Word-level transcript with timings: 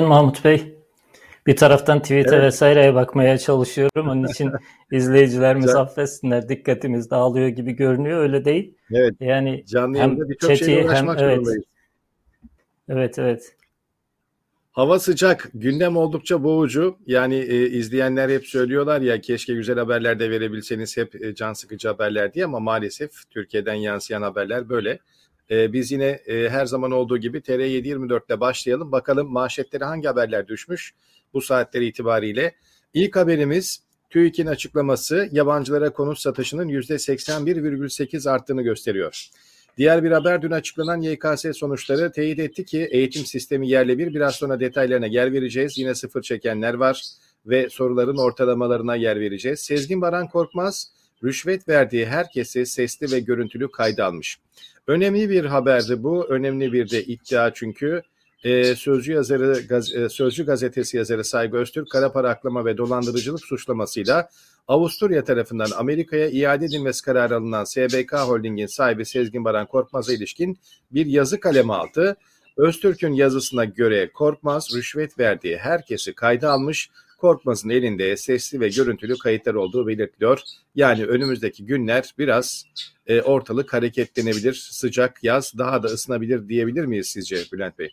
Mahmut 0.00 0.44
Bey. 0.44 0.74
Bir 1.46 1.56
taraftan 1.56 2.02
Twitter 2.02 2.32
evet. 2.32 2.44
vesaireye 2.44 2.94
bakmaya 2.94 3.38
çalışıyorum. 3.38 4.08
Onun 4.08 4.28
için 4.28 4.52
izleyicilerimiz 4.92 5.66
Can... 5.66 5.76
affetsinler. 5.76 6.48
Dikkatimiz 6.48 7.10
dağılıyor 7.10 7.48
gibi 7.48 7.72
görünüyor. 7.72 8.18
Öyle 8.18 8.44
değil. 8.44 8.74
Evet. 8.90 9.14
Yani 9.20 9.64
canlı 9.66 9.98
hem 9.98 10.28
birçok 10.28 10.56
şeyle 10.56 10.84
uğraşmak 10.84 11.20
hem, 11.20 11.28
evet. 11.28 11.46
Evet, 12.88 13.18
evet. 13.18 13.56
Hava 14.72 14.98
sıcak, 14.98 15.50
gündem 15.54 15.96
oldukça 15.96 16.44
boğucu. 16.44 16.96
Yani 17.06 17.34
e, 17.34 17.68
izleyenler 17.68 18.28
hep 18.28 18.46
söylüyorlar 18.46 19.00
ya 19.00 19.20
keşke 19.20 19.54
güzel 19.54 19.78
haberler 19.78 20.18
de 20.18 20.30
verebilseniz 20.30 20.96
hep 20.96 21.24
e, 21.24 21.34
can 21.34 21.52
sıkıcı 21.52 21.88
haberler 21.88 22.34
diye 22.34 22.44
ama 22.44 22.60
maalesef 22.60 23.30
Türkiye'den 23.30 23.74
yansıyan 23.74 24.22
haberler 24.22 24.68
böyle. 24.68 24.98
E, 25.50 25.72
biz 25.72 25.92
yine 25.92 26.20
e, 26.26 26.48
her 26.48 26.66
zaman 26.66 26.90
olduğu 26.90 27.18
gibi 27.18 27.38
TR724'te 27.38 28.40
başlayalım. 28.40 28.92
Bakalım 28.92 29.32
manşetlere 29.32 29.84
hangi 29.84 30.08
haberler 30.08 30.48
düşmüş 30.48 30.94
bu 31.34 31.40
saatler 31.40 31.80
itibariyle. 31.80 32.54
İlk 32.94 33.16
haberimiz 33.16 33.82
TÜİK'in 34.10 34.46
açıklaması 34.46 35.28
yabancılara 35.32 35.92
konut 35.92 36.18
satışının 36.18 36.68
%81,8 36.68 38.30
arttığını 38.30 38.62
gösteriyor. 38.62 39.28
Diğer 39.78 40.04
bir 40.04 40.10
haber 40.10 40.42
dün 40.42 40.50
açıklanan 40.50 41.00
YKS 41.00 41.46
sonuçları 41.58 42.12
teyit 42.12 42.38
etti 42.38 42.64
ki 42.64 42.88
eğitim 42.90 43.26
sistemi 43.26 43.68
yerle 43.68 43.98
bir. 43.98 44.14
Biraz 44.14 44.34
sonra 44.34 44.60
detaylarına 44.60 45.06
yer 45.06 45.32
vereceğiz. 45.32 45.78
Yine 45.78 45.94
sıfır 45.94 46.22
çekenler 46.22 46.74
var 46.74 47.02
ve 47.46 47.68
soruların 47.68 48.16
ortalamalarına 48.16 48.96
yer 48.96 49.20
vereceğiz. 49.20 49.60
Sezgin 49.60 50.00
Baran 50.00 50.28
Korkmaz 50.28 50.92
rüşvet 51.24 51.68
verdiği 51.68 52.06
herkesi 52.06 52.66
sesli 52.66 53.12
ve 53.12 53.20
görüntülü 53.20 53.70
kayda 53.70 54.06
almış. 54.06 54.38
Önemli 54.86 55.30
bir 55.30 55.44
haberdi 55.44 56.02
bu. 56.02 56.24
Önemli 56.24 56.72
bir 56.72 56.90
de 56.90 57.04
iddia 57.04 57.54
çünkü. 57.54 58.02
Ee, 58.44 58.74
Sözcü 58.74 59.12
yazarı 59.12 59.66
gaz, 59.68 59.94
e, 59.94 60.08
Sözcü 60.08 60.46
gazetesi 60.46 60.96
yazarı 60.96 61.24
Saygı 61.24 61.56
Öztürk 61.56 61.90
kara 61.90 62.12
para 62.12 62.30
aklama 62.30 62.64
ve 62.64 62.76
dolandırıcılık 62.76 63.44
suçlamasıyla 63.44 64.28
Avusturya 64.68 65.24
tarafından 65.24 65.70
Amerika'ya 65.76 66.28
iade 66.28 66.64
edilmesi 66.64 67.02
kararı 67.02 67.36
alınan 67.36 67.64
SBK 67.64 68.12
Holding'in 68.12 68.66
sahibi 68.66 69.04
Sezgin 69.04 69.44
Baran 69.44 69.66
Korkmaz'a 69.66 70.12
ilişkin 70.12 70.58
bir 70.90 71.06
yazı 71.06 71.40
kaleme 71.40 71.72
aldı. 71.72 72.16
Öztürk'ün 72.56 73.12
yazısına 73.12 73.64
göre 73.64 74.12
Korkmaz 74.12 74.74
rüşvet 74.74 75.18
verdiği 75.18 75.56
herkesi 75.56 76.14
kayda 76.14 76.52
almış, 76.52 76.90
Korkmaz'ın 77.22 77.70
elinde 77.70 78.16
sesli 78.16 78.60
ve 78.60 78.68
görüntülü 78.68 79.18
kayıtlar 79.18 79.54
olduğu 79.54 79.86
belirtiliyor. 79.86 80.40
Yani 80.74 81.06
önümüzdeki 81.06 81.66
günler 81.66 82.14
biraz 82.18 82.64
e, 83.06 83.22
ortalık 83.22 83.72
hareketlenebilir, 83.72 84.52
sıcak 84.52 85.24
yaz 85.24 85.52
daha 85.58 85.82
da 85.82 85.86
ısınabilir 85.86 86.48
diyebilir 86.48 86.84
miyiz 86.84 87.06
sizce 87.06 87.36
Bülent 87.52 87.78
Bey? 87.78 87.90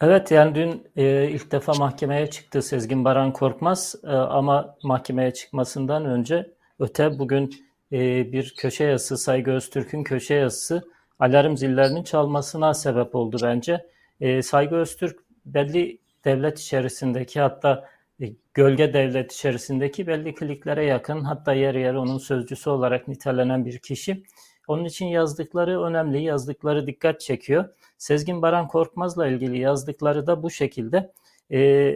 Evet 0.00 0.30
yani 0.30 0.54
dün 0.54 0.86
e, 0.96 1.28
ilk 1.30 1.52
defa 1.52 1.72
mahkemeye 1.72 2.30
çıktı 2.30 2.62
Sezgin 2.62 3.04
Baran 3.04 3.32
Korkmaz 3.32 3.94
e, 4.04 4.08
ama 4.08 4.76
mahkemeye 4.82 5.34
çıkmasından 5.34 6.04
önce 6.04 6.50
öte 6.78 7.18
bugün 7.18 7.54
e, 7.92 8.32
bir 8.32 8.54
köşe 8.56 8.84
yazısı 8.84 9.18
Saygı 9.18 9.50
Öztürk'ün 9.50 10.04
köşe 10.04 10.34
yazısı 10.34 10.82
alarm 11.18 11.56
zillerinin 11.56 12.02
çalmasına 12.02 12.74
sebep 12.74 13.14
oldu 13.14 13.36
bence. 13.42 13.86
E, 14.20 14.42
Saygı 14.42 14.76
Öztürk 14.76 15.18
belli 15.46 15.98
devlet 16.26 16.58
içerisindeki 16.58 17.40
hatta 17.40 17.88
e, 18.20 18.24
gölge 18.54 18.94
devlet 18.94 19.32
içerisindeki 19.32 20.06
belli 20.06 20.34
kliklere 20.34 20.84
yakın 20.84 21.20
hatta 21.20 21.52
yer 21.52 21.74
yer 21.74 21.94
onun 21.94 22.18
sözcüsü 22.18 22.70
olarak 22.70 23.08
nitelenen 23.08 23.64
bir 23.66 23.78
kişi. 23.78 24.22
Onun 24.68 24.84
için 24.84 25.06
yazdıkları 25.06 25.82
önemli, 25.82 26.22
yazdıkları 26.22 26.86
dikkat 26.86 27.20
çekiyor. 27.20 27.64
Sezgin 27.98 28.42
Baran 28.42 28.68
Korkmaz'la 28.68 29.28
ilgili 29.28 29.58
yazdıkları 29.58 30.26
da 30.26 30.42
bu 30.42 30.50
şekilde. 30.50 31.12
E, 31.52 31.92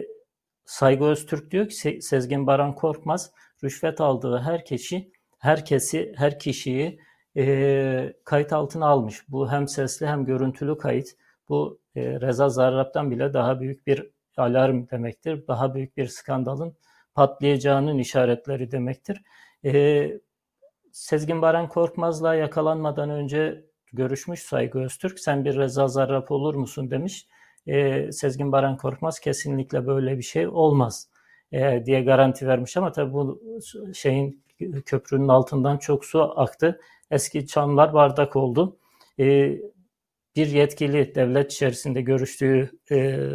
Saygı 0.65 1.05
Öztürk 1.05 1.51
diyor 1.51 1.69
ki 1.69 1.99
Sezgin 2.01 2.47
Baran 2.47 2.75
Korkmaz 2.75 3.31
rüşvet 3.63 4.01
aldığı 4.01 4.37
her 4.37 4.65
kişi, 4.65 5.11
herkesi, 5.39 6.13
her 6.17 6.39
kişiyi 6.39 6.99
e, 7.37 8.13
kayıt 8.23 8.53
altına 8.53 8.87
almış. 8.87 9.29
Bu 9.29 9.51
hem 9.51 9.67
sesli 9.67 10.07
hem 10.07 10.25
görüntülü 10.25 10.77
kayıt. 10.77 11.07
Bu 11.49 11.79
e, 11.95 12.21
Reza 12.21 12.49
Zarrab'dan 12.49 13.11
bile 13.11 13.33
daha 13.33 13.59
büyük 13.59 13.87
bir 13.87 14.11
alarm 14.37 14.89
demektir. 14.89 15.47
Daha 15.47 15.73
büyük 15.75 15.97
bir 15.97 16.07
skandalın 16.07 16.75
patlayacağının 17.15 17.97
işaretleri 17.97 18.71
demektir. 18.71 19.21
E, 19.65 20.11
Sezgin 20.91 21.41
Baran 21.41 21.69
Korkmaz'la 21.69 22.35
yakalanmadan 22.35 23.09
önce 23.09 23.65
görüşmüş 23.93 24.39
Saygı 24.39 24.79
Öztürk. 24.79 25.19
Sen 25.19 25.45
bir 25.45 25.57
Reza 25.57 25.87
Zarrab 25.87 26.29
olur 26.29 26.55
musun 26.55 26.91
demiş. 26.91 27.27
E, 27.67 28.11
Sezgin 28.11 28.51
Baran 28.51 28.77
Korkmaz 28.77 29.19
kesinlikle 29.19 29.87
böyle 29.87 30.17
bir 30.17 30.23
şey 30.23 30.47
olmaz 30.47 31.09
e, 31.51 31.85
diye 31.85 32.01
garanti 32.01 32.47
vermiş 32.47 32.77
ama 32.77 32.91
tabii 32.91 33.13
bu 33.13 33.41
şeyin 33.93 34.43
köprünün 34.85 35.27
altından 35.27 35.77
çok 35.77 36.05
su 36.05 36.39
aktı. 36.39 36.79
Eski 37.11 37.47
çamlar 37.47 37.93
bardak 37.93 38.35
oldu. 38.35 38.77
E, 39.19 39.57
bir 40.35 40.47
yetkili 40.47 41.15
devlet 41.15 41.51
içerisinde 41.51 42.01
görüştüğü 42.01 42.71
e, 42.91 43.29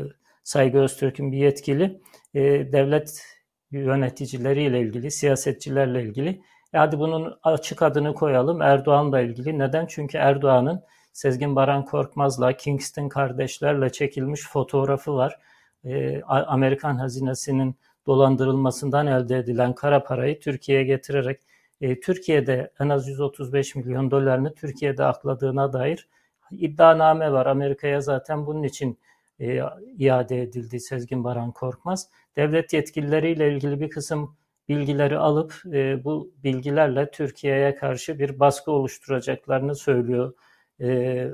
Saygı 0.46 0.78
Öztürk'ün 0.78 1.32
bir 1.32 1.38
yetkili 1.38 2.00
e, 2.34 2.42
devlet 2.72 3.22
yöneticileriyle 3.70 4.80
ilgili, 4.80 5.10
siyasetçilerle 5.10 6.02
ilgili 6.02 6.28
e 6.72 6.78
hadi 6.78 6.98
bunun 6.98 7.38
açık 7.42 7.82
adını 7.82 8.14
koyalım 8.14 8.62
Erdoğan'la 8.62 9.20
ilgili. 9.20 9.58
Neden? 9.58 9.86
Çünkü 9.86 10.18
Erdoğan'ın 10.18 10.82
Sezgin 11.12 11.56
Baran 11.56 11.84
Korkmaz'la 11.84 12.52
Kingston 12.52 13.08
kardeşlerle 13.08 13.90
çekilmiş 13.90 14.48
fotoğrafı 14.48 15.14
var. 15.14 15.38
E, 15.84 16.22
Amerikan 16.22 16.96
hazinesinin 16.96 17.76
dolandırılmasından 18.06 19.06
elde 19.06 19.38
edilen 19.38 19.74
kara 19.74 20.02
parayı 20.02 20.40
Türkiye'ye 20.40 20.84
getirerek 20.84 21.40
e, 21.80 22.00
Türkiye'de 22.00 22.72
en 22.80 22.88
az 22.88 23.08
135 23.08 23.74
milyon 23.74 24.10
dolarını 24.10 24.54
Türkiye'de 24.54 25.04
akladığına 25.04 25.72
dair 25.72 26.08
iddianame 26.50 27.32
var. 27.32 27.46
Amerika'ya 27.46 28.00
zaten 28.00 28.46
bunun 28.46 28.62
için 28.62 28.98
e, 29.40 29.60
iade 29.98 30.42
edildi 30.42 30.80
Sezgin 30.80 31.24
Baran 31.24 31.52
Korkmaz. 31.52 32.08
Devlet 32.36 32.72
yetkilileriyle 32.72 33.52
ilgili 33.52 33.80
bir 33.80 33.90
kısım 33.90 34.36
bilgileri 34.68 35.18
alıp 35.18 35.62
e, 35.72 36.04
bu 36.04 36.32
bilgilerle 36.44 37.10
Türkiye'ye 37.10 37.74
karşı 37.74 38.18
bir 38.18 38.40
baskı 38.40 38.70
oluşturacaklarını 38.70 39.74
söylüyor 39.74 40.34
e, 40.80 41.28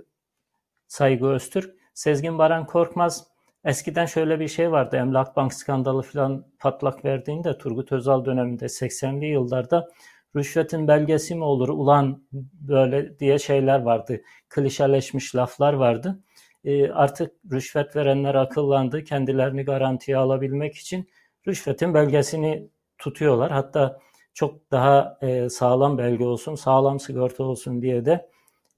Saygı 0.86 1.26
Öztürk. 1.26 1.74
Sezgin 1.94 2.38
Baran 2.38 2.66
Korkmaz 2.66 3.26
eskiden 3.64 4.06
şöyle 4.06 4.40
bir 4.40 4.48
şey 4.48 4.72
vardı 4.72 4.96
Emlak 4.96 5.36
Bank 5.36 5.54
skandalı 5.54 6.02
falan 6.02 6.46
patlak 6.58 7.04
verdiğinde 7.04 7.58
Turgut 7.58 7.92
Özal 7.92 8.24
döneminde 8.24 8.64
80'li 8.64 9.26
yıllarda 9.26 9.88
rüşvetin 10.36 10.88
belgesi 10.88 11.34
mi 11.34 11.44
olur 11.44 11.68
ulan 11.68 12.22
böyle 12.60 13.18
diye 13.18 13.38
şeyler 13.38 13.82
vardı. 13.82 14.20
Klişeleşmiş 14.48 15.36
laflar 15.36 15.72
vardı. 15.72 16.20
E, 16.64 16.90
artık 16.90 17.32
rüşvet 17.52 17.96
verenler 17.96 18.34
akıllandı. 18.34 19.04
Kendilerini 19.04 19.62
garantiye 19.64 20.16
alabilmek 20.16 20.74
için 20.76 21.08
rüşvetin 21.48 21.94
belgesini 21.94 22.68
tutuyorlar. 22.98 23.50
Hatta 23.50 24.00
çok 24.34 24.70
daha 24.70 25.18
e, 25.22 25.48
sağlam 25.48 25.98
belge 25.98 26.24
olsun, 26.24 26.54
sağlam 26.54 27.00
sigorta 27.00 27.44
olsun 27.44 27.82
diye 27.82 28.04
de 28.04 28.28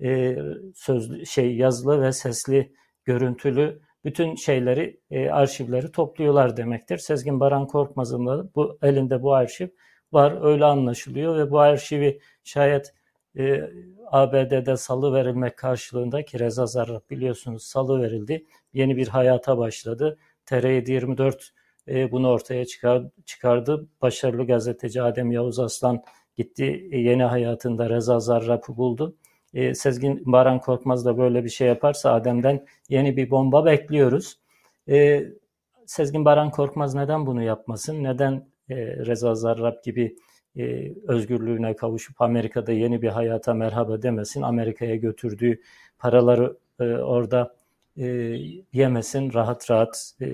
e, 0.02 0.36
sözlü 0.74 1.26
şey 1.26 1.56
yazılı 1.56 2.02
ve 2.02 2.12
sesli, 2.12 2.72
görüntülü 3.04 3.80
bütün 4.04 4.34
şeyleri, 4.34 5.00
e, 5.10 5.30
arşivleri 5.30 5.92
topluyorlar 5.92 6.56
demektir. 6.56 6.98
Sezgin 6.98 7.40
Baran 7.40 7.66
Korkmaz'ın 7.66 8.26
da 8.26 8.54
bu 8.54 8.78
elinde 8.82 9.22
bu 9.22 9.34
arşiv 9.34 9.68
var, 10.12 10.38
öyle 10.42 10.64
anlaşılıyor 10.64 11.36
ve 11.38 11.50
bu 11.50 11.58
arşivi 11.58 12.20
şayet 12.44 12.94
e, 13.38 13.70
ABD'de 14.06 14.76
salı 14.76 15.14
verilmek 15.14 15.56
karşılığında 15.56 16.24
ki 16.24 16.38
Reza 16.38 16.66
Zarrab 16.66 17.10
biliyorsunuz 17.10 17.62
salı 17.62 18.02
verildi. 18.02 18.46
Yeni 18.72 18.96
bir 18.96 19.08
hayata 19.08 19.58
başladı. 19.58 20.18
TR724 20.46 21.50
e, 21.88 22.12
bunu 22.12 22.28
ortaya 22.28 22.64
çıkar, 22.64 23.02
çıkardı. 23.26 23.88
Başarılı 24.02 24.46
gazeteci 24.46 25.02
Adem 25.02 25.30
Yavuz 25.30 25.58
Aslan 25.58 26.02
gitti 26.36 26.88
e, 26.92 26.98
yeni 26.98 27.24
hayatında 27.24 27.90
Reza 27.90 28.20
Zarrab'ı 28.20 28.76
buldu. 28.76 29.16
E, 29.54 29.74
Sezgin 29.74 30.22
Baran 30.32 30.60
Korkmaz 30.60 31.04
da 31.04 31.18
böyle 31.18 31.44
bir 31.44 31.48
şey 31.48 31.68
yaparsa 31.68 32.12
Adem'den 32.12 32.66
yeni 32.88 33.16
bir 33.16 33.30
bomba 33.30 33.64
bekliyoruz. 33.64 34.38
E, 34.88 35.24
Sezgin 35.86 36.24
Baran 36.24 36.50
Korkmaz 36.50 36.94
neden 36.94 37.26
bunu 37.26 37.42
yapmasın? 37.42 38.04
Neden 38.04 38.48
e, 38.68 38.76
Reza 39.06 39.34
Zarrab 39.34 39.84
gibi 39.84 40.16
e, 40.58 40.92
özgürlüğüne 41.08 41.76
kavuşup 41.76 42.20
Amerika'da 42.22 42.72
yeni 42.72 43.02
bir 43.02 43.08
hayata 43.08 43.54
merhaba 43.54 44.02
demesin? 44.02 44.42
Amerika'ya 44.42 44.96
götürdüğü 44.96 45.60
paraları 45.98 46.56
e, 46.80 46.84
orada 46.84 47.54
e, 47.96 48.06
yemesin, 48.72 49.32
rahat 49.32 49.70
rahat 49.70 50.12
e, 50.20 50.26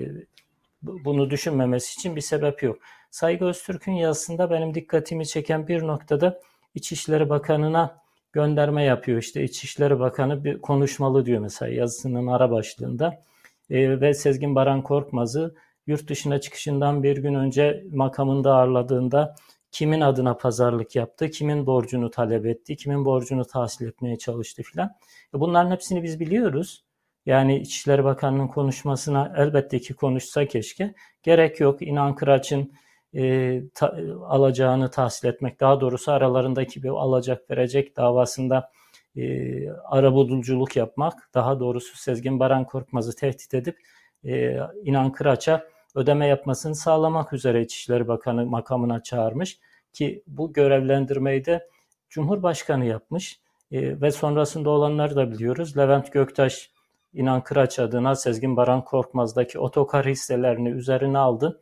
bunu 0.81 1.29
düşünmemesi 1.29 1.99
için 1.99 2.15
bir 2.15 2.21
sebep 2.21 2.63
yok. 2.63 2.77
Saygı 3.11 3.45
Öztürk'ün 3.45 3.91
yazısında 3.91 4.49
benim 4.49 4.73
dikkatimi 4.73 5.27
çeken 5.27 5.67
bir 5.67 5.81
noktada 5.81 6.39
İçişleri 6.75 7.29
Bakanı'na 7.29 8.01
gönderme 8.33 8.83
yapıyor. 8.83 9.17
İşte 9.17 9.43
İçişleri 9.43 9.99
Bakanı 9.99 10.43
bir 10.43 10.61
konuşmalı 10.61 11.25
diyor 11.25 11.39
mesela 11.41 11.71
yazısının 11.71 12.27
ara 12.27 12.51
başlığında. 12.51 13.21
e, 13.69 14.01
ve 14.01 14.13
Sezgin 14.13 14.55
Baran 14.55 14.83
Korkmaz'ı 14.83 15.55
yurt 15.87 16.07
dışına 16.09 16.41
çıkışından 16.41 17.03
bir 17.03 17.17
gün 17.17 17.33
önce 17.33 17.83
makamında 17.91 18.55
ağırladığında 18.55 19.35
kimin 19.71 20.01
adına 20.01 20.37
pazarlık 20.37 20.95
yaptı, 20.95 21.29
kimin 21.29 21.65
borcunu 21.65 22.11
talep 22.11 22.45
etti, 22.45 22.75
kimin 22.75 23.05
borcunu 23.05 23.45
tahsil 23.45 23.87
etmeye 23.87 24.17
çalıştı 24.17 24.63
filan. 24.63 24.95
E, 25.35 25.39
bunların 25.39 25.71
hepsini 25.71 26.03
biz 26.03 26.19
biliyoruz. 26.19 26.85
Yani 27.25 27.59
İçişleri 27.59 28.03
Bakanı'nın 28.03 28.47
konuşmasına 28.47 29.33
elbette 29.37 29.79
ki 29.79 29.93
konuşsa 29.93 30.45
keşke. 30.45 30.93
Gerek 31.23 31.59
yok. 31.59 31.81
İnan 31.81 32.15
Kıraç'ın 32.15 32.71
e, 33.15 33.61
ta, 33.73 33.97
alacağını 34.27 34.91
tahsil 34.91 35.27
etmek, 35.27 35.59
daha 35.59 35.81
doğrusu 35.81 36.11
aralarındaki 36.11 36.83
bir 36.83 36.89
alacak 36.89 37.49
verecek 37.49 37.97
davasında 37.97 38.71
e, 39.15 39.69
arabuluculuk 39.69 40.75
yapmak, 40.75 41.29
daha 41.33 41.59
doğrusu 41.59 41.97
Sezgin 41.97 42.39
Baran 42.39 42.65
Korkmaz'ı 42.65 43.15
tehdit 43.15 43.53
edip 43.53 43.77
e, 44.25 44.57
İnan 44.83 45.11
Kıraç'a 45.11 45.67
ödeme 45.95 46.27
yapmasını 46.27 46.75
sağlamak 46.75 47.33
üzere 47.33 47.61
İçişleri 47.61 48.07
Bakanı 48.07 48.45
makamına 48.45 49.03
çağırmış 49.03 49.59
ki 49.93 50.23
bu 50.27 50.53
görevlendirmeyi 50.53 51.45
de 51.45 51.69
Cumhurbaşkanı 52.09 52.85
yapmış 52.85 53.39
e, 53.71 54.01
ve 54.01 54.11
sonrasında 54.11 54.69
olanları 54.69 55.15
da 55.15 55.31
biliyoruz. 55.31 55.77
Levent 55.77 56.11
Göktaş 56.11 56.71
İnan 57.13 57.43
Kıraç 57.43 57.79
adına 57.79 58.15
Sezgin 58.15 58.57
Baran 58.57 58.83
Korkmaz'daki 58.83 59.59
otokar 59.59 60.05
hisselerini 60.05 60.69
üzerine 60.69 61.17
aldı 61.17 61.61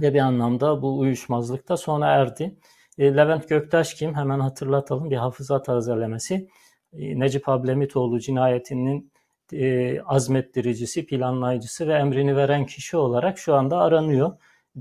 ve 0.00 0.14
bir 0.14 0.20
anlamda 0.20 0.82
bu 0.82 0.98
uyuşmazlık 0.98 1.68
da 1.68 1.76
sona 1.76 2.06
erdi. 2.06 2.58
E, 2.98 3.16
Levent 3.16 3.48
Göktaş 3.48 3.94
kim? 3.94 4.14
Hemen 4.14 4.40
hatırlatalım 4.40 5.10
bir 5.10 5.16
hafıza 5.16 5.62
tazelemesi. 5.62 6.48
E, 6.92 7.18
Necip 7.20 7.48
Ablemitoğlu 7.48 8.20
cinayetinin 8.20 9.12
e, 9.54 10.00
azmettiricisi, 10.02 11.06
planlayıcısı 11.06 11.88
ve 11.88 11.94
emrini 11.94 12.36
veren 12.36 12.66
kişi 12.66 12.96
olarak 12.96 13.38
şu 13.38 13.54
anda 13.54 13.78
aranıyor. 13.78 14.32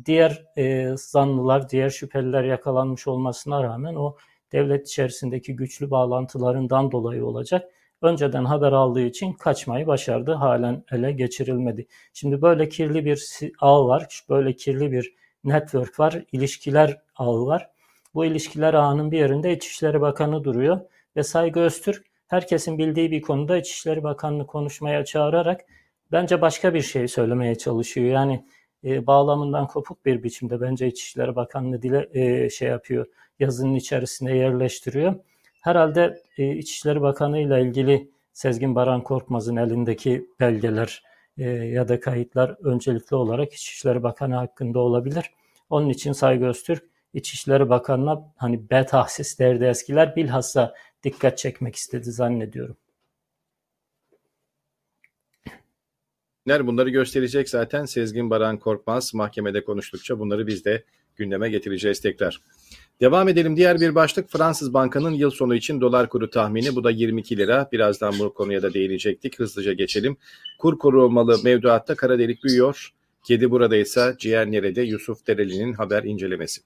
Diğer 0.05 0.45
e, 0.57 0.89
zanlılar, 0.97 1.69
diğer 1.69 1.89
şüpheliler 1.89 2.43
yakalanmış 2.43 3.07
olmasına 3.07 3.63
rağmen 3.63 3.95
o 3.95 4.15
devlet 4.51 4.87
içerisindeki 4.87 5.55
güçlü 5.55 5.91
bağlantılarından 5.91 6.91
dolayı 6.91 7.25
olacak. 7.25 7.69
Önceden 8.01 8.45
haber 8.45 8.71
aldığı 8.71 9.01
için 9.01 9.33
kaçmayı 9.33 9.87
başardı. 9.87 10.33
Halen 10.33 10.83
ele 10.91 11.11
geçirilmedi. 11.11 11.87
Şimdi 12.13 12.41
böyle 12.41 12.69
kirli 12.69 13.05
bir 13.05 13.39
ağ 13.59 13.87
var, 13.87 14.23
böyle 14.29 14.55
kirli 14.55 14.91
bir 14.91 15.15
network 15.43 15.99
var, 15.99 16.23
ilişkiler 16.31 17.01
ağı 17.15 17.45
var. 17.45 17.69
Bu 18.13 18.25
ilişkiler 18.25 18.73
ağının 18.73 19.11
bir 19.11 19.17
yerinde 19.19 19.53
İçişleri 19.53 20.01
Bakanı 20.01 20.43
duruyor 20.43 20.79
ve 21.15 21.23
Saygı 21.23 21.59
Öztürk 21.59 22.05
herkesin 22.33 22.77
bildiği 22.77 23.11
bir 23.11 23.21
konuda 23.21 23.57
İçişleri 23.57 24.03
Bakanı'nı 24.03 24.47
konuşmaya 24.47 25.05
çağırarak 25.05 25.61
bence 26.11 26.41
başka 26.41 26.73
bir 26.73 26.81
şey 26.81 27.07
söylemeye 27.07 27.55
çalışıyor. 27.55 28.07
Yani 28.07 28.45
e, 28.83 29.07
bağlamından 29.07 29.67
kopuk 29.67 30.05
bir 30.05 30.23
biçimde 30.23 30.61
bence 30.61 30.87
İçişleri 30.87 31.35
Bakanlığı 31.35 31.81
dile 31.81 32.09
e, 32.13 32.49
şey 32.49 32.69
yapıyor, 32.69 33.05
yazının 33.39 33.75
içerisine 33.75 34.37
yerleştiriyor. 34.37 35.15
Herhalde 35.61 36.21
e, 36.37 36.55
İçişleri 36.55 37.01
Bakanı 37.01 37.39
ile 37.39 37.61
ilgili 37.61 38.11
Sezgin 38.33 38.75
Baran 38.75 39.03
Korkmaz'ın 39.03 39.55
elindeki 39.55 40.27
belgeler 40.39 41.03
e, 41.37 41.49
ya 41.49 41.87
da 41.87 41.99
kayıtlar 41.99 42.55
öncelikli 42.63 43.15
olarak 43.15 43.53
İçişleri 43.53 44.03
Bakanı 44.03 44.35
hakkında 44.35 44.79
olabilir. 44.79 45.31
Onun 45.69 45.89
için 45.89 46.11
Saygı 46.11 46.45
Öztürk 46.45 46.83
İçişleri 47.13 47.69
Bakanı'na 47.69 48.33
hani 48.37 48.69
B 48.69 48.85
tahsis 48.85 49.39
derdi 49.39 49.65
eskiler 49.65 50.15
bilhassa 50.15 50.73
dikkat 51.03 51.37
çekmek 51.37 51.75
istedi 51.75 52.11
zannediyorum. 52.11 52.77
Bunları 56.47 56.89
gösterecek 56.89 57.49
zaten 57.49 57.85
Sezgin 57.85 58.29
Baran 58.29 58.59
Korkmaz 58.59 59.13
mahkemede 59.13 59.63
konuştukça 59.63 60.19
bunları 60.19 60.47
biz 60.47 60.65
de 60.65 60.83
gündeme 61.15 61.49
getireceğiz 61.49 62.01
tekrar. 62.01 62.41
Devam 63.01 63.27
edelim. 63.27 63.57
Diğer 63.57 63.79
bir 63.79 63.95
başlık 63.95 64.29
Fransız 64.29 64.73
Banka'nın 64.73 65.11
yıl 65.11 65.29
sonu 65.29 65.55
için 65.55 65.81
dolar 65.81 66.09
kuru 66.09 66.29
tahmini. 66.29 66.75
Bu 66.75 66.83
da 66.83 66.91
22 66.91 67.37
lira. 67.37 67.69
Birazdan 67.71 68.19
bu 68.19 68.33
konuya 68.33 68.61
da 68.61 68.73
değinecektik. 68.73 69.39
Hızlıca 69.39 69.73
geçelim. 69.73 70.17
Kur 70.59 70.77
korumalı 70.77 71.43
mevduatta 71.43 71.95
kara 71.95 72.19
delik 72.19 72.43
büyüyor. 72.43 72.93
Kedi 73.23 73.51
burada 73.51 73.75
ise 73.75 74.15
ciğer 74.19 74.51
nerede? 74.51 74.81
Yusuf 74.81 75.27
Dereli'nin 75.27 75.73
haber 75.73 76.03
incelemesi. 76.03 76.61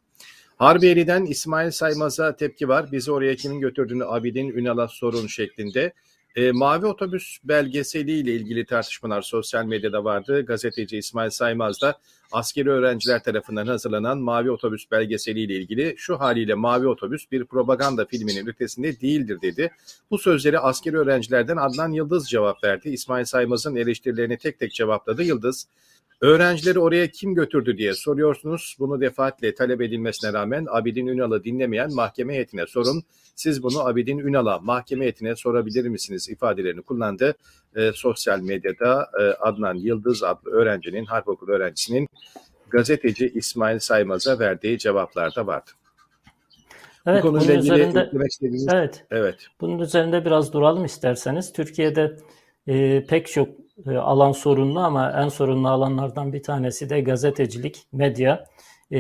Harbiyeli'den 0.57 1.25
İsmail 1.25 1.71
Saymaz'a 1.71 2.35
tepki 2.35 2.67
var. 2.67 2.91
Bizi 2.91 3.11
oraya 3.11 3.35
kimin 3.35 3.59
götürdüğünü 3.59 4.05
Abidin 4.05 4.49
Ünal'a 4.49 4.87
sorun 4.87 5.27
şeklinde. 5.27 5.93
E, 6.35 6.51
Mavi 6.51 6.85
Otobüs 6.85 7.37
belgeseliyle 7.43 8.33
ilgili 8.33 8.65
tartışmalar 8.65 9.21
sosyal 9.21 9.65
medyada 9.65 10.03
vardı. 10.03 10.45
Gazeteci 10.45 10.97
İsmail 10.97 11.29
Saymaz 11.29 11.81
da 11.81 11.99
askeri 12.31 12.69
öğrenciler 12.69 13.23
tarafından 13.23 13.67
hazırlanan 13.67 14.17
Mavi 14.17 14.51
Otobüs 14.51 14.91
belgeseliyle 14.91 15.55
ilgili 15.55 15.95
şu 15.97 16.19
haliyle 16.19 16.53
Mavi 16.53 16.87
Otobüs 16.87 17.31
bir 17.31 17.45
propaganda 17.45 18.05
filminin 18.05 18.47
ötesinde 18.47 19.01
değildir 19.01 19.41
dedi. 19.41 19.71
Bu 20.11 20.17
sözleri 20.17 20.59
askeri 20.59 20.97
öğrencilerden 20.97 21.57
Adnan 21.57 21.91
Yıldız 21.91 22.29
cevap 22.29 22.63
verdi. 22.63 22.89
İsmail 22.89 23.25
Saymaz'ın 23.25 23.75
eleştirilerini 23.75 24.37
tek 24.37 24.59
tek 24.59 24.73
cevapladı. 24.73 25.23
Yıldız, 25.23 25.67
Öğrencileri 26.21 26.79
oraya 26.79 27.11
kim 27.11 27.35
götürdü 27.35 27.77
diye 27.77 27.93
soruyorsunuz. 27.93 28.75
Bunu 28.79 29.01
defaatle 29.01 29.55
talep 29.55 29.81
edilmesine 29.81 30.33
rağmen 30.33 30.65
Abidin 30.69 31.07
Ünal'ı 31.07 31.43
dinlemeyen 31.43 31.93
mahkeme 31.93 32.33
heyetine 32.33 32.67
sorun. 32.67 33.03
Siz 33.35 33.63
bunu 33.63 33.79
Abidin 33.87 34.17
Ünal'a 34.17 34.59
mahkeme 34.59 35.01
heyetine 35.01 35.35
sorabilir 35.35 35.87
misiniz 35.87 36.29
ifadelerini 36.29 36.81
kullandı. 36.81 37.35
E, 37.75 37.91
sosyal 37.91 38.39
medyada 38.39 39.09
e, 39.19 39.23
Adnan 39.23 39.75
Yıldız 39.75 40.23
adlı 40.23 40.51
öğrencinin, 40.51 41.05
harp 41.05 41.27
okulu 41.27 41.51
öğrencisinin 41.51 42.09
gazeteci 42.69 43.31
İsmail 43.35 43.79
Saymaz'a 43.79 44.39
verdiği 44.39 44.77
cevaplarda 44.77 45.47
vardı. 45.47 45.71
Evet, 47.05 47.23
Bu 47.23 47.27
konuyla 47.27 47.53
ilgili 47.53 47.73
üzerinde, 47.73 48.09
evet, 48.73 49.05
evet. 49.11 49.35
Bunun 49.61 49.79
üzerinde 49.79 50.25
biraz 50.25 50.53
duralım 50.53 50.85
isterseniz. 50.85 51.53
Türkiye'de 51.53 52.17
e, 52.67 53.05
pek 53.05 53.27
çok 53.27 53.49
e, 53.85 53.97
alan 53.97 54.31
sorunlu 54.31 54.79
ama 54.79 55.11
en 55.11 55.29
sorunlu 55.29 55.69
alanlardan 55.69 56.33
bir 56.33 56.43
tanesi 56.43 56.89
de 56.89 57.01
gazetecilik, 57.01 57.87
medya. 57.91 58.45
E, 58.91 58.99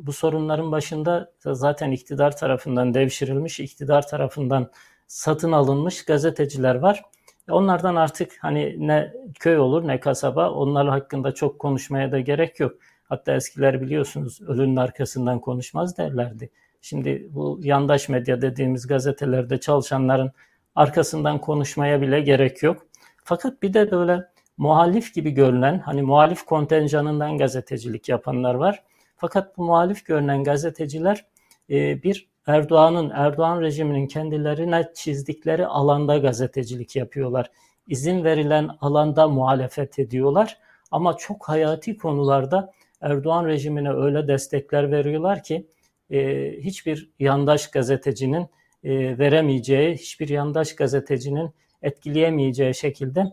bu 0.00 0.12
sorunların 0.12 0.72
başında 0.72 1.32
zaten 1.44 1.90
iktidar 1.90 2.36
tarafından 2.36 2.94
devşirilmiş, 2.94 3.60
iktidar 3.60 4.06
tarafından 4.08 4.70
satın 5.06 5.52
alınmış 5.52 6.04
gazeteciler 6.04 6.74
var. 6.74 7.02
Onlardan 7.50 7.96
artık 7.96 8.32
hani 8.40 8.76
ne 8.78 9.12
köy 9.40 9.58
olur 9.58 9.88
ne 9.88 10.00
kasaba 10.00 10.50
onlar 10.50 10.88
hakkında 10.88 11.34
çok 11.34 11.58
konuşmaya 11.58 12.12
da 12.12 12.20
gerek 12.20 12.60
yok. 12.60 12.72
Hatta 13.04 13.36
eskiler 13.36 13.80
biliyorsunuz 13.80 14.40
ölünün 14.42 14.76
arkasından 14.76 15.40
konuşmaz 15.40 15.98
derlerdi. 15.98 16.50
Şimdi 16.80 17.28
bu 17.30 17.60
yandaş 17.62 18.08
medya 18.08 18.42
dediğimiz 18.42 18.86
gazetelerde 18.86 19.60
çalışanların 19.60 20.32
arkasından 20.76 21.40
konuşmaya 21.40 22.00
bile 22.00 22.20
gerek 22.20 22.62
yok. 22.62 22.86
Fakat 23.24 23.62
bir 23.62 23.74
de 23.74 23.90
böyle 23.90 24.24
muhalif 24.56 25.14
gibi 25.14 25.30
görünen, 25.30 25.78
hani 25.78 26.02
muhalif 26.02 26.42
kontenjanından 26.44 27.38
gazetecilik 27.38 28.08
yapanlar 28.08 28.54
var. 28.54 28.82
Fakat 29.16 29.58
bu 29.58 29.64
muhalif 29.64 30.04
görünen 30.04 30.44
gazeteciler 30.44 31.24
e, 31.70 32.02
bir 32.02 32.28
Erdoğan'ın, 32.46 33.10
Erdoğan 33.10 33.60
rejiminin 33.60 34.06
kendilerine 34.06 34.90
çizdikleri 34.94 35.66
alanda 35.66 36.18
gazetecilik 36.18 36.96
yapıyorlar. 36.96 37.50
İzin 37.88 38.24
verilen 38.24 38.70
alanda 38.80 39.28
muhalefet 39.28 39.98
ediyorlar. 39.98 40.58
Ama 40.90 41.16
çok 41.16 41.48
hayati 41.48 41.96
konularda 41.96 42.72
Erdoğan 43.00 43.46
rejimine 43.46 43.92
öyle 43.92 44.28
destekler 44.28 44.92
veriyorlar 44.92 45.42
ki 45.42 45.66
e, 46.10 46.50
hiçbir 46.60 47.10
yandaş 47.18 47.70
gazetecinin 47.70 48.46
e, 48.84 49.18
veremeyeceği, 49.18 49.94
hiçbir 49.94 50.28
yandaş 50.28 50.74
gazetecinin 50.74 51.50
etkileyemeyeceği 51.82 52.74
şekilde 52.74 53.24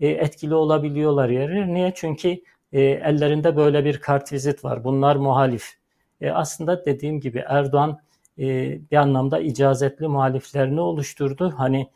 e, 0.00 0.08
etkili 0.08 0.54
olabiliyorlar 0.54 1.28
yeri. 1.28 1.74
Niye? 1.74 1.92
Çünkü 1.94 2.28
e, 2.72 2.80
ellerinde 2.80 3.56
böyle 3.56 3.84
bir 3.84 4.00
kartvizit 4.00 4.64
var. 4.64 4.84
Bunlar 4.84 5.16
muhalif. 5.16 5.72
E, 6.20 6.30
aslında 6.30 6.84
dediğim 6.84 7.20
gibi 7.20 7.44
Erdoğan 7.46 7.98
e, 8.38 8.44
bir 8.90 8.96
anlamda 8.96 9.40
icazetli 9.40 10.08
muhaliflerini 10.08 10.80
oluşturdu. 10.80 11.54
Hani 11.56 11.88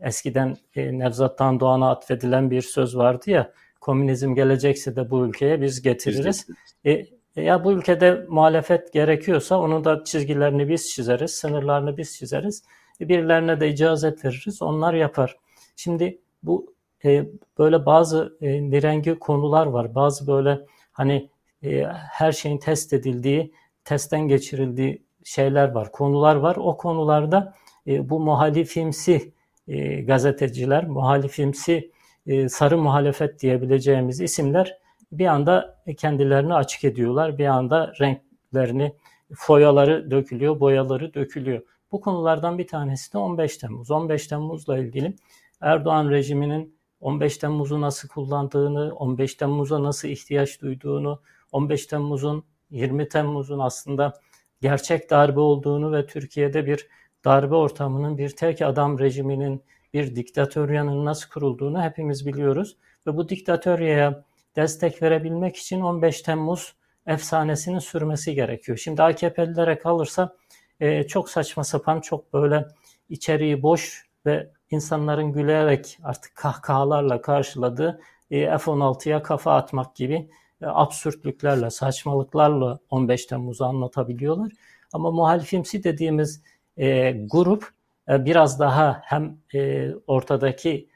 eskiden 0.00 0.56
e, 0.76 0.98
Nevzat 0.98 1.38
Doğan'a 1.38 1.90
atfedilen 1.90 2.50
bir 2.50 2.62
söz 2.62 2.96
vardı 2.96 3.30
ya, 3.30 3.52
komünizm 3.80 4.34
gelecekse 4.34 4.96
de 4.96 5.10
bu 5.10 5.26
ülkeye 5.26 5.62
biz 5.62 5.82
getiririz. 5.82 6.46
E, 6.86 7.06
ya 7.36 7.64
bu 7.64 7.72
ülkede 7.72 8.26
muhalefet 8.28 8.92
gerekiyorsa 8.92 9.58
onun 9.60 9.84
da 9.84 10.04
çizgilerini 10.04 10.68
biz 10.68 10.90
çizeriz, 10.90 11.30
sınırlarını 11.30 11.96
biz 11.96 12.16
çizeriz. 12.16 12.62
E, 13.00 13.08
birilerine 13.08 13.60
de 13.60 13.68
icazet 13.68 14.24
veririz, 14.24 14.62
onlar 14.62 14.94
yapar. 14.94 15.36
Şimdi 15.76 16.18
bu 16.42 16.74
e, 17.04 17.26
böyle 17.58 17.86
bazı 17.86 18.36
e, 18.40 18.70
nirengi 18.70 19.18
konular 19.18 19.66
var. 19.66 19.94
Bazı 19.94 20.26
böyle 20.26 20.60
hani 20.92 21.30
e, 21.62 21.84
her 22.12 22.32
şeyin 22.32 22.58
test 22.58 22.92
edildiği, 22.92 23.52
testten 23.84 24.28
geçirildiği 24.28 25.02
şeyler 25.24 25.70
var, 25.70 25.92
konular 25.92 26.36
var. 26.36 26.56
O 26.56 26.76
konularda 26.76 27.54
e, 27.86 28.10
bu 28.10 28.20
muhalifimsi 28.20 29.32
e, 29.68 30.02
gazeteciler, 30.02 30.86
muhalifimsi 30.86 31.90
e, 32.26 32.48
sarı 32.48 32.78
muhalefet 32.78 33.40
diyebileceğimiz 33.40 34.20
isimler 34.20 34.78
bir 35.18 35.26
anda 35.26 35.82
kendilerini 35.96 36.54
açık 36.54 36.84
ediyorlar. 36.84 37.38
Bir 37.38 37.46
anda 37.46 37.92
renklerini, 38.00 38.96
foyaları 39.34 40.10
dökülüyor, 40.10 40.60
boyaları 40.60 41.14
dökülüyor. 41.14 41.62
Bu 41.92 42.00
konulardan 42.00 42.58
bir 42.58 42.66
tanesi 42.66 43.12
de 43.12 43.18
15 43.18 43.56
Temmuz. 43.56 43.90
15 43.90 44.26
Temmuz'la 44.26 44.78
ilgili 44.78 45.16
Erdoğan 45.60 46.10
rejiminin 46.10 46.76
15 47.00 47.38
Temmuz'u 47.38 47.80
nasıl 47.80 48.08
kullandığını, 48.08 48.94
15 48.94 49.34
Temmuz'a 49.34 49.82
nasıl 49.82 50.08
ihtiyaç 50.08 50.60
duyduğunu, 50.62 51.22
15 51.52 51.86
Temmuz'un 51.86 52.44
20 52.70 53.08
Temmuz'un 53.08 53.58
aslında 53.58 54.12
gerçek 54.60 55.10
darbe 55.10 55.40
olduğunu 55.40 55.92
ve 55.92 56.06
Türkiye'de 56.06 56.66
bir 56.66 56.88
darbe 57.24 57.54
ortamının, 57.54 58.18
bir 58.18 58.30
tek 58.30 58.62
adam 58.62 58.98
rejiminin, 58.98 59.62
bir 59.94 60.16
diktatöryanın 60.16 61.04
nasıl 61.04 61.30
kurulduğunu 61.30 61.82
hepimiz 61.82 62.26
biliyoruz. 62.26 62.76
Ve 63.06 63.16
bu 63.16 63.28
diktatöryaya 63.28 64.24
destek 64.56 65.02
verebilmek 65.02 65.56
için 65.56 65.80
15 65.80 66.22
Temmuz 66.22 66.74
efsanesinin 67.06 67.78
sürmesi 67.78 68.34
gerekiyor. 68.34 68.78
Şimdi 68.78 69.02
AKP'lilere 69.02 69.78
kalırsa 69.78 70.36
e, 70.80 71.06
çok 71.06 71.30
saçma 71.30 71.64
sapan, 71.64 72.00
çok 72.00 72.32
böyle 72.32 72.66
içeriği 73.08 73.62
boş 73.62 74.06
ve 74.26 74.50
insanların 74.70 75.32
gülerek 75.32 75.98
artık 76.02 76.34
kahkahalarla 76.34 77.22
karşıladığı 77.22 78.00
e, 78.30 78.58
F-16'ya 78.58 79.22
kafa 79.22 79.56
atmak 79.56 79.96
gibi 79.96 80.30
e, 80.62 80.66
absürtlüklerle, 80.66 81.70
saçmalıklarla 81.70 82.78
15 82.90 83.26
Temmuz'u 83.26 83.64
anlatabiliyorlar. 83.64 84.52
Ama 84.92 85.10
muhalifimsi 85.10 85.84
dediğimiz 85.84 86.42
e, 86.76 87.12
grup 87.12 87.68
e, 88.08 88.24
biraz 88.24 88.60
daha 88.60 89.00
hem 89.04 89.38
e, 89.54 89.90
ortadaki 90.06 90.88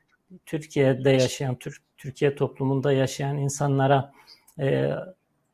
Türkiye'de 0.47 1.11
yaşayan, 1.11 1.55
Türk, 1.55 1.83
Türkiye 1.99 2.35
toplumunda 2.35 2.93
yaşayan 2.93 3.39
insanlara 3.39 4.13
e, 4.59 4.91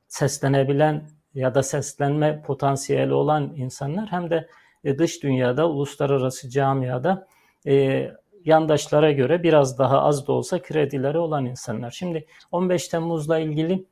seslenebilen 0.09 1.11
ya 1.35 1.55
da 1.55 1.63
seslenme 1.63 2.43
potansiyeli 2.43 3.15
olan 3.15 3.53
insanlar 3.57 4.09
hem 4.13 4.31
de 4.31 4.49
e, 4.85 4.99
dış 4.99 5.23
dünyada, 5.23 5.69
uluslararası 5.69 6.51
camiada 6.51 7.27
e, 7.67 8.11
yandaşlara 8.45 9.13
göre 9.13 9.43
biraz 9.43 9.79
daha 9.79 10.03
az 10.03 10.27
da 10.27 10.33
olsa 10.33 10.63
kredileri 10.63 11.19
olan 11.19 11.47
insanlar. 11.47 11.91
Şimdi 11.91 12.27
15 12.53 12.89
Temmuz'la 12.89 13.39
ilgili 13.39 13.87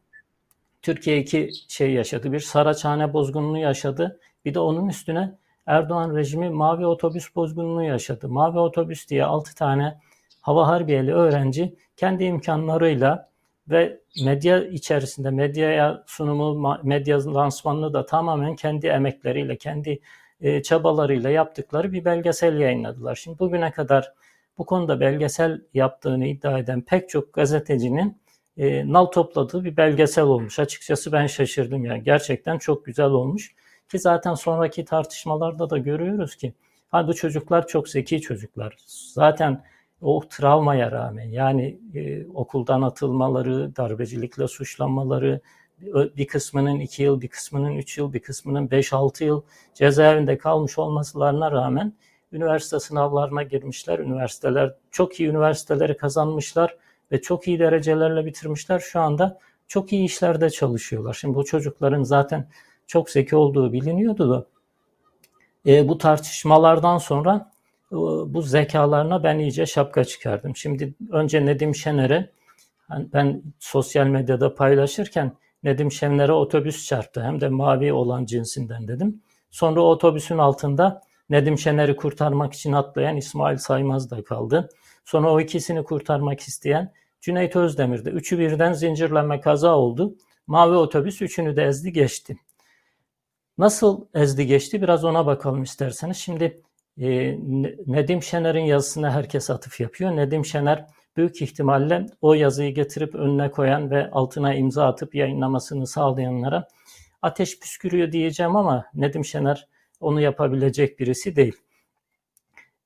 Türkiye 0.83 1.19
iki 1.19 1.51
şey 1.69 1.93
yaşadı. 1.93 2.33
Bir 2.33 2.41
Saraçhane 2.41 3.13
bozgununu 3.13 3.59
yaşadı. 3.59 4.21
Bir 4.45 4.55
de 4.55 4.59
onun 4.61 4.89
üstüne 4.89 5.39
Erdoğan 5.67 6.17
rejimi 6.17 6.51
mavi 6.51 6.87
otobüs 6.87 7.35
bozgununu 7.37 7.85
yaşadı. 7.85 8.29
Mavi 8.29 8.59
otobüs 8.59 9.09
diye 9.09 9.25
6 9.25 9.55
tane 9.55 10.01
hava 10.41 10.67
harbiyeli 10.67 11.15
öğrenci 11.15 11.77
kendi 12.03 12.25
imkanlarıyla 12.25 13.29
ve 13.69 14.01
medya 14.25 14.65
içerisinde 14.65 15.31
medyaya 15.31 16.05
sunumu, 16.07 16.81
medya 16.83 17.35
lansmanını 17.35 17.93
da 17.93 18.07
tamamen 18.07 18.57
kendi 18.57 18.87
emekleriyle, 18.87 19.57
kendi 19.57 20.01
e, 20.41 20.63
çabalarıyla 20.63 21.31
yaptıkları 21.31 21.93
bir 21.93 22.05
belgesel 22.05 22.61
yayınladılar. 22.61 23.15
Şimdi 23.15 23.39
bugüne 23.39 23.71
kadar 23.71 24.13
bu 24.59 24.67
konuda 24.67 25.01
belgesel 25.01 25.61
yaptığını 25.75 26.27
iddia 26.27 26.59
eden 26.59 26.81
pek 26.81 27.09
çok 27.09 27.33
gazetecinin 27.33 28.19
e, 28.57 28.93
nal 28.93 29.07
topladığı 29.07 29.65
bir 29.65 29.77
belgesel 29.77 30.25
olmuş. 30.25 30.59
Açıkçası 30.59 31.13
ben 31.13 31.27
şaşırdım 31.27 31.85
yani. 31.85 32.05
Gerçekten 32.05 32.59
çok 32.59 32.85
güzel 32.85 33.11
olmuş. 33.11 33.55
Ki 33.89 33.99
zaten 33.99 34.35
sonraki 34.35 34.85
tartışmalarda 34.85 35.71
da 35.71 35.79
görüyoruz 35.79 36.37
ki 36.37 36.53
ha 36.91 37.09
bu 37.09 37.15
çocuklar 37.15 37.67
çok 37.67 37.89
zeki 37.89 38.21
çocuklar. 38.21 38.77
Zaten 39.15 39.63
o 40.03 40.21
travmaya 40.31 40.93
rağmen 40.93 41.29
yani 41.29 41.79
e, 41.95 42.27
okuldan 42.27 42.83
atılmaları, 42.83 43.77
darbecilikle 43.77 44.49
suçlanmaları, 44.49 45.41
bir 46.17 46.27
kısmının 46.27 46.81
2 46.81 47.03
yıl, 47.03 47.21
bir 47.21 47.29
kısmının 47.29 47.77
3 47.77 47.99
yıl, 47.99 48.13
bir 48.13 48.21
kısmının 48.21 48.69
5-6 48.69 49.25
yıl 49.25 49.43
cezaevinde 49.75 50.39
kalmış 50.39 50.79
olmasılarına 50.79 51.53
rağmen 51.53 51.93
üniversite 52.33 52.81
sınavlarına 52.81 53.43
girmişler. 53.43 53.99
Üniversiteler 53.99 54.75
çok 54.91 55.21
iyi 55.21 55.29
üniversiteleri 55.29 55.97
kazanmışlar 55.97 56.77
ve 57.13 57.23
çok 57.23 57.49
iyi 57.49 57.59
derecelerle 57.59 58.27
bitirmişler. 58.27 58.79
Şu 58.79 59.01
anda 59.01 59.39
çok 59.69 59.93
iyi 59.93 60.05
işlerde 60.05 60.51
çalışıyorlar. 60.51 61.15
Şimdi 61.15 61.35
bu 61.35 61.45
çocukların 61.45 62.03
zaten 62.03 62.49
çok 62.87 63.11
zeki 63.11 63.37
olduğu 63.37 63.73
biliniyordu 63.73 64.31
da 64.31 64.47
e, 65.67 65.89
bu 65.89 65.99
tartışmalardan 65.99 66.99
sonra 66.99 67.52
bu 68.27 68.43
zekalarına 68.43 69.23
ben 69.25 69.39
iyice 69.39 69.67
şapka 69.67 70.05
çıkardım. 70.05 70.57
Şimdi 70.57 70.95
önce 71.11 71.47
Nedim 71.47 71.75
Şener'e 71.75 72.31
ben 72.91 73.43
sosyal 73.59 74.07
medyada 74.07 74.55
paylaşırken 74.55 75.37
Nedim 75.63 75.93
Şener'e 75.93 76.33
otobüs 76.33 76.87
çarptı. 76.87 77.23
Hem 77.23 77.41
de 77.41 77.49
mavi 77.49 77.93
olan 77.93 78.25
cinsinden 78.25 78.89
dedim. 78.89 79.23
Sonra 79.51 79.81
otobüsün 79.81 80.39
altında 80.39 81.03
Nedim 81.31 81.59
Şener'i 81.59 81.97
kurtarmak 81.97 82.53
için 82.53 82.73
atlayan 82.73 83.17
İsmail 83.17 83.57
Saymaz 83.57 84.11
da 84.11 84.25
kaldı. 84.25 84.69
Sonra 85.05 85.33
o 85.33 85.41
ikisini 85.41 85.85
kurtarmak 85.85 86.41
isteyen 86.41 86.93
Cüneyt 87.21 87.57
Özdemir'de. 87.57 88.11
Üçü 88.11 88.39
birden 88.39 88.73
zincirleme 88.73 89.41
kaza 89.41 89.77
oldu. 89.77 90.17
Mavi 90.47 90.77
otobüs 90.77 91.23
üçünü 91.23 91.57
de 91.57 91.65
ezdi 91.65 91.93
geçti. 91.93 92.37
Nasıl 93.59 94.07
ezdi 94.15 94.47
geçti 94.47 94.83
biraz 94.83 95.05
ona 95.05 95.27
bakalım 95.27 95.63
isterseniz. 95.63 96.17
Şimdi 96.17 96.63
e, 96.99 97.39
Nedim 97.87 98.23
Şener'in 98.23 98.65
yazısına 98.65 99.11
herkes 99.11 99.51
atıf 99.51 99.81
yapıyor. 99.81 100.17
Nedim 100.17 100.45
Şener 100.45 100.87
büyük 101.17 101.43
ihtimalle 101.43 102.07
o 102.21 102.35
yazıyı 102.35 102.75
getirip 102.75 103.15
önüne 103.15 103.51
koyan 103.51 103.91
ve 103.91 104.11
altına 104.11 104.55
imza 104.55 104.87
atıp 104.87 105.15
yayınlamasını 105.15 105.87
sağlayanlara 105.87 106.69
ateş 107.23 107.61
püskürüyor 107.61 108.13
diyeceğim 108.13 108.57
ama 108.57 108.87
Nedim 108.95 109.25
Şener 109.25 109.69
onu 110.01 110.21
yapabilecek 110.21 111.01
birisi 111.01 111.37
değil. 111.37 111.57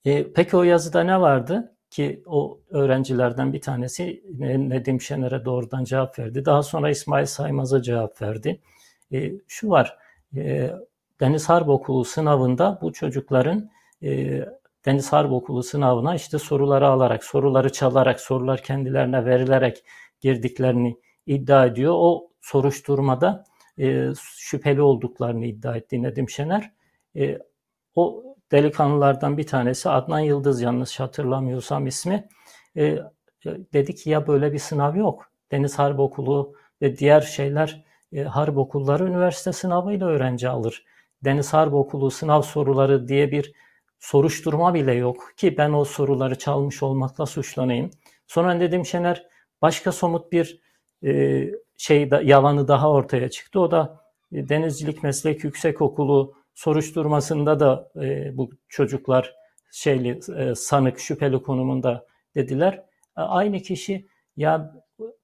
E, 0.04 0.32
peki 0.32 0.56
o 0.56 0.62
yazıda 0.62 1.02
ne 1.02 1.20
vardı? 1.20 1.72
Ki 1.90 2.22
o 2.26 2.60
öğrencilerden 2.70 3.52
bir 3.52 3.60
tanesi 3.60 4.22
Nedim 4.38 5.00
Şener'e 5.00 5.44
doğrudan 5.44 5.84
cevap 5.84 6.18
verdi. 6.18 6.44
Daha 6.44 6.62
sonra 6.62 6.90
İsmail 6.90 7.26
Saymaz'a 7.26 7.82
cevap 7.82 8.22
verdi. 8.22 8.60
E, 9.12 9.32
şu 9.48 9.70
var, 9.70 9.98
e, 10.36 10.70
Deniz 11.20 11.48
Harp 11.48 11.68
Okulu 11.68 12.04
sınavında 12.04 12.78
bu 12.82 12.92
çocukların 12.92 13.70
e, 14.02 14.40
Deniz 14.86 15.12
Harp 15.12 15.32
Okulu 15.32 15.62
sınavına 15.62 16.14
işte 16.14 16.38
soruları 16.38 16.88
alarak, 16.88 17.24
soruları 17.24 17.72
çalarak, 17.72 18.20
sorular 18.20 18.62
kendilerine 18.62 19.24
verilerek 19.24 19.84
girdiklerini 20.20 20.96
iddia 21.26 21.66
ediyor. 21.66 21.94
O 21.96 22.30
soruşturmada 22.40 23.44
e, 23.78 24.08
şüpheli 24.36 24.82
olduklarını 24.82 25.46
iddia 25.46 25.76
etti 25.76 26.02
Nedim 26.02 26.30
Şener. 26.30 26.72
E, 27.16 27.38
o 27.94 28.24
delikanlılardan 28.52 29.38
bir 29.38 29.46
tanesi 29.46 29.90
Adnan 29.90 30.20
Yıldız 30.20 30.62
yanlış 30.62 31.00
hatırlamıyorsam 31.00 31.86
ismi. 31.86 32.28
E, 32.76 32.84
e, 32.84 33.00
dedi 33.46 33.94
ki 33.94 34.10
ya 34.10 34.26
böyle 34.26 34.52
bir 34.52 34.58
sınav 34.58 34.96
yok. 34.96 35.30
Deniz 35.50 35.78
Harp 35.78 36.00
Okulu 36.00 36.54
ve 36.82 36.96
diğer 36.98 37.20
şeyler 37.20 37.84
e, 38.12 38.22
harp 38.22 38.58
okulları 38.58 39.04
üniversite 39.04 39.52
sınavıyla 39.52 40.06
öğrenci 40.06 40.48
alır. 40.48 40.84
Deniz 41.24 41.52
Harp 41.52 41.74
Okulu 41.74 42.10
sınav 42.10 42.42
soruları 42.42 43.08
diye 43.08 43.30
bir 43.30 43.52
soruşturma 43.98 44.74
bile 44.74 44.92
yok 44.92 45.32
ki 45.36 45.58
ben 45.58 45.72
o 45.72 45.84
soruları 45.84 46.38
çalmış 46.38 46.82
olmakla 46.82 47.26
suçlanayım. 47.26 47.90
Sonra 48.26 48.54
Nedim 48.54 48.86
Şener 48.86 49.26
başka 49.62 49.92
somut 49.92 50.32
bir 50.32 50.60
e, 51.04 51.44
şey 51.76 52.10
da, 52.10 52.22
yalanı 52.22 52.68
daha 52.68 52.90
ortaya 52.90 53.30
çıktı. 53.30 53.60
O 53.60 53.70
da 53.70 54.00
e, 54.32 54.48
Denizcilik 54.48 55.02
Meslek 55.02 55.44
Yüksek 55.44 55.82
Okulu 55.82 56.34
soruşturmasında 56.54 57.60
da 57.60 57.90
e, 58.02 58.36
bu 58.36 58.50
çocuklar 58.68 59.34
şeyli 59.72 60.20
e, 60.36 60.54
sanık 60.54 61.00
şüpheli 61.00 61.42
konumunda 61.42 62.06
dediler. 62.34 62.74
E, 63.18 63.20
aynı 63.20 63.60
kişi 63.60 64.06
ya 64.36 64.74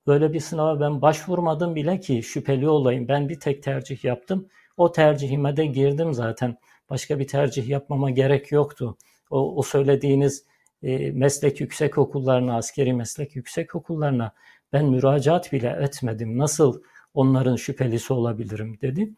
böyle 0.06 0.32
bir 0.32 0.40
sınava 0.40 0.80
ben 0.80 1.02
başvurmadım 1.02 1.74
bile 1.74 2.00
ki 2.00 2.22
şüpheli 2.22 2.68
olayım. 2.68 3.08
Ben 3.08 3.28
bir 3.28 3.40
tek 3.40 3.62
tercih 3.62 4.04
yaptım. 4.04 4.48
O 4.76 4.92
tercihime 4.92 5.56
de 5.56 5.66
girdim 5.66 6.14
zaten. 6.14 6.56
Başka 6.90 7.18
bir 7.18 7.26
tercih 7.26 7.68
yapmama 7.68 8.10
gerek 8.10 8.52
yoktu. 8.52 8.96
O, 9.30 9.56
o 9.56 9.62
söylediğiniz 9.62 10.44
e, 10.82 11.10
meslek 11.10 11.60
yüksek 11.60 11.98
okullarına, 11.98 12.56
askeri 12.56 12.92
meslek 12.92 13.36
yüksek 13.36 13.74
okullarına 13.74 14.32
ben 14.72 14.84
müracaat 14.84 15.52
bile 15.52 15.78
etmedim. 15.80 16.38
Nasıl 16.38 16.82
onların 17.14 17.56
şüphelisi 17.56 18.12
olabilirim 18.12 18.78
dedi. 18.80 19.14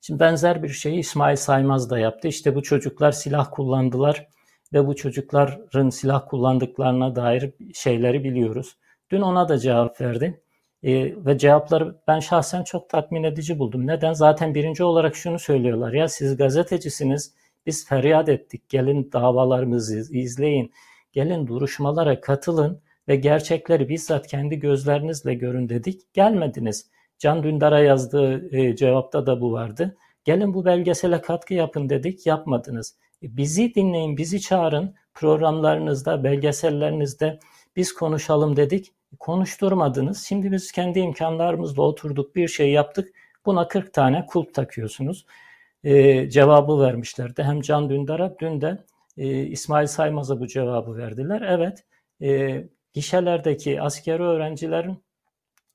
Şimdi 0.00 0.20
benzer 0.20 0.62
bir 0.62 0.68
şeyi 0.68 0.98
İsmail 0.98 1.36
Saymaz 1.36 1.90
da 1.90 1.98
yaptı. 1.98 2.28
İşte 2.28 2.54
bu 2.54 2.62
çocuklar 2.62 3.12
silah 3.12 3.48
kullandılar 3.50 4.28
ve 4.72 4.86
bu 4.86 4.96
çocukların 4.96 5.90
silah 5.90 6.28
kullandıklarına 6.28 7.16
dair 7.16 7.50
şeyleri 7.74 8.24
biliyoruz. 8.24 8.76
Dün 9.10 9.20
ona 9.20 9.48
da 9.48 9.58
cevap 9.58 10.00
verdi. 10.00 10.42
E, 10.82 11.24
ve 11.26 11.38
cevapları 11.38 11.96
ben 12.08 12.20
şahsen 12.20 12.64
çok 12.64 12.88
tatmin 12.88 13.22
edici 13.22 13.58
buldum. 13.58 13.86
Neden? 13.86 14.12
Zaten 14.12 14.54
birinci 14.54 14.84
olarak 14.84 15.16
şunu 15.16 15.38
söylüyorlar. 15.38 15.92
Ya 15.92 16.08
siz 16.08 16.36
gazetecisiniz, 16.36 17.34
biz 17.66 17.88
feryat 17.88 18.28
ettik. 18.28 18.68
Gelin 18.68 19.12
davalarımızı 19.12 20.16
izleyin. 20.16 20.72
Gelin 21.12 21.46
duruşmalara 21.46 22.20
katılın 22.20 22.82
ve 23.08 23.16
gerçekleri 23.16 23.88
bizzat 23.88 24.26
kendi 24.26 24.58
gözlerinizle 24.58 25.34
görün 25.34 25.68
dedik. 25.68 26.14
Gelmediniz. 26.14 26.90
Can 27.18 27.42
Dündar'a 27.42 27.80
yazdığı 27.80 28.56
e, 28.56 28.76
cevapta 28.76 29.26
da 29.26 29.40
bu 29.40 29.52
vardı. 29.52 29.96
Gelin 30.24 30.54
bu 30.54 30.64
belgesele 30.64 31.20
katkı 31.20 31.54
yapın 31.54 31.88
dedik, 31.88 32.26
yapmadınız. 32.26 32.96
E, 33.22 33.36
bizi 33.36 33.74
dinleyin, 33.74 34.16
bizi 34.16 34.40
çağırın 34.40 34.94
programlarınızda, 35.14 36.24
belgesellerinizde 36.24 37.38
biz 37.76 37.94
konuşalım 37.94 38.56
dedik. 38.56 38.92
Konuşturmadınız. 39.18 40.26
Şimdi 40.26 40.52
biz 40.52 40.72
kendi 40.72 40.98
imkanlarımızla 40.98 41.82
oturduk, 41.82 42.36
bir 42.36 42.48
şey 42.48 42.70
yaptık. 42.70 43.14
Buna 43.46 43.68
40 43.68 43.94
tane 43.94 44.26
kulp 44.26 44.54
takıyorsunuz. 44.54 45.26
Ee, 45.84 46.30
cevabı 46.30 46.80
vermişlerdi. 46.80 47.42
Hem 47.42 47.60
Can 47.60 47.90
Dündar'a, 47.90 48.38
dün 48.38 48.60
de 48.60 48.84
e, 49.16 49.42
İsmail 49.42 49.86
Saymaz'a 49.86 50.40
bu 50.40 50.46
cevabı 50.46 50.96
verdiler. 50.96 51.40
Evet, 51.40 51.84
e, 52.22 52.64
gişelerdeki 52.92 53.82
askeri 53.82 54.22
öğrencilerin 54.22 55.02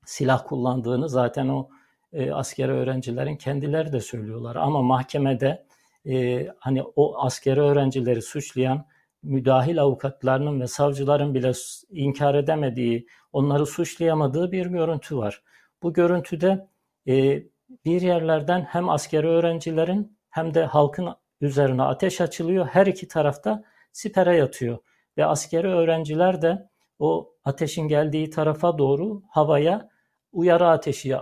silah 0.05 0.47
kullandığını 0.47 1.09
zaten 1.09 1.47
o 1.47 1.69
e, 2.13 2.31
askeri 2.31 2.71
öğrencilerin 2.71 3.35
kendileri 3.35 3.91
de 3.93 3.99
söylüyorlar. 3.99 4.55
Ama 4.55 4.81
mahkemede 4.81 5.65
e, 6.05 6.47
hani 6.59 6.83
o 6.95 7.25
askeri 7.25 7.61
öğrencileri 7.61 8.21
suçlayan 8.21 8.85
müdahil 9.23 9.81
avukatlarının 9.81 10.61
ve 10.61 10.67
savcıların 10.67 11.33
bile 11.33 11.51
inkar 11.89 12.35
edemediği, 12.35 13.07
onları 13.33 13.65
suçlayamadığı 13.65 14.51
bir 14.51 14.65
görüntü 14.65 15.17
var. 15.17 15.43
Bu 15.83 15.93
görüntüde 15.93 16.67
e, 17.07 17.43
bir 17.85 18.01
yerlerden 18.01 18.61
hem 18.61 18.89
askeri 18.89 19.27
öğrencilerin 19.27 20.17
hem 20.29 20.53
de 20.53 20.65
halkın 20.65 21.09
üzerine 21.41 21.83
ateş 21.83 22.21
açılıyor. 22.21 22.65
Her 22.65 22.87
iki 22.87 23.07
tarafta 23.07 23.63
sipere 23.91 24.35
yatıyor 24.35 24.77
ve 25.17 25.25
askeri 25.25 25.67
öğrenciler 25.67 26.41
de 26.41 26.69
o 26.99 27.33
ateşin 27.45 27.87
geldiği 27.87 28.29
tarafa 28.29 28.77
doğru 28.77 29.23
havaya 29.29 29.89
uyarı 30.31 30.67
ateşi 30.67 31.15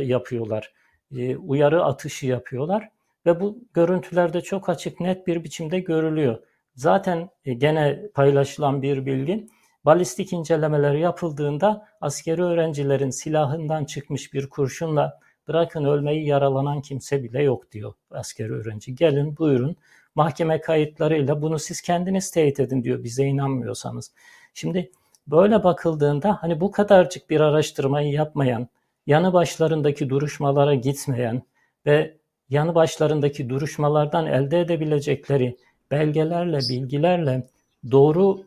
yapıyorlar. 0.00 0.72
E, 1.16 1.36
uyarı 1.36 1.84
atışı 1.84 2.26
yapıyorlar 2.26 2.90
ve 3.26 3.40
bu 3.40 3.58
görüntülerde 3.74 4.40
çok 4.40 4.68
açık 4.68 5.00
net 5.00 5.26
bir 5.26 5.44
biçimde 5.44 5.80
görülüyor. 5.80 6.42
Zaten 6.78 7.30
e, 7.44 7.54
gene 7.54 8.08
paylaşılan 8.14 8.82
bir 8.82 9.06
bilgi 9.06 9.46
balistik 9.84 10.32
incelemeleri 10.32 11.00
yapıldığında 11.00 11.88
askeri 12.00 12.42
öğrencilerin 12.42 13.10
silahından 13.10 13.84
çıkmış 13.84 14.34
bir 14.34 14.48
kurşunla 14.48 15.20
bırakın 15.48 15.84
ölmeyi 15.84 16.26
yaralanan 16.26 16.80
kimse 16.80 17.22
bile 17.22 17.42
yok 17.42 17.72
diyor 17.72 17.94
askeri 18.10 18.52
öğrenci. 18.52 18.94
Gelin 18.94 19.36
buyurun 19.38 19.76
mahkeme 20.14 20.60
kayıtlarıyla 20.60 21.42
bunu 21.42 21.58
siz 21.58 21.80
kendiniz 21.80 22.30
teyit 22.30 22.60
edin 22.60 22.84
diyor 22.84 23.04
bize 23.04 23.24
inanmıyorsanız. 23.24 24.12
Şimdi 24.54 24.90
böyle 25.26 25.64
bakıldığında 25.64 26.38
hani 26.40 26.60
bu 26.60 26.70
kadarcık 26.70 27.30
bir 27.30 27.40
araştırmayı 27.40 28.12
yapmayan, 28.12 28.68
yanı 29.06 29.32
başlarındaki 29.32 30.10
duruşmalara 30.10 30.74
gitmeyen 30.74 31.42
ve 31.86 32.18
yanı 32.48 32.74
başlarındaki 32.74 33.48
duruşmalardan 33.48 34.26
elde 34.26 34.60
edebilecekleri 34.60 35.56
belgelerle, 35.90 36.58
bilgilerle 36.58 37.46
doğru 37.90 38.40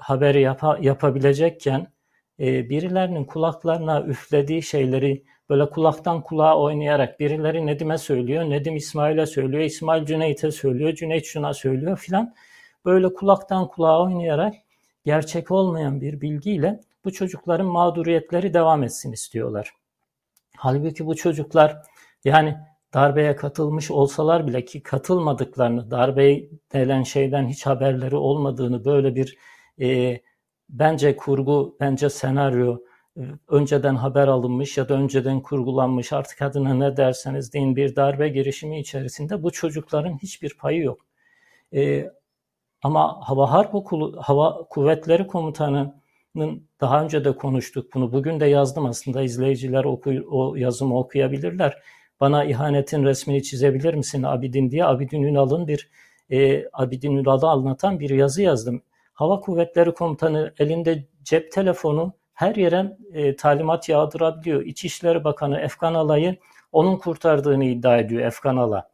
haberi 0.00 0.40
yap 0.40 0.62
yapabilecekken 0.80 1.86
e, 2.40 2.70
birilerinin 2.70 3.24
kulaklarına 3.24 4.02
üflediği 4.02 4.62
şeyleri 4.62 5.22
böyle 5.50 5.70
kulaktan 5.70 6.22
kulağa 6.22 6.58
oynayarak 6.58 7.20
birileri 7.20 7.66
Nedim'e 7.66 7.98
söylüyor, 7.98 8.44
Nedim 8.44 8.76
İsmail'e 8.76 9.26
söylüyor, 9.26 9.62
İsmail 9.62 10.04
Cüneyt'e 10.04 10.50
söylüyor, 10.50 10.94
Cüneyt 10.94 11.24
şuna 11.24 11.54
söylüyor 11.54 11.96
filan. 11.96 12.34
Böyle 12.84 13.14
kulaktan 13.14 13.68
kulağa 13.68 14.02
oynayarak 14.02 14.54
gerçek 15.04 15.50
olmayan 15.50 16.00
bir 16.00 16.20
bilgiyle 16.20 16.80
bu 17.04 17.12
çocukların 17.12 17.66
mağduriyetleri 17.66 18.54
devam 18.54 18.82
etsin 18.82 19.12
istiyorlar. 19.12 19.72
Halbuki 20.56 21.06
bu 21.06 21.16
çocuklar 21.16 21.82
yani 22.24 22.56
darbeye 22.94 23.36
katılmış 23.36 23.90
olsalar 23.90 24.46
bile 24.46 24.64
ki 24.64 24.82
katılmadıklarını, 24.82 25.90
darbe 25.90 26.42
denen 26.72 27.02
şeyden 27.02 27.46
hiç 27.48 27.66
haberleri 27.66 28.16
olmadığını 28.16 28.84
böyle 28.84 29.14
bir 29.14 29.38
e, 29.80 30.20
bence 30.68 31.16
kurgu, 31.16 31.76
bence 31.80 32.10
senaryo 32.10 32.78
e, 33.16 33.22
önceden 33.48 33.94
haber 33.94 34.28
alınmış 34.28 34.78
ya 34.78 34.88
da 34.88 34.94
önceden 34.94 35.40
kurgulanmış 35.40 36.12
artık 36.12 36.42
adına 36.42 36.74
ne 36.74 36.96
derseniz 36.96 37.52
deyin 37.52 37.76
bir 37.76 37.96
darbe 37.96 38.28
girişimi 38.28 38.80
içerisinde 38.80 39.42
bu 39.42 39.50
çocukların 39.50 40.18
hiçbir 40.18 40.56
payı 40.56 40.82
yok. 40.82 41.00
E, 41.74 42.10
ama 42.82 43.20
Hava 43.28 43.50
Harp 43.52 43.74
Okulu, 43.74 44.16
Hava 44.22 44.66
Kuvvetleri 44.70 45.26
Komutanı'nın 45.26 46.68
daha 46.80 47.04
önce 47.04 47.24
de 47.24 47.36
konuştuk 47.36 47.94
bunu. 47.94 48.12
Bugün 48.12 48.40
de 48.40 48.46
yazdım 48.46 48.86
aslında 48.86 49.22
izleyiciler 49.22 49.84
oku, 49.84 50.10
o 50.30 50.56
yazımı 50.56 50.98
okuyabilirler 50.98 51.82
bana 52.20 52.44
ihanetin 52.44 53.04
resmini 53.04 53.42
çizebilir 53.42 53.94
misin 53.94 54.22
Abidin 54.22 54.70
diye 54.70 54.84
Abidin 54.84 55.22
Ünal'ın 55.22 55.68
bir 55.68 55.90
e, 56.30 56.64
Abidin 56.72 57.16
Ünal'ı 57.16 57.48
anlatan 57.48 58.00
bir 58.00 58.10
yazı 58.10 58.42
yazdım. 58.42 58.82
Hava 59.12 59.40
Kuvvetleri 59.40 59.94
Komutanı 59.94 60.54
elinde 60.58 61.04
cep 61.22 61.52
telefonu 61.52 62.12
her 62.34 62.54
yere 62.54 62.96
e, 63.12 63.36
talimat 63.36 63.88
yağdırabiliyor. 63.88 64.62
İçişleri 64.62 65.24
Bakanı 65.24 65.60
Efkan 65.60 65.94
Alay'ı 65.94 66.36
onun 66.72 66.96
kurtardığını 66.96 67.64
iddia 67.64 67.98
ediyor 67.98 68.22
Efkan 68.22 68.56
Ala. 68.56 68.90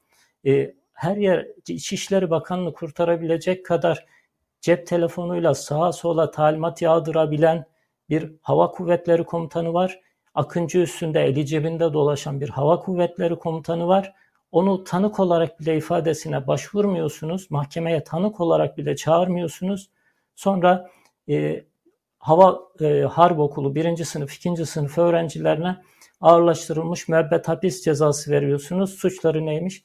E, 0.46 0.74
her 0.92 1.16
yer 1.16 1.46
İçişleri 1.68 2.30
Bakanı'nı 2.30 2.72
kurtarabilecek 2.72 3.66
kadar 3.66 4.06
cep 4.60 4.86
telefonuyla 4.86 5.54
sağa 5.54 5.92
sola 5.92 6.30
talimat 6.30 6.82
yağdırabilen 6.82 7.64
bir 8.10 8.32
hava 8.42 8.70
kuvvetleri 8.70 9.24
komutanı 9.24 9.72
var. 9.72 10.00
Akıncı 10.38 10.78
üstünde 10.78 11.20
eli 11.24 11.46
cebinde 11.46 11.92
dolaşan 11.92 12.40
bir 12.40 12.48
hava 12.48 12.80
kuvvetleri 12.80 13.38
komutanı 13.38 13.88
var. 13.88 14.14
Onu 14.52 14.84
tanık 14.84 15.20
olarak 15.20 15.60
bile 15.60 15.76
ifadesine 15.76 16.46
başvurmuyorsunuz. 16.46 17.50
Mahkemeye 17.50 18.04
tanık 18.04 18.40
olarak 18.40 18.78
bile 18.78 18.96
çağırmıyorsunuz. 18.96 19.90
Sonra 20.34 20.90
e, 21.28 21.64
hava 22.18 22.60
e, 22.80 23.00
harp 23.00 23.38
okulu 23.38 23.74
birinci 23.74 24.04
sınıf, 24.04 24.34
ikinci 24.34 24.66
sınıf 24.66 24.98
öğrencilerine 24.98 25.76
ağırlaştırılmış 26.20 27.08
müebbet 27.08 27.48
hapis 27.48 27.84
cezası 27.84 28.30
veriyorsunuz. 28.30 28.94
Suçları 28.94 29.46
neymiş? 29.46 29.84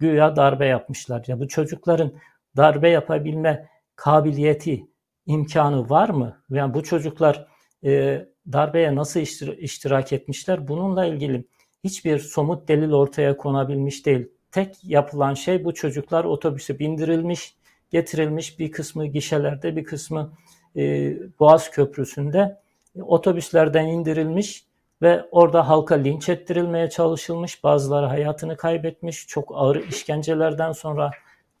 Güya 0.00 0.36
darbe 0.36 0.66
yapmışlar. 0.66 1.24
Ya 1.26 1.40
bu 1.40 1.48
çocukların 1.48 2.12
darbe 2.56 2.88
yapabilme 2.88 3.68
kabiliyeti, 3.96 4.86
imkanı 5.26 5.90
var 5.90 6.08
mı? 6.08 6.42
Yani 6.50 6.74
bu 6.74 6.82
çocuklar 6.82 7.46
e, 7.84 8.24
darbeye 8.52 8.94
nasıl 8.94 9.20
iştirak 9.58 10.12
etmişler 10.12 10.68
bununla 10.68 11.06
ilgili 11.06 11.44
hiçbir 11.84 12.18
somut 12.18 12.68
delil 12.68 12.92
ortaya 12.92 13.36
konabilmiş 13.36 14.06
değil. 14.06 14.28
Tek 14.52 14.76
yapılan 14.84 15.34
şey 15.34 15.64
bu 15.64 15.74
çocuklar 15.74 16.24
otobüse 16.24 16.78
bindirilmiş, 16.78 17.56
getirilmiş 17.90 18.58
bir 18.58 18.72
kısmı 18.72 19.06
gişelerde 19.06 19.76
bir 19.76 19.84
kısmı 19.84 20.32
e, 20.76 21.14
Boğaz 21.40 21.70
Köprüsü'nde 21.70 22.60
e, 22.96 23.02
otobüslerden 23.02 23.86
indirilmiş 23.86 24.64
ve 25.02 25.24
orada 25.30 25.68
halka 25.68 25.94
linç 25.94 26.28
ettirilmeye 26.28 26.90
çalışılmış. 26.90 27.64
Bazıları 27.64 28.06
hayatını 28.06 28.56
kaybetmiş. 28.56 29.26
Çok 29.26 29.52
ağır 29.54 29.76
işkencelerden 29.76 30.72
sonra 30.72 31.10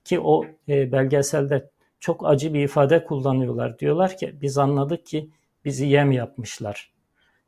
ki 0.04 0.20
o 0.20 0.44
e, 0.68 0.92
belgeselde 0.92 1.70
çok 2.00 2.28
acı 2.28 2.54
bir 2.54 2.64
ifade 2.64 3.04
kullanıyorlar. 3.04 3.78
Diyorlar 3.78 4.16
ki 4.16 4.34
biz 4.42 4.58
anladık 4.58 5.06
ki 5.06 5.30
bizi 5.64 5.86
yem 5.86 6.12
yapmışlar. 6.12 6.92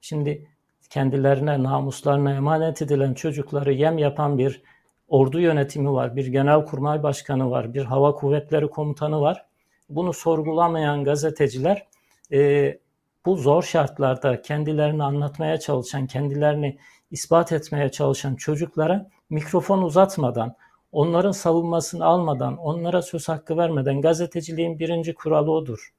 Şimdi 0.00 0.48
kendilerine, 0.90 1.62
namuslarına 1.62 2.34
emanet 2.34 2.82
edilen 2.82 3.14
çocukları 3.14 3.72
yem 3.72 3.98
yapan 3.98 4.38
bir 4.38 4.62
ordu 5.08 5.40
yönetimi 5.40 5.92
var, 5.92 6.16
bir 6.16 6.26
genelkurmay 6.26 7.02
başkanı 7.02 7.50
var, 7.50 7.74
bir 7.74 7.84
hava 7.84 8.14
kuvvetleri 8.14 8.70
komutanı 8.70 9.20
var. 9.20 9.46
Bunu 9.88 10.12
sorgulamayan 10.12 11.04
gazeteciler 11.04 11.86
e, 12.32 12.78
bu 13.26 13.36
zor 13.36 13.62
şartlarda 13.62 14.42
kendilerini 14.42 15.04
anlatmaya 15.04 15.60
çalışan, 15.60 16.06
kendilerini 16.06 16.78
ispat 17.10 17.52
etmeye 17.52 17.90
çalışan 17.90 18.34
çocuklara 18.34 19.10
mikrofon 19.30 19.82
uzatmadan, 19.82 20.54
onların 20.92 21.32
savunmasını 21.32 22.04
almadan, 22.04 22.56
onlara 22.56 23.02
söz 23.02 23.28
hakkı 23.28 23.56
vermeden 23.56 24.00
gazeteciliğin 24.00 24.78
birinci 24.78 25.14
kuralı 25.14 25.52
odur 25.52 25.90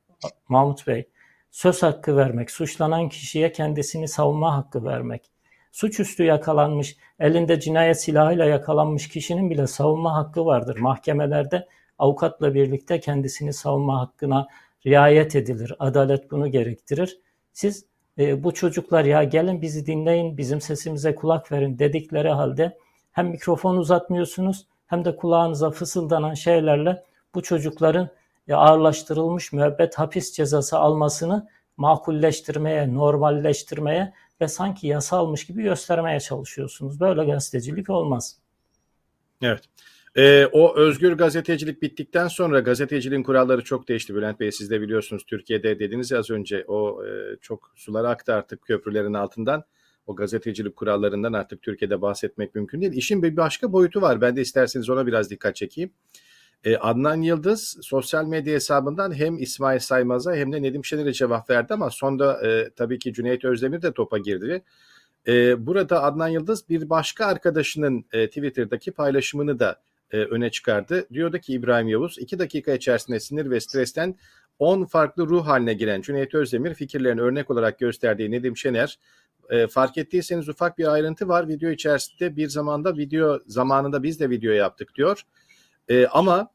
Mahmut 0.50 0.88
Bey 0.88 1.08
söz 1.52 1.84
hakkı 1.84 2.18
vermek, 2.18 2.52
suçlanan 2.52 3.10
kişiye 3.10 3.52
kendisini 3.52 4.08
savunma 4.08 4.56
hakkı 4.56 4.86
vermek. 4.86 5.32
Suçüstü 5.72 6.24
yakalanmış, 6.24 6.98
elinde 7.20 7.60
cinayet 7.60 8.02
silahıyla 8.02 8.46
yakalanmış 8.46 9.08
kişinin 9.08 9.50
bile 9.50 9.68
savunma 9.68 10.16
hakkı 10.16 10.46
vardır. 10.46 10.78
Mahkemelerde 10.78 11.68
avukatla 12.00 12.54
birlikte 12.54 13.00
kendisini 13.00 13.54
savunma 13.54 14.00
hakkına 14.00 14.48
riayet 14.86 15.36
edilir. 15.36 15.74
Adalet 15.80 16.32
bunu 16.32 16.52
gerektirir. 16.52 17.20
Siz 17.54 17.86
e, 18.18 18.44
bu 18.44 18.54
çocuklar 18.54 19.06
ya 19.06 19.24
gelin 19.24 19.62
bizi 19.62 19.86
dinleyin, 19.86 20.38
bizim 20.38 20.62
sesimize 20.62 21.16
kulak 21.16 21.52
verin 21.52 21.80
dedikleri 21.80 22.30
halde 22.30 22.78
hem 23.12 23.28
mikrofon 23.28 23.78
uzatmıyorsunuz 23.78 24.68
hem 24.88 25.06
de 25.06 25.16
kulağınıza 25.16 25.72
fısıldanan 25.72 26.34
şeylerle 26.34 27.04
bu 27.36 27.44
çocukların 27.44 28.10
ağırlaştırılmış 28.56 29.54
müebbet 29.54 29.96
hapis 29.96 30.32
cezası 30.32 30.78
almasını 30.78 31.48
makulleştirmeye, 31.78 32.94
normalleştirmeye 32.94 34.14
ve 34.42 34.48
sanki 34.48 34.88
yasalmış 34.88 35.46
gibi 35.46 35.64
göstermeye 35.64 36.20
çalışıyorsunuz. 36.20 37.00
Böyle 37.00 37.26
gazetecilik 37.26 37.90
olmaz. 37.90 38.38
Evet. 39.42 39.62
Ee, 40.16 40.46
o 40.46 40.76
özgür 40.76 41.14
gazetecilik 41.14 41.82
bittikten 41.82 42.28
sonra 42.28 42.60
gazeteciliğin 42.60 43.24
kuralları 43.24 43.64
çok 43.64 43.88
değişti. 43.88 44.16
Bülent 44.16 44.40
Bey 44.40 44.52
siz 44.52 44.72
de 44.72 44.82
biliyorsunuz 44.82 45.26
Türkiye'de 45.26 45.80
dediniz 45.80 46.12
ya 46.12 46.20
az 46.20 46.30
önce 46.30 46.66
o 46.68 47.06
e, 47.06 47.38
çok 47.42 47.72
sular 47.76 48.06
aktı 48.06 48.34
artık 48.34 48.62
köprülerin 48.62 49.14
altından. 49.14 49.64
O 50.08 50.16
gazetecilik 50.16 50.76
kurallarından 50.76 51.34
artık 51.34 51.62
Türkiye'de 51.62 52.02
bahsetmek 52.02 52.56
mümkün 52.56 52.82
değil. 52.82 52.94
İşin 52.94 53.24
bir 53.24 53.38
başka 53.38 53.72
boyutu 53.72 54.02
var. 54.02 54.22
Ben 54.22 54.36
de 54.36 54.42
isterseniz 54.42 54.90
ona 54.90 55.08
biraz 55.08 55.30
dikkat 55.30 55.56
çekeyim. 55.56 55.92
Ee, 56.66 56.78
Adnan 56.78 57.22
Yıldız 57.22 57.78
sosyal 57.82 58.26
medya 58.26 58.54
hesabından 58.54 59.16
hem 59.16 59.38
İsmail 59.38 59.80
Saymaz'a 59.80 60.36
hem 60.36 60.54
de 60.54 60.62
Nedim 60.62 60.86
Şener'e 60.86 61.14
cevap 61.14 61.50
verdi 61.50 61.74
ama 61.74 61.90
sonda 61.90 62.48
e, 62.48 62.70
tabii 62.76 63.00
ki 63.00 63.14
Cüneyt 63.14 63.46
Özdemir 63.46 63.82
de 63.82 63.92
topa 63.92 64.18
girdi. 64.18 64.64
E, 65.28 65.66
burada 65.66 66.04
Adnan 66.04 66.28
Yıldız 66.28 66.70
bir 66.70 66.90
başka 66.90 67.26
arkadaşının 67.26 68.06
e, 68.14 68.28
Twitter'daki 68.28 68.92
paylaşımını 68.92 69.60
da 69.60 69.82
e, 70.12 70.18
öne 70.18 70.52
çıkardı. 70.52 71.08
Diyordu 71.14 71.40
ki 71.40 71.54
İbrahim 71.54 71.88
Yavuz 71.88 72.18
iki 72.20 72.40
dakika 72.40 72.74
içerisinde 72.74 73.20
sinir 73.20 73.50
ve 73.50 73.60
stresten 73.60 74.16
10 74.60 74.86
farklı 74.86 75.28
ruh 75.28 75.48
haline 75.48 75.74
giren 75.74 76.02
Cüneyt 76.02 76.36
Özdemir 76.36 76.74
fikirlerini 76.74 77.22
örnek 77.22 77.52
olarak 77.52 77.80
gösterdiği 77.80 78.32
Nedim 78.32 78.58
Şener 78.58 79.00
e, 79.50 79.68
fark 79.68 79.98
ettiyseniz 79.98 80.50
ufak 80.50 80.78
bir 80.78 80.94
ayrıntı 80.94 81.28
var. 81.28 81.48
Video 81.48 81.70
içerisinde 81.70 82.36
bir 82.36 82.50
zamanda 82.50 82.98
video 82.98 83.40
zamanında 83.48 84.04
biz 84.04 84.20
de 84.20 84.30
video 84.30 84.52
yaptık 84.52 84.96
diyor. 84.96 85.24
E, 85.92 86.08
ama 86.08 86.52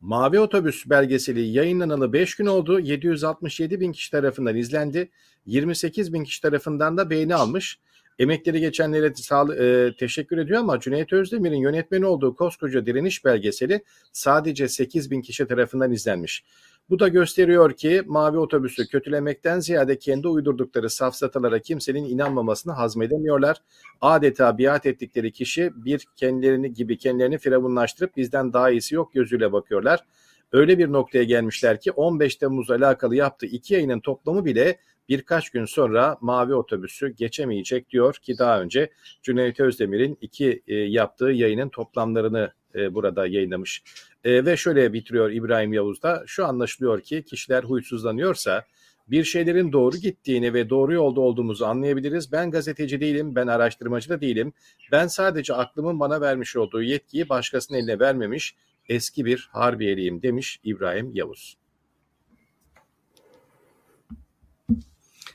Mavi 0.00 0.40
Otobüs 0.40 0.86
belgeseli 0.86 1.40
yayınlanalı 1.40 2.12
5 2.12 2.34
gün 2.34 2.46
oldu. 2.46 2.80
767 2.80 3.80
bin 3.80 3.92
kişi 3.92 4.10
tarafından 4.10 4.56
izlendi. 4.56 5.10
28 5.46 6.12
bin 6.12 6.24
kişi 6.24 6.42
tarafından 6.42 6.96
da 6.96 7.10
beğeni 7.10 7.34
almış. 7.34 7.78
Emekleri 8.18 8.60
geçenlere 8.60 9.14
sağ, 9.14 9.54
e, 9.54 9.96
teşekkür 9.96 10.38
ediyor 10.38 10.60
ama 10.60 10.80
Cüneyt 10.80 11.12
Özdemir'in 11.12 11.56
yönetmeni 11.56 12.06
olduğu 12.06 12.34
koskoca 12.34 12.86
direniş 12.86 13.24
belgeseli 13.24 13.84
sadece 14.12 14.68
8 14.68 15.10
bin 15.10 15.20
kişi 15.20 15.46
tarafından 15.46 15.92
izlenmiş. 15.92 16.44
Bu 16.90 16.98
da 16.98 17.08
gösteriyor 17.08 17.72
ki 17.72 18.02
mavi 18.06 18.38
otobüsü 18.38 18.88
kötülemekten 18.88 19.60
ziyade 19.60 19.98
kendi 19.98 20.28
uydurdukları 20.28 20.90
safsatalara 20.90 21.58
kimsenin 21.58 22.04
inanmamasını 22.04 22.72
hazmedemiyorlar. 22.72 23.56
Adeta 24.00 24.58
biat 24.58 24.86
ettikleri 24.86 25.32
kişi 25.32 25.72
bir 25.76 26.06
kendilerini 26.16 26.74
gibi 26.74 26.98
kendilerini 26.98 27.38
firavunlaştırıp 27.38 28.16
bizden 28.16 28.52
daha 28.52 28.70
iyisi 28.70 28.94
yok 28.94 29.12
gözüyle 29.14 29.52
bakıyorlar. 29.52 30.04
Öyle 30.52 30.78
bir 30.78 30.92
noktaya 30.92 31.24
gelmişler 31.24 31.80
ki 31.80 31.92
15 31.92 32.36
Temmuz 32.36 32.70
alakalı 32.70 33.16
yaptığı 33.16 33.46
iki 33.46 33.74
yayının 33.74 34.00
toplamı 34.00 34.44
bile 34.44 34.78
birkaç 35.08 35.50
gün 35.50 35.64
sonra 35.64 36.18
mavi 36.20 36.54
otobüsü 36.54 37.08
geçemeyecek 37.08 37.90
diyor 37.90 38.14
ki 38.14 38.38
daha 38.38 38.60
önce 38.60 38.90
Cüneyt 39.22 39.60
Özdemir'in 39.60 40.18
iki 40.20 40.62
e, 40.66 40.74
yaptığı 40.74 41.30
yayının 41.30 41.68
toplamlarını 41.68 42.52
e, 42.74 42.94
burada 42.94 43.26
yayınlamış. 43.26 43.82
E, 44.24 44.44
ve 44.44 44.56
şöyle 44.56 44.92
bitiriyor 44.92 45.30
İbrahim 45.30 45.72
Yavuz 45.72 46.02
da 46.02 46.22
şu 46.26 46.46
anlaşılıyor 46.46 47.00
ki 47.00 47.22
kişiler 47.22 47.64
huysuzlanıyorsa 47.64 48.64
bir 49.10 49.24
şeylerin 49.24 49.72
doğru 49.72 49.96
gittiğini 49.96 50.54
ve 50.54 50.70
doğru 50.70 50.92
yolda 50.92 51.20
olduğumuzu 51.20 51.64
anlayabiliriz. 51.64 52.32
Ben 52.32 52.50
gazeteci 52.50 53.00
değilim, 53.00 53.34
ben 53.34 53.46
araştırmacı 53.46 54.08
da 54.08 54.20
değilim. 54.20 54.52
Ben 54.92 55.06
sadece 55.06 55.54
aklımın 55.54 56.00
bana 56.00 56.20
vermiş 56.20 56.56
olduğu 56.56 56.82
yetkiyi 56.82 57.28
başkasının 57.28 57.78
eline 57.78 57.98
vermemiş 57.98 58.54
eski 58.88 59.24
bir 59.24 59.48
harbiyeliyim 59.52 60.22
demiş 60.22 60.60
İbrahim 60.64 61.10
Yavuz. 61.14 61.58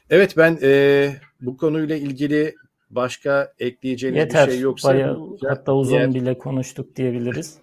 Evet 0.10 0.38
ben 0.38 0.60
e, 0.62 1.12
bu 1.42 1.58
konuyla 1.58 1.96
ilgili 1.96 2.56
başka 2.90 3.54
ekleyeceğiniz 3.60 4.20
Yeter, 4.20 4.48
bir 4.48 4.52
şey 4.52 4.62
yoksa 4.62 4.90
bayağı, 4.90 5.38
hatta 5.48 5.76
uzun 5.76 5.92
diğer, 5.92 6.14
bile 6.14 6.38
konuştuk 6.38 6.96
diyebiliriz. 6.96 7.58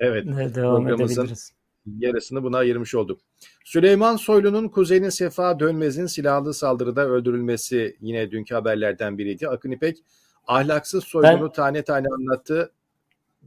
Evet. 0.00 0.26
Devam 0.54 0.88
edebiliriz. 0.88 1.52
Yarısını 1.98 2.42
buna 2.42 2.58
ayırmış 2.58 2.94
olduk. 2.94 3.20
Süleyman 3.64 4.16
Soylu'nun 4.16 4.68
kuzeni 4.68 5.12
Sefa 5.12 5.60
Dönmez'in 5.60 6.06
silahlı 6.06 6.54
saldırıda 6.54 7.06
öldürülmesi 7.06 7.96
yine 8.00 8.30
dünkü 8.30 8.54
haberlerden 8.54 9.18
biriydi. 9.18 9.48
Akın 9.48 9.70
İpek 9.70 9.98
ahlaksız 10.46 11.04
Soylu'nu 11.04 11.46
ben, 11.46 11.52
tane 11.52 11.82
tane 11.82 12.06
anlattı. 12.08 12.72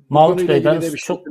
Mahmut 0.10 0.50
Bey 0.50 0.66
ben 0.66 0.80
şey 0.80 0.90
çok 0.92 1.28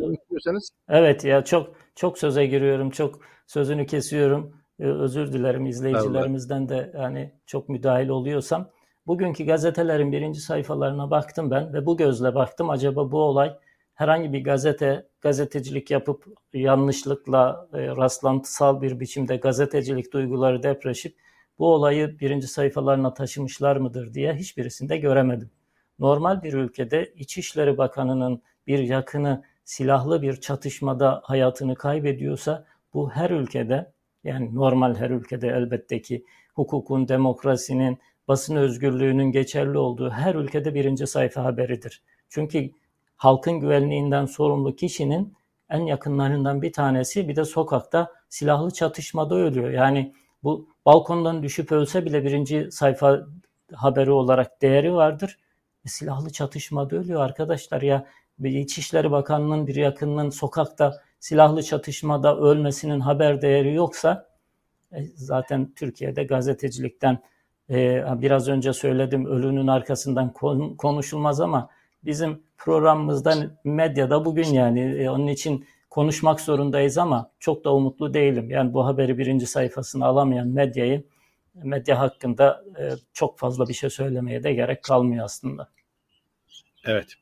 Evet 0.89 1.25
ya 1.25 1.45
çok 1.45 1.75
çok 1.95 2.19
söze 2.19 2.47
giriyorum. 2.47 2.91
Çok 2.91 3.21
sözünü 3.47 3.87
kesiyorum. 3.87 4.53
Ee, 4.81 4.85
özür 4.85 5.33
dilerim 5.33 5.67
izleyicilerimizden 5.67 6.69
de 6.69 6.93
yani 6.95 7.33
çok 7.47 7.69
müdahil 7.69 8.09
oluyorsam. 8.09 8.71
Bugünkü 9.07 9.45
gazetelerin 9.45 10.13
birinci 10.13 10.41
sayfalarına 10.41 11.11
baktım 11.11 11.51
ben 11.51 11.73
ve 11.73 11.87
bu 11.87 11.97
gözle 11.97 12.35
baktım. 12.35 12.71
Acaba 12.71 13.13
bu 13.13 13.19
olay 13.19 13.59
herhangi 13.95 14.33
bir 14.33 14.45
gazete 14.45 15.07
gazetecilik 15.21 15.91
yapıp 15.91 16.25
yanlışlıkla 16.53 17.69
e, 17.73 17.87
rastlantısal 17.87 18.83
bir 18.83 19.01
biçimde 19.01 19.37
gazetecilik 19.37 20.13
duyguları 20.13 20.63
depreşip 20.63 21.17
bu 21.59 21.75
olayı 21.75 22.19
birinci 22.21 22.47
sayfalarına 22.47 23.15
taşımışlar 23.15 23.77
mıdır 23.77 24.15
diye 24.15 24.35
hiçbirisinde 24.35 24.97
göremedim. 24.97 25.51
Normal 25.99 26.43
bir 26.43 26.53
ülkede 26.53 27.13
İçişleri 27.17 27.79
Bakanı'nın 27.79 28.43
bir 28.69 28.79
yakını 28.79 29.45
silahlı 29.65 30.23
bir 30.23 30.41
çatışmada 30.41 31.21
hayatını 31.25 31.75
kaybediyorsa 31.75 32.65
bu 32.95 33.11
her 33.11 33.31
ülkede 33.31 33.93
yani 34.25 34.55
normal 34.55 34.95
her 34.95 35.11
ülkede 35.11 35.49
elbette 35.49 36.03
ki 36.03 36.25
hukukun, 36.55 37.09
demokrasinin, 37.09 37.99
basın 38.29 38.57
özgürlüğünün 38.57 39.33
geçerli 39.33 39.79
olduğu 39.79 40.11
her 40.11 40.35
ülkede 40.35 40.75
birinci 40.75 41.07
sayfa 41.07 41.45
haberidir. 41.45 42.03
Çünkü 42.29 42.71
halkın 43.17 43.61
güvenliğinden 43.61 44.27
sorumlu 44.27 44.77
kişinin 44.77 45.35
en 45.71 45.81
yakınlarından 45.81 46.63
bir 46.63 46.73
tanesi 46.73 47.29
bir 47.29 47.37
de 47.37 47.45
sokakta 47.45 48.13
silahlı 48.29 48.71
çatışmada 48.71 49.35
ölüyor. 49.35 49.71
Yani 49.71 50.15
bu 50.43 50.69
balkondan 50.87 51.43
düşüp 51.43 51.73
ölse 51.73 52.05
bile 52.05 52.25
birinci 52.25 52.69
sayfa 52.73 53.27
haberi 53.73 54.11
olarak 54.11 54.63
değeri 54.63 54.95
vardır. 54.95 55.39
E, 55.85 55.89
silahlı 55.89 56.31
çatışmada 56.31 56.97
ölüyor 56.97 57.21
arkadaşlar 57.21 57.83
ya. 57.83 58.07
İçişleri 58.45 59.11
Bakanı'nın 59.11 59.67
bir 59.67 59.75
yakınının 59.75 60.31
sokakta 60.31 61.03
silahlı 61.21 61.63
çatışmada 61.63 62.37
ölmesinin 62.37 63.01
haber 63.01 63.43
değeri 63.43 63.75
yoksa 63.75 64.29
e, 64.93 65.05
zaten 65.15 65.73
Türkiye'de 65.77 66.25
gazetecilikten 66.25 67.19
e, 67.71 68.05
biraz 68.23 68.49
önce 68.49 68.73
söyledim 68.73 69.27
ölünün 69.27 69.67
arkasından 69.67 70.33
konuşulmaz 70.79 71.41
ama 71.41 71.71
bizim 72.05 72.43
programımızda 72.59 73.35
medyada 73.65 74.25
bugün 74.25 74.47
yani 74.47 74.81
e, 74.81 75.11
onun 75.11 75.27
için 75.27 75.67
konuşmak 75.91 76.41
zorundayız 76.41 76.99
ama 76.99 77.31
çok 77.39 77.65
da 77.65 77.75
umutlu 77.75 78.15
değilim. 78.15 78.51
Yani 78.51 78.75
bu 78.75 78.87
haberi 78.87 79.19
birinci 79.19 79.47
sayfasına 79.47 80.07
alamayan 80.07 80.49
medyayı 80.49 81.05
medya 81.55 81.99
hakkında 81.99 82.65
çok 83.13 83.39
fazla 83.39 83.69
bir 83.69 83.75
şey 83.75 83.91
söylemeye 83.91 84.43
de 84.43 84.55
gerek 84.55 84.83
kalmıyor 84.83 85.25
aslında. 85.25 85.69
Evet. 86.85 87.15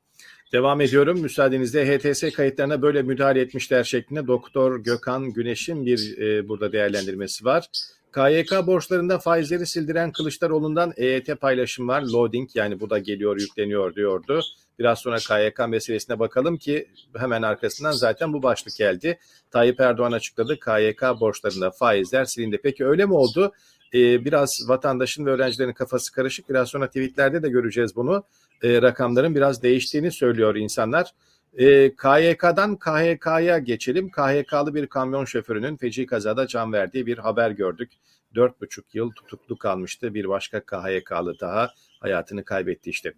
Devam 0.52 0.80
ediyorum. 0.80 1.20
Müsaadenizle 1.20 1.98
HTS 1.98 2.34
kayıtlarına 2.34 2.82
böyle 2.82 3.02
müdahale 3.02 3.40
etmişler 3.40 3.84
şeklinde 3.84 4.26
Doktor 4.26 4.78
Gökhan 4.78 5.32
Güneş'in 5.32 5.86
bir 5.86 6.18
e, 6.18 6.48
burada 6.48 6.72
değerlendirmesi 6.72 7.44
var. 7.44 7.68
KYK 8.14 8.66
borçlarında 8.66 9.18
faizleri 9.18 9.66
sildiren 9.66 10.12
Kılıçdaroğlu'ndan 10.12 10.92
EYT 10.96 11.40
paylaşım 11.40 11.88
var. 11.88 12.02
Loading 12.02 12.50
yani 12.54 12.80
bu 12.80 12.90
da 12.90 12.98
geliyor 12.98 13.40
yükleniyor 13.40 13.94
diyordu. 13.94 14.42
Biraz 14.78 14.98
sonra 14.98 15.16
KYK 15.16 15.68
meselesine 15.68 16.18
bakalım 16.18 16.56
ki 16.56 16.88
hemen 17.16 17.42
arkasından 17.42 17.92
zaten 17.92 18.32
bu 18.32 18.42
başlık 18.42 18.76
geldi. 18.76 19.18
Tayyip 19.50 19.80
Erdoğan 19.80 20.12
açıkladı 20.12 20.58
KYK 20.60 21.02
borçlarında 21.20 21.70
faizler 21.70 22.24
silindi. 22.24 22.60
Peki 22.62 22.86
öyle 22.86 23.06
mi 23.06 23.14
oldu? 23.14 23.52
Ee, 23.94 24.24
biraz 24.24 24.68
vatandaşın 24.68 25.26
ve 25.26 25.30
öğrencilerin 25.30 25.72
kafası 25.72 26.12
karışık. 26.12 26.48
Biraz 26.48 26.68
sonra 26.68 26.86
tweetlerde 26.86 27.42
de 27.42 27.48
göreceğiz 27.48 27.96
bunu 27.96 28.24
e, 28.62 28.82
rakamların 28.82 29.34
biraz 29.34 29.62
değiştiğini 29.62 30.12
söylüyor 30.12 30.56
insanlar. 30.56 31.10
E, 31.56 31.90
KYK'dan 31.96 32.76
KHK'ya 32.76 33.58
geçelim. 33.58 34.10
KHK'lı 34.10 34.74
bir 34.74 34.86
kamyon 34.86 35.24
şoförünün 35.24 35.76
feci 35.76 36.06
kazada 36.06 36.46
can 36.46 36.72
verdiği 36.72 37.06
bir 37.06 37.18
haber 37.18 37.50
gördük. 37.50 37.90
4,5 38.34 38.82
yıl 38.92 39.10
tutuklu 39.10 39.58
kalmıştı. 39.58 40.14
Bir 40.14 40.28
başka 40.28 40.60
KHK'lı 40.60 41.40
daha 41.40 41.70
hayatını 42.00 42.44
kaybetti 42.44 42.90
işte. 42.90 43.12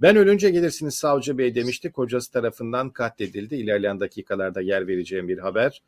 Ben 0.00 0.16
ölünce 0.16 0.50
gelirsiniz 0.50 0.94
savcı 0.94 1.38
bey 1.38 1.54
demişti. 1.54 1.92
Kocası 1.92 2.32
tarafından 2.32 2.90
katledildi. 2.90 3.54
İlerleyen 3.54 4.00
dakikalarda 4.00 4.60
yer 4.60 4.86
vereceğim 4.88 5.28
bir 5.28 5.38
haber 5.38 5.82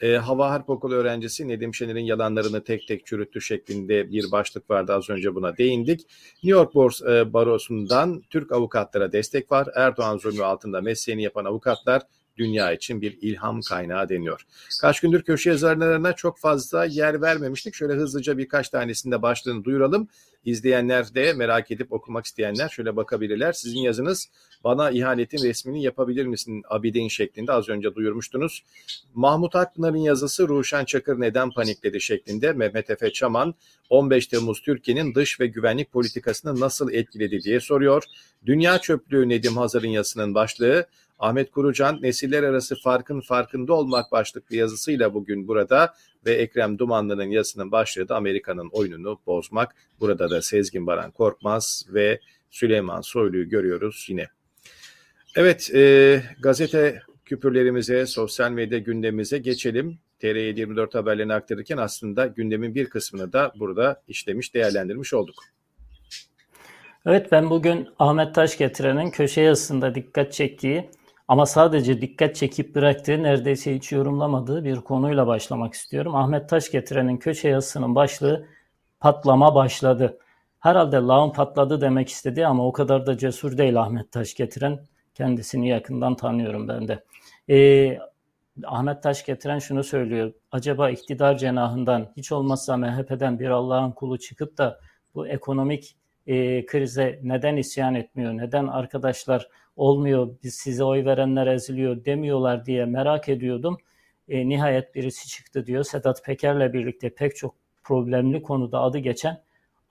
e, 0.00 0.16
Hava 0.16 0.50
Harp 0.50 0.70
Okulu 0.70 0.94
öğrencisi 0.94 1.48
Nedim 1.48 1.74
Şener'in 1.74 2.04
yalanlarını 2.04 2.64
tek 2.64 2.88
tek 2.88 3.06
çürüttü 3.06 3.40
şeklinde 3.40 4.12
bir 4.12 4.32
başlık 4.32 4.70
vardı. 4.70 4.92
Az 4.92 5.10
önce 5.10 5.34
buna 5.34 5.56
değindik. 5.56 6.00
New 6.42 6.58
York 6.60 6.74
Bors 6.74 7.02
e, 7.02 7.32
Barosu'ndan 7.32 8.22
Türk 8.30 8.52
avukatlara 8.52 9.12
destek 9.12 9.52
var. 9.52 9.68
Erdoğan 9.74 10.18
zulmü 10.18 10.44
altında 10.44 10.80
mesleğini 10.80 11.22
yapan 11.22 11.44
avukatlar 11.44 12.02
dünya 12.36 12.72
için 12.72 13.00
bir 13.00 13.18
ilham 13.20 13.60
kaynağı 13.60 14.08
deniyor. 14.08 14.46
Kaç 14.80 15.00
gündür 15.00 15.22
köşe 15.22 15.50
yazarlarına 15.50 16.12
çok 16.12 16.38
fazla 16.38 16.84
yer 16.84 17.22
vermemiştik. 17.22 17.74
Şöyle 17.74 17.92
hızlıca 17.92 18.38
birkaç 18.38 18.68
tanesinde 18.68 19.22
başlığını 19.22 19.64
duyuralım. 19.64 20.08
İzleyenler 20.44 21.14
de 21.14 21.32
merak 21.32 21.70
edip 21.70 21.92
okumak 21.92 22.26
isteyenler 22.26 22.68
şöyle 22.68 22.96
bakabilirler. 22.96 23.52
Sizin 23.52 23.80
yazınız 23.80 24.28
bana 24.64 24.90
ihanetin 24.90 25.44
resmini 25.44 25.82
yapabilir 25.82 26.26
misin 26.26 26.62
Abidin 26.68 27.08
şeklinde 27.08 27.52
az 27.52 27.68
önce 27.68 27.94
duyurmuştunuz. 27.94 28.64
Mahmut 29.14 29.56
Akpınar'ın 29.56 29.96
yazısı 29.96 30.48
Ruşen 30.48 30.84
Çakır 30.84 31.20
neden 31.20 31.50
panikledi 31.50 32.00
şeklinde 32.00 32.52
Mehmet 32.52 32.90
Efe 32.90 33.12
Çaman 33.12 33.54
15 33.90 34.26
Temmuz 34.26 34.62
Türkiye'nin 34.62 35.14
dış 35.14 35.40
ve 35.40 35.46
güvenlik 35.46 35.92
politikasını 35.92 36.60
nasıl 36.60 36.92
etkiledi 36.92 37.40
diye 37.42 37.60
soruyor. 37.60 38.04
Dünya 38.46 38.78
çöplüğü 38.78 39.28
Nedim 39.28 39.56
Hazar'ın 39.56 39.88
yazısının 39.88 40.34
başlığı 40.34 40.86
Ahmet 41.18 41.50
Kurucan 41.50 42.02
nesiller 42.02 42.42
arası 42.42 42.76
farkın 42.76 43.20
farkında 43.20 43.74
olmak 43.74 44.12
başlıklı 44.12 44.56
yazısıyla 44.56 45.14
bugün 45.14 45.48
burada 45.48 45.94
ve 46.26 46.32
Ekrem 46.32 46.78
Dumanlı'nın 46.78 47.30
yazısının 47.30 47.72
başlığı 47.72 48.08
da 48.08 48.16
Amerika'nın 48.16 48.68
oyununu 48.72 49.20
bozmak. 49.26 49.74
Burada 50.00 50.30
da 50.30 50.42
Sezgin 50.42 50.86
Baran 50.86 51.10
Korkmaz 51.10 51.86
ve 51.88 52.20
Süleyman 52.50 53.00
Soylu'yu 53.00 53.48
görüyoruz 53.48 54.06
yine. 54.08 54.26
Evet, 55.36 55.70
e, 55.74 56.22
gazete 56.42 57.02
küpürlerimize, 57.24 58.06
sosyal 58.06 58.50
medya 58.50 58.78
gündemimize 58.78 59.38
geçelim. 59.38 59.98
TR724 60.20 60.94
haberlerini 60.98 61.34
aktarırken 61.34 61.76
aslında 61.76 62.26
gündemin 62.26 62.74
bir 62.74 62.86
kısmını 62.86 63.32
da 63.32 63.52
burada 63.58 64.02
işlemiş, 64.08 64.54
değerlendirmiş 64.54 65.14
olduk. 65.14 65.34
Evet 67.06 67.32
ben 67.32 67.50
bugün 67.50 67.88
Ahmet 67.98 68.34
Taş 68.34 68.58
getirenin 68.58 69.10
köşe 69.10 69.40
yazısında 69.40 69.94
dikkat 69.94 70.32
çektiği 70.32 70.90
ama 71.30 71.46
sadece 71.46 72.00
dikkat 72.00 72.36
çekip 72.36 72.74
bıraktığı 72.74 73.22
neredeyse 73.22 73.74
hiç 73.74 73.92
yorumlamadığı 73.92 74.64
bir 74.64 74.76
konuyla 74.76 75.26
başlamak 75.26 75.74
istiyorum. 75.74 76.14
Ahmet 76.14 76.48
Taş 76.48 76.70
getirenin 76.70 77.16
köşe 77.16 77.48
yazısının 77.48 77.94
başlığı 77.94 78.46
patlama 79.00 79.54
başladı. 79.54 80.18
Herhalde 80.60 80.96
lağım 80.96 81.32
patladı 81.32 81.80
demek 81.80 82.08
istedi 82.08 82.46
ama 82.46 82.66
o 82.66 82.72
kadar 82.72 83.06
da 83.06 83.18
cesur 83.18 83.58
değil 83.58 83.80
Ahmet 83.80 84.12
Taş 84.12 84.34
getiren. 84.34 84.80
Kendisini 85.14 85.68
yakından 85.68 86.16
tanıyorum 86.16 86.68
ben 86.68 86.88
de. 86.88 87.04
Ee, 87.50 87.98
Ahmet 88.64 89.02
Taş 89.02 89.24
getiren 89.24 89.58
şunu 89.58 89.84
söylüyor. 89.84 90.32
Acaba 90.52 90.90
iktidar 90.90 91.38
cenahından 91.38 92.12
hiç 92.16 92.32
olmazsa 92.32 92.76
MHP'den 92.76 93.38
bir 93.38 93.48
Allah'ın 93.48 93.90
kulu 93.90 94.18
çıkıp 94.18 94.58
da 94.58 94.80
bu 95.14 95.28
ekonomik 95.28 95.96
e, 96.26 96.66
krize 96.66 97.20
neden 97.22 97.56
isyan 97.56 97.94
etmiyor? 97.94 98.32
Neden 98.32 98.66
arkadaşlar 98.66 99.48
olmuyor, 99.76 100.28
biz 100.42 100.54
size 100.54 100.84
oy 100.84 101.04
verenler 101.04 101.46
eziliyor 101.46 102.04
demiyorlar 102.04 102.66
diye 102.66 102.84
merak 102.84 103.28
ediyordum. 103.28 103.78
E, 104.28 104.48
nihayet 104.48 104.94
birisi 104.94 105.28
çıktı 105.28 105.66
diyor. 105.66 105.84
Sedat 105.84 106.24
Peker'le 106.24 106.72
birlikte 106.72 107.14
pek 107.14 107.36
çok 107.36 107.54
problemli 107.84 108.42
konuda 108.42 108.80
adı 108.80 108.98
geçen 108.98 109.42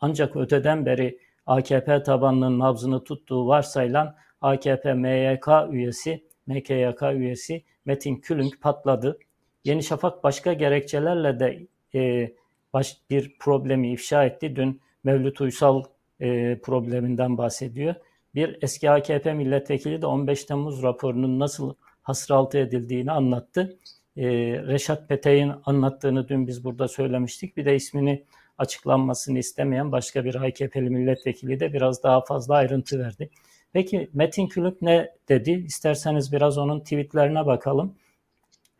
ancak 0.02 0.36
öteden 0.36 0.86
beri 0.86 1.20
AKP 1.46 2.04
tabanının 2.04 2.60
nabzını 2.60 3.04
tuttuğu 3.04 3.48
varsayılan 3.48 4.16
AKP 4.42 4.94
MYK 4.94 5.48
üyesi, 5.72 6.24
MKYK 6.48 7.02
üyesi 7.14 7.64
Metin 7.86 8.16
Külünk 8.16 8.62
patladı. 8.62 9.20
Yeni 9.64 9.84
Şafak 9.84 10.24
başka 10.24 10.54
gerekçelerle 10.54 11.40
de 11.40 11.68
e, 11.96 12.34
baş, 12.74 12.98
bir 13.10 13.38
problemi 13.40 13.92
ifşa 13.92 14.26
etti. 14.26 14.56
Dün 14.56 14.82
Mevlüt 15.04 15.42
Uysal 15.42 15.84
e, 16.20 16.60
probleminden 16.60 17.38
bahsediyor. 17.38 17.96
Bir 18.36 18.58
eski 18.62 18.92
AKP 18.92 19.34
milletvekili 19.34 20.02
de 20.02 20.06
15 20.06 20.44
Temmuz 20.44 20.84
raporunun 20.84 21.40
nasıl 21.40 21.74
hasraltı 22.02 22.58
edildiğini 22.58 23.12
anlattı. 23.12 23.78
E, 24.18 24.28
Reşat 24.68 25.10
Petey'in 25.10 25.52
anlattığını 25.66 26.28
dün 26.28 26.48
biz 26.48 26.64
burada 26.64 26.88
söylemiştik. 26.88 27.58
Bir 27.58 27.66
de 27.66 27.76
ismini 27.76 28.26
açıklanmasını 28.58 29.40
istemeyen 29.40 29.92
başka 29.92 30.26
bir 30.26 30.36
AKP'li 30.36 30.90
milletvekili 30.90 31.60
de 31.60 31.74
biraz 31.74 32.04
daha 32.04 32.22
fazla 32.22 32.56
ayrıntı 32.56 33.00
verdi. 33.00 33.30
Peki 33.74 34.10
Metin 34.14 34.48
Külük 34.48 34.82
ne 34.82 35.14
dedi? 35.30 35.52
İsterseniz 35.52 36.32
biraz 36.32 36.58
onun 36.58 36.80
tweetlerine 36.80 37.46
bakalım. 37.46 37.96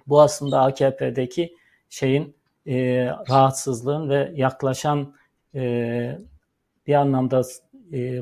Bu 0.08 0.22
aslında 0.22 0.62
AKP'deki 0.62 1.56
şeyin 1.90 2.36
e, 2.68 3.06
rahatsızlığın 3.30 4.10
ve 4.10 4.32
yaklaşan 4.36 5.16
e, 5.56 6.20
bir 6.90 6.94
anlamda 6.94 7.42
e, 7.94 8.22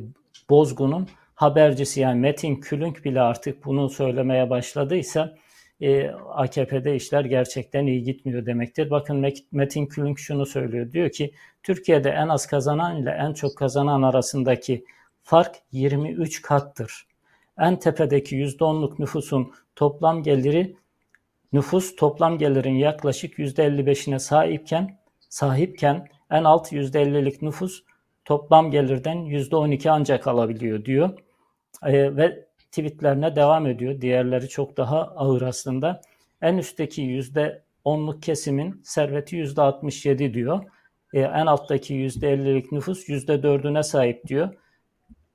bozgunun 0.50 1.08
habercisi 1.36 2.00
yani 2.00 2.20
Metin 2.20 2.56
Külünk 2.56 3.06
bile 3.06 3.22
artık 3.22 3.66
bunu 3.66 3.90
söylemeye 3.90 4.50
başladıysa 4.50 5.36
e, 5.82 6.10
AKP'de 6.10 6.96
işler 6.96 7.26
gerçekten 7.26 7.86
iyi 7.86 8.04
gitmiyor 8.04 8.46
demektir. 8.46 8.90
Bakın 8.90 9.34
Metin 9.52 9.86
Külünk 9.86 10.20
şunu 10.20 10.46
söylüyor. 10.46 10.92
Diyor 10.92 11.10
ki 11.10 11.34
Türkiye'de 11.64 12.10
en 12.10 12.28
az 12.28 12.48
kazanan 12.48 13.02
ile 13.02 13.10
en 13.10 13.34
çok 13.34 13.58
kazanan 13.58 14.02
arasındaki 14.02 14.86
fark 15.24 15.56
23 15.72 16.42
kattır. 16.42 17.08
En 17.60 17.80
tepedeki 17.80 18.36
%10'luk 18.36 19.00
nüfusun 19.00 19.52
toplam 19.76 20.24
geliri 20.24 20.76
nüfus 21.54 21.96
toplam 21.96 22.38
gelirin 22.38 22.76
yaklaşık 22.76 23.40
%55'ine 23.40 24.20
sahipken 24.20 25.00
sahipken 25.30 26.08
en 26.32 26.44
alt 26.44 26.72
%50'lik 26.72 27.42
nüfus 27.42 27.87
toplam 28.28 28.72
gelirden 28.72 29.18
%12 29.18 29.90
ancak 29.90 30.28
alabiliyor 30.28 30.86
diyor. 30.86 31.10
E, 31.84 32.16
ve 32.18 32.46
tweetlerine 32.72 33.36
devam 33.36 33.68
ediyor. 33.68 34.02
Diğerleri 34.02 34.50
çok 34.50 34.78
daha 34.78 35.02
ağır 35.02 35.42
aslında. 35.42 36.02
En 36.42 36.58
üstteki 36.58 37.02
%10'luk 37.02 38.22
kesimin 38.22 38.82
serveti 38.84 39.38
%67 39.38 40.34
diyor. 40.34 40.64
E, 41.14 41.20
en 41.20 41.46
alttaki 41.46 41.94
%50'lik 41.94 42.72
nüfus 42.72 43.10
%4'üne 43.10 43.84
sahip 43.84 44.28
diyor. 44.28 44.50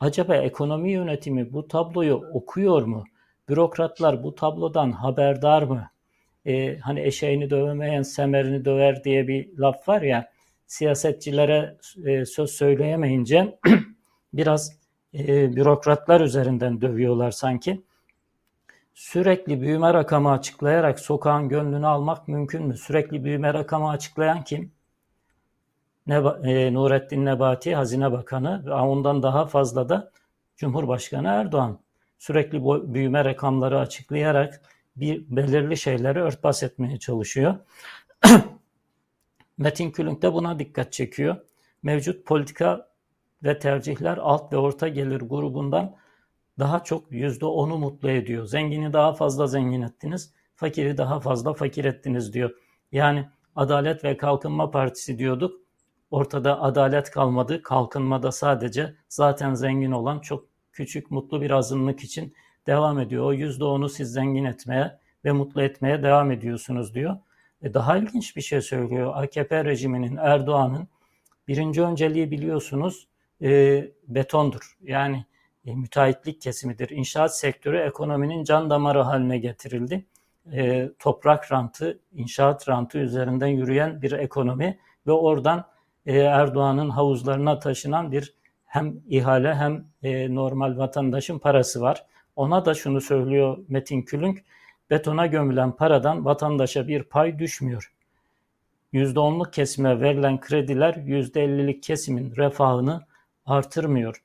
Acaba 0.01 0.37
ekonomi 0.37 0.93
yönetimi 0.93 1.53
bu 1.53 1.69
tabloyu 1.69 2.15
okuyor 2.33 2.83
mu? 2.83 3.05
Bürokratlar 3.49 4.23
bu 4.23 4.35
tablodan 4.35 4.93
haberdar 4.93 5.63
mı? 5.63 5.91
E, 6.47 6.79
hani 6.79 7.01
eşeğini 7.01 7.51
dövemeyen 7.51 8.03
semerini 8.03 8.65
döver 8.65 9.05
diye 9.05 9.29
bir 9.29 9.59
laf 9.59 9.89
var 9.89 10.03
ya 10.03 10.32
siyasetçilere 10.73 11.77
e, 12.05 12.25
söz 12.25 12.51
söyleyemeyince 12.51 13.59
biraz 14.33 14.77
e, 15.15 15.57
bürokratlar 15.57 16.21
üzerinden 16.21 16.81
dövüyorlar 16.81 17.31
sanki. 17.31 17.83
Sürekli 18.95 19.61
büyüme 19.61 19.95
rakamı 19.95 20.31
açıklayarak 20.31 21.01
sokağın 21.01 21.49
gönlünü 21.49 21.87
almak 21.87 22.29
mümkün 22.29 22.67
mü? 22.67 22.77
Sürekli 22.77 23.25
büyüme 23.25 23.55
rakamı 23.55 23.91
açıklayan 23.91 24.45
kim? 24.45 24.73
Neba, 26.07 26.41
e, 26.45 26.75
Nurettin 26.75 27.25
Nebati, 27.25 27.75
Hazine 27.75 28.13
Bakanı 28.13 28.67
ve 28.67 28.75
ondan 28.75 29.23
daha 29.23 29.47
fazla 29.47 29.89
da 29.89 30.13
Cumhurbaşkanı 30.57 31.29
Erdoğan. 31.29 31.79
Sürekli 32.19 32.65
bu 32.65 32.95
büyüme 32.95 33.25
rakamları 33.25 33.79
açıklayarak 33.79 34.61
bir 34.97 35.25
belirli 35.29 35.77
şeyleri 35.77 36.21
örtbas 36.21 36.63
etmeye 36.63 36.99
çalışıyor. 36.99 37.57
Metin 39.59 39.91
Külünk 39.91 40.23
de 40.23 40.33
buna 40.33 40.59
dikkat 40.59 40.93
çekiyor. 40.93 41.37
Mevcut 41.83 42.27
politika 42.27 42.89
ve 43.45 43.59
tercihler 43.59 44.17
alt 44.17 44.53
ve 44.53 44.57
orta 44.57 44.89
gelir 44.89 45.21
grubundan 45.21 45.97
daha 46.59 46.85
çok 46.85 47.13
yüzde 47.13 47.47
onu 47.47 47.79
mutlu 47.79 48.11
ediyor. 48.11 48.45
Zengini 48.47 48.93
daha 48.93 49.13
fazla 49.13 49.47
zengin 49.47 49.83
ettiniz, 49.83 50.33
fakiri 50.55 50.99
daha 50.99 51.21
fazla 51.21 51.55
fakir 51.55 51.85
ettiniz 51.85 52.33
diyor. 52.33 52.51
Yani 52.93 53.29
Adalet 53.57 54.05
ve 54.05 54.17
Kalkınma 54.17 54.71
Partisi 54.71 55.19
diyorduk. 55.19 55.61
Ortada 56.11 56.63
adalet 56.63 57.11
kalmadı. 57.11 57.63
Kalkınmada 57.63 58.33
sadece 58.33 58.95
zaten 59.09 59.55
zengin 59.55 59.93
olan 59.93 60.19
çok 60.19 60.45
küçük 60.73 61.11
mutlu 61.11 61.41
bir 61.41 61.51
azınlık 61.51 62.01
için 62.01 62.35
devam 62.67 62.99
ediyor. 62.99 63.25
O 63.25 63.33
yüzde 63.33 63.65
onu 63.65 63.89
siz 63.89 64.13
zengin 64.13 64.45
etmeye 64.45 64.99
ve 65.25 65.33
mutlu 65.33 65.63
etmeye 65.63 66.03
devam 66.03 66.31
ediyorsunuz 66.31 66.95
diyor. 66.95 67.17
E 67.63 67.75
daha 67.75 67.97
ilginç 67.97 68.37
bir 68.37 68.43
şey 68.43 68.61
söylüyor. 68.61 69.13
AKP 69.17 69.65
rejiminin, 69.65 70.17
Erdoğan'ın 70.17 70.89
birinci 71.49 71.83
önceliği 71.83 72.31
biliyorsunuz 72.31 73.09
e, 73.43 73.85
betondur. 74.09 74.77
Yani 74.83 75.25
e, 75.67 75.75
müteahhitlik 75.75 76.41
kesimidir. 76.41 76.91
İnşaat 76.91 77.37
sektörü 77.37 77.79
ekonominin 77.79 78.45
can 78.45 78.71
damarı 78.71 79.01
haline 79.01 79.39
getirildi. 79.39 80.05
E, 80.53 80.91
toprak 80.99 81.53
rantı, 81.53 81.99
inşaat 82.13 82.69
rantı 82.69 82.99
üzerinden 82.99 83.47
yürüyen 83.47 84.03
bir 84.03 84.13
ekonomi 84.13 84.79
ve 85.07 85.13
oradan 85.13 85.65
e, 86.07 86.19
Erdoğan'ın 86.19 86.91
havuzlarına 86.91 87.59
taşınan 87.59 88.13
bir 88.13 88.35
hem 88.67 89.01
ihale 89.09 89.55
hem 89.55 89.85
e, 90.03 90.35
normal 90.35 90.79
vatandaşın 90.79 91.39
parası 91.39 91.81
var. 91.81 92.07
Ona 92.37 92.65
da 92.65 92.75
şunu 92.75 93.01
söylüyor 93.01 93.59
Metin 93.69 94.03
Külünk, 94.03 94.45
betona 94.93 95.27
gömülen 95.27 95.73
paradan 95.73 96.25
vatandaşa 96.25 96.89
bir 96.89 97.03
pay 97.03 97.39
düşmüyor. 97.39 97.93
%10'luk 98.93 99.51
kesime 99.51 100.01
verilen 100.01 100.41
krediler 100.41 100.95
%50'lik 100.95 101.83
kesimin 101.83 102.37
refahını 102.37 103.07
artırmıyor. 103.47 104.23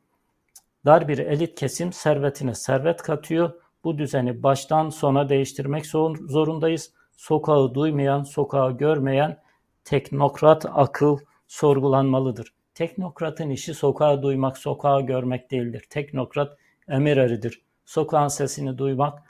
Dar 0.85 1.07
bir 1.07 1.17
elit 1.17 1.59
kesim 1.59 1.93
servetine 1.93 2.55
servet 2.55 3.01
katıyor. 3.01 3.51
bu 3.83 3.97
düzeni 3.97 4.43
baştan 4.43 4.89
sona 4.89 5.29
değiştirmek 5.29 5.85
zorundayız. 5.85 6.91
Sokağı 7.17 7.73
duymayan, 7.73 8.23
sokağı 8.23 8.77
görmeyen 8.77 9.37
teknokrat 9.83 10.65
akıl 10.73 11.17
sorgulanmalıdır. 11.47 12.53
Teknokratın 12.73 13.49
işi 13.49 13.73
sokağı 13.73 14.21
duymak, 14.21 14.57
sokağı 14.57 15.01
görmek 15.01 15.51
değildir. 15.51 15.85
Teknokrat 15.89 16.57
emir 16.87 17.17
eridir. 17.17 17.61
Sokağın 17.85 18.27
sesini 18.27 18.77
duymak 18.77 19.26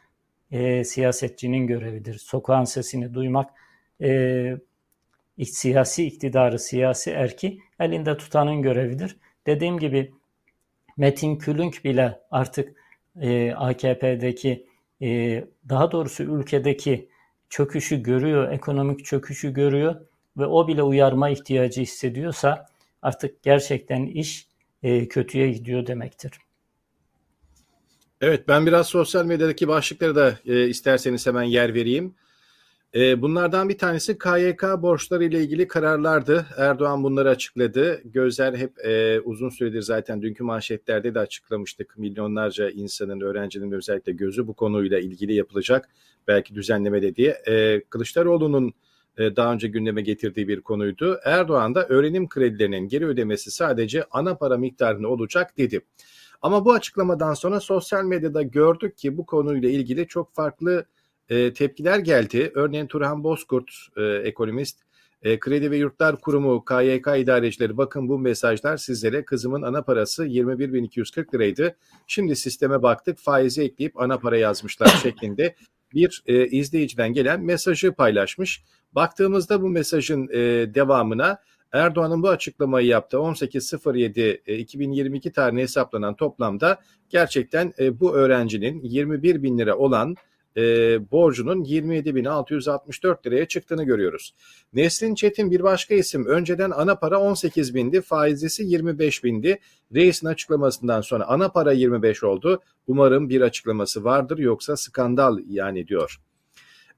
e, 0.52 0.84
siyasetçinin 0.84 1.68
görevidir. 1.68 2.14
Sokağın 2.14 2.64
sesini 2.64 3.14
duymak 3.14 3.50
e, 4.02 4.58
siyasi 5.46 6.06
iktidarı, 6.08 6.60
siyasi 6.60 7.12
erki 7.12 7.60
elinde 7.80 8.18
tutanın 8.18 8.62
görevidir. 8.62 9.18
Dediğim 9.48 9.80
gibi 9.80 10.12
Metin 10.98 11.36
Külünk 11.36 11.86
bile 11.86 12.20
artık 12.32 12.76
e, 13.22 13.52
AKP'deki 13.52 14.68
e, 15.02 15.44
daha 15.70 15.92
doğrusu 15.92 16.24
ülkedeki 16.24 17.10
çöküşü 17.50 18.04
görüyor, 18.04 18.52
ekonomik 18.52 19.06
çöküşü 19.06 19.54
görüyor 19.54 19.96
ve 20.38 20.46
o 20.46 20.68
bile 20.68 20.84
uyarma 20.84 21.30
ihtiyacı 21.30 21.82
hissediyorsa 21.82 22.66
artık 23.02 23.44
gerçekten 23.44 24.06
iş 24.06 24.48
e, 24.84 25.08
kötüye 25.08 25.52
gidiyor 25.52 25.88
demektir. 25.88 26.47
Evet 28.22 28.48
ben 28.48 28.66
biraz 28.66 28.88
sosyal 28.88 29.26
medyadaki 29.26 29.68
başlıkları 29.68 30.16
da 30.16 30.38
e, 30.46 30.68
isterseniz 30.68 31.28
hemen 31.28 31.44
yer 31.44 31.74
vereyim. 31.74 32.16
E, 32.96 33.22
bunlardan 33.22 33.70
bir 33.70 33.78
tanesi 33.78 34.18
KYK 34.18 34.64
borçları 34.64 35.24
ile 35.24 35.42
ilgili 35.42 35.68
kararlardı. 35.68 36.46
Erdoğan 36.58 37.04
bunları 37.04 37.30
açıkladı. 37.30 38.02
Gözler 38.06 38.54
hep 38.54 38.86
e, 38.86 39.20
uzun 39.20 39.50
süredir 39.50 39.82
zaten 39.82 40.22
dünkü 40.22 40.44
manşetlerde 40.44 41.16
de 41.16 41.20
açıklamıştık. 41.20 41.98
Milyonlarca 41.98 42.70
insanın, 42.70 43.22
öğrencinin 43.22 43.72
özellikle 43.72 44.12
gözü 44.12 44.48
bu 44.48 44.54
konuyla 44.54 45.00
ilgili 45.00 45.34
yapılacak 45.34 45.90
belki 46.28 46.56
düzenlemede 46.56 47.16
diye. 47.16 47.32
E, 47.48 47.82
Kılıçdaroğlu'nun 47.90 48.74
e, 49.18 49.36
daha 49.36 49.54
önce 49.54 49.68
gündeme 49.68 50.02
getirdiği 50.02 50.48
bir 50.48 50.62
konuydu. 50.62 51.20
Erdoğan 51.26 51.76
da 51.76 51.88
öğrenim 51.88 52.30
kredilerinin 52.30 52.88
geri 52.88 53.06
ödemesi 53.06 53.52
sadece 53.52 54.04
ana 54.12 54.36
para 54.36 54.58
miktarında 54.58 55.08
olacak 55.08 55.58
dedi. 55.58 55.82
Ama 56.42 56.66
bu 56.66 56.74
açıklamadan 56.74 57.34
sonra 57.34 57.60
sosyal 57.60 58.04
medyada 58.04 58.42
gördük 58.42 58.98
ki 58.98 59.18
bu 59.18 59.26
konuyla 59.26 59.70
ilgili 59.70 60.08
çok 60.08 60.34
farklı 60.36 60.86
e, 61.30 61.54
tepkiler 61.54 62.00
geldi. 62.00 62.52
Örneğin 62.56 62.88
Turhan 62.88 63.24
Bozkurt, 63.24 63.72
e, 63.98 64.04
ekonomist, 64.04 64.80
e, 65.22 65.40
Kredi 65.40 65.72
ve 65.72 65.78
Yurtlar 65.78 66.22
Kurumu 66.22 66.66
KYK 66.66 67.08
idarecileri 67.18 67.78
bakın 67.78 68.10
bu 68.10 68.20
mesajlar 68.20 68.78
sizlere 68.78 69.26
kızımın 69.26 69.62
ana 69.62 69.82
parası 69.82 70.26
21.240 70.26 71.34
liraydı. 71.36 71.76
Şimdi 72.08 72.36
sisteme 72.36 72.84
baktık 72.84 73.18
faizi 73.18 73.62
ekleyip 73.62 74.02
ana 74.02 74.20
para 74.20 74.38
yazmışlar 74.38 74.88
şeklinde 75.04 75.56
bir 75.94 76.24
e, 76.26 76.48
izleyiciden 76.48 77.14
gelen 77.14 77.42
mesajı 77.42 77.92
paylaşmış. 77.92 78.64
Baktığımızda 78.92 79.62
bu 79.62 79.70
mesajın 79.70 80.28
e, 80.28 80.40
devamına 80.74 81.40
Erdoğan'ın 81.74 82.24
bu 82.24 82.30
açıklamayı 82.30 82.88
yaptığı 82.88 83.18
18.07 83.18 84.42
e, 84.48 84.58
2022 84.58 85.32
tarihine 85.32 85.62
hesaplanan 85.62 86.16
toplamda 86.16 86.80
gerçekten 87.10 87.74
e, 87.80 88.00
bu 88.00 88.16
öğrencinin 88.16 88.82
21 88.84 89.44
bin 89.44 89.58
lira 89.58 89.76
olan 89.78 90.16
e, 90.58 90.62
borcunun 91.12 91.64
27.664 91.64 93.26
liraya 93.26 93.48
çıktığını 93.48 93.84
görüyoruz. 93.84 94.34
Neslin 94.74 95.16
Çetin 95.16 95.52
bir 95.52 95.64
başka 95.64 95.96
isim. 95.96 96.26
Önceden 96.26 96.72
ana 96.72 96.96
para 96.96 97.20
18 97.20 97.76
bindi, 97.76 98.02
faizlisi 98.02 98.64
25 98.64 99.24
bindi. 99.24 99.60
Reisin 99.96 100.28
açıklamasından 100.28 101.02
sonra 101.02 101.26
ana 101.26 101.50
para 101.50 101.72
25 101.72 102.24
oldu. 102.24 102.62
Umarım 102.88 103.30
bir 103.30 103.42
açıklaması 103.42 104.04
vardır 104.04 104.38
yoksa 104.38 104.78
skandal 104.78 105.40
yani 105.48 105.88
diyor. 105.88 106.20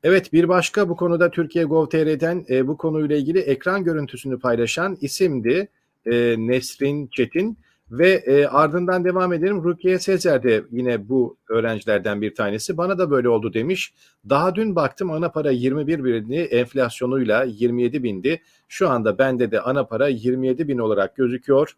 Evet 0.03 0.33
bir 0.33 0.47
başka 0.47 0.89
bu 0.89 0.95
konuda 0.95 1.31
Türkiye 1.31 1.65
Gov.tr'den 1.65 2.45
e, 2.49 2.67
bu 2.67 2.77
konuyla 2.77 3.15
ilgili 3.15 3.39
ekran 3.39 3.83
görüntüsünü 3.83 4.39
paylaşan 4.39 4.97
isimdi 5.01 5.69
e, 6.05 6.35
Nesrin 6.37 7.07
Çetin. 7.07 7.57
Ve 7.91 8.09
e, 8.09 8.45
ardından 8.45 9.05
devam 9.05 9.33
edelim. 9.33 9.63
Rukiye 9.63 9.99
Sezer 9.99 10.43
de 10.43 10.63
yine 10.71 11.09
bu 11.09 11.37
öğrencilerden 11.49 12.21
bir 12.21 12.35
tanesi. 12.35 12.77
Bana 12.77 12.97
da 12.97 13.11
böyle 13.11 13.29
oldu 13.29 13.53
demiş. 13.53 13.93
Daha 14.29 14.55
dün 14.55 14.75
baktım 14.75 15.11
ana 15.11 15.31
para 15.31 15.51
21 15.51 16.03
bindi. 16.03 16.35
Enflasyonuyla 16.35 17.43
27 17.43 18.03
bindi. 18.03 18.41
Şu 18.67 18.89
anda 18.89 19.17
bende 19.17 19.51
de 19.51 19.61
ana 19.61 19.85
para 19.85 20.07
27 20.07 20.67
bin 20.67 20.77
olarak 20.77 21.15
gözüküyor. 21.15 21.75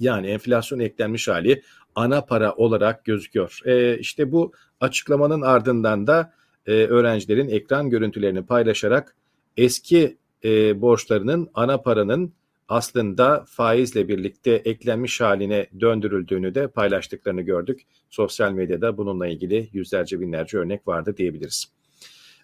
Yani 0.00 0.26
enflasyon 0.26 0.78
eklenmiş 0.78 1.28
hali 1.28 1.62
ana 1.94 2.20
para 2.20 2.52
olarak 2.52 3.04
gözüküyor. 3.04 3.60
E, 3.64 3.98
işte 3.98 4.32
bu 4.32 4.52
açıklamanın 4.80 5.42
ardından 5.42 6.06
da 6.06 6.32
e, 6.68 6.72
öğrencilerin 6.72 7.48
ekran 7.48 7.90
görüntülerini 7.90 8.46
paylaşarak 8.46 9.16
eski 9.56 10.16
e, 10.44 10.80
borçlarının 10.80 11.50
ana 11.54 11.80
paranın 11.80 12.32
aslında 12.68 13.44
faizle 13.48 14.08
birlikte 14.08 14.50
eklenmiş 14.50 15.20
haline 15.20 15.66
döndürüldüğünü 15.80 16.54
de 16.54 16.68
paylaştıklarını 16.68 17.42
gördük. 17.42 17.80
Sosyal 18.10 18.52
medyada 18.52 18.96
bununla 18.96 19.26
ilgili 19.26 19.68
yüzlerce 19.72 20.20
binlerce 20.20 20.58
örnek 20.58 20.88
vardı 20.88 21.14
diyebiliriz. 21.16 21.66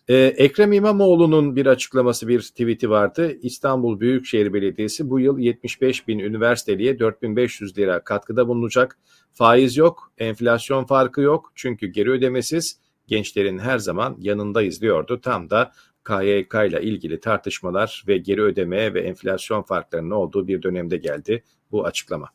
Ee, 0.09 0.15
Ekrem 0.17 0.73
İmamoğlu'nun 0.73 1.57
bir 1.57 1.67
açıklaması, 1.67 2.29
bir 2.29 2.41
tweet'i 2.41 2.91
vardı. 2.91 3.39
İstanbul 3.43 4.01
Büyükşehir 4.01 4.53
Belediyesi 4.53 5.11
bu 5.11 5.21
yıl 5.21 5.39
75 5.39 6.09
bin 6.09 6.19
üniversiteliye 6.19 6.99
4500 6.99 7.79
lira 7.79 8.05
katkıda 8.05 8.49
bulunacak. 8.49 8.99
Faiz 9.33 9.77
yok, 9.77 10.13
enflasyon 10.19 10.85
farkı 10.85 11.21
yok 11.21 11.53
çünkü 11.55 11.87
geri 11.87 12.11
ödemesiz 12.11 12.84
gençlerin 13.07 13.59
her 13.59 13.79
zaman 13.79 14.17
yanındayız 14.19 14.81
diyordu. 14.81 15.21
Tam 15.21 15.51
da 15.51 15.73
KYK 16.05 16.55
ile 16.55 16.83
ilgili 16.83 17.21
tartışmalar 17.21 18.05
ve 18.09 18.19
geri 18.19 18.43
ödeme 18.43 18.95
ve 18.95 19.01
enflasyon 19.01 19.63
farklarının 19.63 20.11
olduğu 20.11 20.49
bir 20.49 20.63
dönemde 20.63 20.97
geldi 20.97 21.43
bu 21.71 21.85
açıklama. 21.85 22.29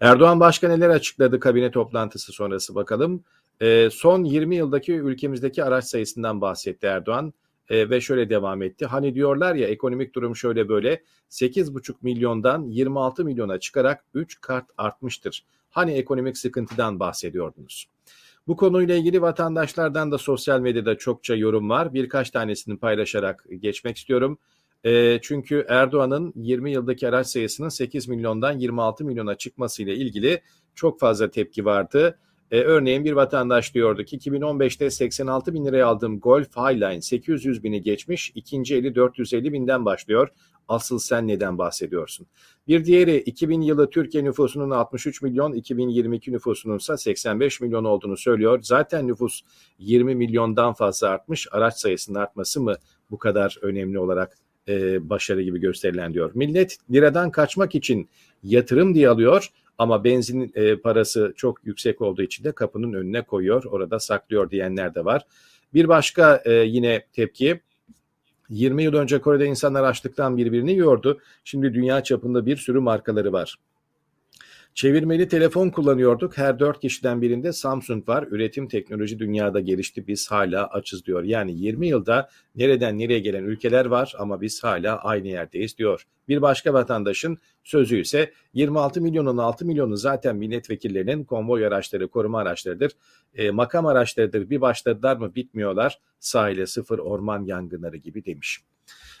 Erdoğan 0.00 0.40
başka 0.40 0.68
neler 0.68 0.88
açıkladı 0.88 1.40
kabine 1.40 1.70
toplantısı 1.70 2.32
sonrası 2.32 2.74
bakalım. 2.74 3.24
E, 3.60 3.90
son 3.90 4.24
20 4.24 4.56
yıldaki 4.56 4.92
ülkemizdeki 4.92 5.64
araç 5.64 5.84
sayısından 5.84 6.40
bahsetti 6.40 6.86
Erdoğan 6.86 7.32
e, 7.68 7.90
ve 7.90 8.00
şöyle 8.00 8.30
devam 8.30 8.62
etti. 8.62 8.86
Hani 8.86 9.14
diyorlar 9.14 9.54
ya 9.54 9.68
ekonomik 9.68 10.14
durum 10.14 10.36
şöyle 10.36 10.68
böyle 10.68 11.02
8,5 11.30 11.94
milyondan 12.02 12.68
26 12.68 13.24
milyona 13.24 13.60
çıkarak 13.60 14.04
3 14.14 14.40
kart 14.40 14.66
artmıştır. 14.78 15.44
Hani 15.70 15.92
ekonomik 15.92 16.38
sıkıntıdan 16.38 17.00
bahsediyordunuz. 17.00 17.86
Bu 18.46 18.56
konuyla 18.56 18.94
ilgili 18.94 19.22
vatandaşlardan 19.22 20.12
da 20.12 20.18
sosyal 20.18 20.60
medyada 20.60 20.98
çokça 20.98 21.34
yorum 21.34 21.70
var. 21.70 21.94
Birkaç 21.94 22.30
tanesini 22.30 22.78
paylaşarak 22.78 23.46
geçmek 23.60 23.96
istiyorum. 23.96 24.38
E, 24.84 25.18
çünkü 25.22 25.66
Erdoğan'ın 25.68 26.32
20 26.36 26.72
yıldaki 26.72 27.08
araç 27.08 27.26
sayısının 27.26 27.68
8 27.68 28.08
milyondan 28.08 28.52
26 28.52 29.04
milyona 29.04 29.34
çıkmasıyla 29.34 29.94
ilgili 29.94 30.42
çok 30.74 31.00
fazla 31.00 31.30
tepki 31.30 31.64
vardı. 31.64 32.18
E, 32.54 32.60
örneğin 32.60 33.04
bir 33.04 33.12
vatandaş 33.12 33.74
diyordu 33.74 34.04
ki 34.04 34.18
2015'te 34.18 34.90
86 34.90 35.54
bin 35.54 35.64
liraya 35.64 35.86
aldığım 35.86 36.20
Golf 36.20 36.56
Highline 36.56 37.00
800 37.00 37.64
bini 37.64 37.82
geçmiş, 37.82 38.32
ikinci 38.34 38.76
eli 38.76 38.94
450 38.94 39.52
binden 39.52 39.84
başlıyor. 39.84 40.28
Asıl 40.68 40.98
sen 40.98 41.28
neden 41.28 41.58
bahsediyorsun? 41.58 42.26
Bir 42.68 42.84
diğeri 42.84 43.16
2000 43.16 43.60
yılı 43.60 43.90
Türkiye 43.90 44.24
nüfusunun 44.24 44.70
63 44.70 45.22
milyon, 45.22 45.52
2022 45.52 46.32
nüfusunun 46.32 46.78
ise 46.78 46.96
85 46.96 47.60
milyon 47.60 47.84
olduğunu 47.84 48.16
söylüyor. 48.16 48.58
Zaten 48.62 49.08
nüfus 49.08 49.40
20 49.78 50.14
milyondan 50.14 50.72
fazla 50.72 51.08
artmış. 51.08 51.48
Araç 51.50 51.74
sayısının 51.74 52.18
artması 52.18 52.60
mı 52.60 52.74
bu 53.10 53.18
kadar 53.18 53.58
önemli 53.62 53.98
olarak 53.98 54.38
e, 54.68 55.08
başarı 55.10 55.42
gibi 55.42 55.60
gösterilen 55.60 56.14
diyor. 56.14 56.30
Millet 56.34 56.76
liradan 56.90 57.30
kaçmak 57.30 57.74
için 57.74 58.08
yatırım 58.42 58.94
diye 58.94 59.08
alıyor 59.08 59.50
ama 59.78 60.04
benzin 60.04 60.52
e, 60.54 60.76
parası 60.76 61.32
çok 61.36 61.66
yüksek 61.66 62.00
olduğu 62.00 62.22
için 62.22 62.44
de 62.44 62.52
kapının 62.52 62.92
önüne 62.92 63.22
koyuyor, 63.22 63.64
orada 63.64 64.00
saklıyor 64.00 64.50
diyenler 64.50 64.94
de 64.94 65.04
var. 65.04 65.26
Bir 65.74 65.88
başka 65.88 66.42
e, 66.44 66.52
yine 66.52 67.06
tepki 67.12 67.60
20 68.50 68.82
yıl 68.82 68.94
önce 68.94 69.20
Kore'de 69.20 69.46
insanlar 69.46 69.84
açlıktan 69.84 70.36
birbirini 70.36 70.72
yiyordu. 70.72 71.20
Şimdi 71.44 71.74
dünya 71.74 72.02
çapında 72.02 72.46
bir 72.46 72.56
sürü 72.56 72.80
markaları 72.80 73.32
var. 73.32 73.56
Çevirmeli 74.74 75.28
telefon 75.28 75.70
kullanıyorduk. 75.70 76.38
Her 76.38 76.58
dört 76.58 76.80
kişiden 76.80 77.22
birinde 77.22 77.52
Samsung 77.52 78.08
var. 78.08 78.26
Üretim 78.30 78.68
teknoloji 78.68 79.18
dünyada 79.18 79.60
gelişti. 79.60 80.06
Biz 80.06 80.30
hala 80.30 80.66
açız 80.66 81.06
diyor. 81.06 81.22
Yani 81.22 81.52
20 81.58 81.88
yılda 81.88 82.28
nereden 82.54 82.98
nereye 82.98 83.18
gelen 83.18 83.44
ülkeler 83.44 83.86
var 83.86 84.14
ama 84.18 84.40
biz 84.40 84.64
hala 84.64 84.98
aynı 84.98 85.28
yerdeyiz 85.28 85.78
diyor. 85.78 86.06
Bir 86.28 86.42
başka 86.42 86.72
vatandaşın 86.74 87.38
sözü 87.64 88.00
ise 88.00 88.32
26 88.54 89.00
milyonun 89.00 89.38
6 89.38 89.66
milyonu 89.66 89.96
zaten 89.96 90.36
milletvekillerinin 90.36 91.24
konvoy 91.24 91.66
araçları, 91.66 92.08
koruma 92.08 92.38
araçlarıdır. 92.38 92.92
E, 93.34 93.50
makam 93.50 93.86
araçlarıdır. 93.86 94.50
Bir 94.50 94.60
başladılar 94.60 95.16
mı 95.16 95.34
bitmiyorlar. 95.34 95.98
Sahile 96.20 96.66
sıfır 96.66 96.98
orman 96.98 97.44
yangınları 97.44 97.96
gibi 97.96 98.24
demiş. 98.24 98.60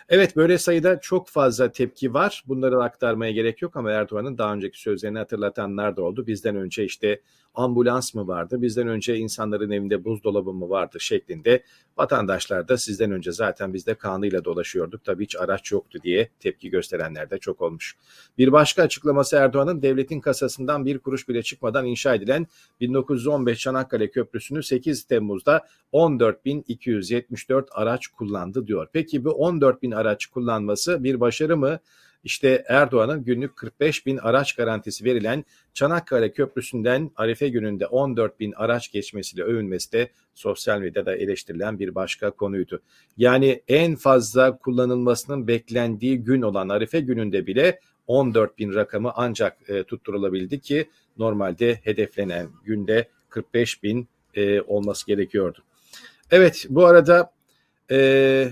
Evet 0.08 0.36
böyle 0.36 0.58
sayıda 0.58 1.00
çok 1.00 1.28
fazla 1.28 1.72
tepki 1.72 2.14
var. 2.14 2.44
Bunları 2.48 2.82
aktarmaya 2.82 3.32
gerek 3.32 3.62
yok 3.62 3.76
ama 3.76 3.90
Erdoğan'ın 3.90 4.38
daha 4.38 4.54
önceki 4.54 4.80
sözlerini 4.80 5.18
hatırlatanlar 5.18 5.96
da 5.96 6.02
oldu. 6.02 6.26
Bizden 6.26 6.56
önce 6.56 6.84
işte 6.84 7.20
ambulans 7.54 8.14
mı 8.14 8.26
vardı, 8.26 8.62
bizden 8.62 8.88
önce 8.88 9.16
insanların 9.16 9.70
evinde 9.70 10.04
buzdolabı 10.04 10.52
mı 10.52 10.68
vardı 10.68 11.00
şeklinde 11.00 11.62
vatandaşlar 11.96 12.68
da 12.68 12.76
sizden 12.76 13.10
önce 13.10 13.32
zaten 13.32 13.74
bizde 13.74 13.94
kanıyla 13.94 14.44
dolaşıyorduk. 14.44 15.04
Tabii 15.04 15.24
hiç 15.24 15.36
araç 15.36 15.72
yoktu 15.72 15.98
diye 16.02 16.28
tepki 16.40 16.70
gösterenler 16.70 17.30
de 17.30 17.38
çok 17.38 17.62
olmuş. 17.62 17.96
Bir 18.38 18.52
başka 18.52 18.82
açıklaması 18.82 19.36
Erdoğan'ın 19.36 19.82
devletin 19.82 20.20
kasasından 20.20 20.84
bir 20.86 20.98
kuruş 20.98 21.28
bile 21.28 21.42
çıkmadan 21.42 21.86
inşa 21.86 22.14
edilen 22.14 22.46
1915 22.80 23.58
Çanakkale 23.58 24.10
Köprüsü'nü 24.10 24.62
8 24.62 25.04
Temmuz'da 25.04 25.66
14.274 25.92 27.66
araç 27.70 28.06
kullandı 28.06 28.66
diyor. 28.66 28.88
Peki 28.92 29.24
bu 29.24 29.30
14.000 29.30 29.93
araç 29.94 30.26
kullanması 30.26 31.04
bir 31.04 31.20
başarı 31.20 31.56
mı? 31.56 31.78
İşte 32.24 32.64
Erdoğan'ın 32.68 33.24
günlük 33.24 33.56
45 33.56 34.06
bin 34.06 34.16
araç 34.16 34.52
garantisi 34.52 35.04
verilen 35.04 35.44
Çanakkale 35.74 36.32
Köprüsü'nden 36.32 37.10
Arife 37.16 37.48
gününde 37.48 37.86
14 37.86 38.40
bin 38.40 38.52
araç 38.52 38.92
geçmesiyle 38.92 39.42
övünmesi 39.42 39.92
de 39.92 40.10
sosyal 40.34 40.80
medyada 40.80 41.16
eleştirilen 41.16 41.78
bir 41.78 41.94
başka 41.94 42.30
konuydu. 42.30 42.82
Yani 43.16 43.62
en 43.68 43.96
fazla 43.96 44.58
kullanılmasının 44.58 45.48
beklendiği 45.48 46.18
gün 46.18 46.42
olan 46.42 46.68
Arife 46.68 47.00
gününde 47.00 47.46
bile 47.46 47.80
14 48.06 48.58
bin 48.58 48.74
rakamı 48.74 49.12
ancak 49.14 49.70
e, 49.70 49.84
tutturulabildi 49.84 50.60
ki 50.60 50.88
normalde 51.18 51.80
hedeflenen 51.84 52.48
günde 52.64 53.08
45 53.28 53.82
bin 53.82 54.08
e, 54.34 54.60
olması 54.60 55.06
gerekiyordu. 55.06 55.58
Evet 56.30 56.66
bu 56.68 56.86
arada 56.86 57.32
e, 57.90 58.48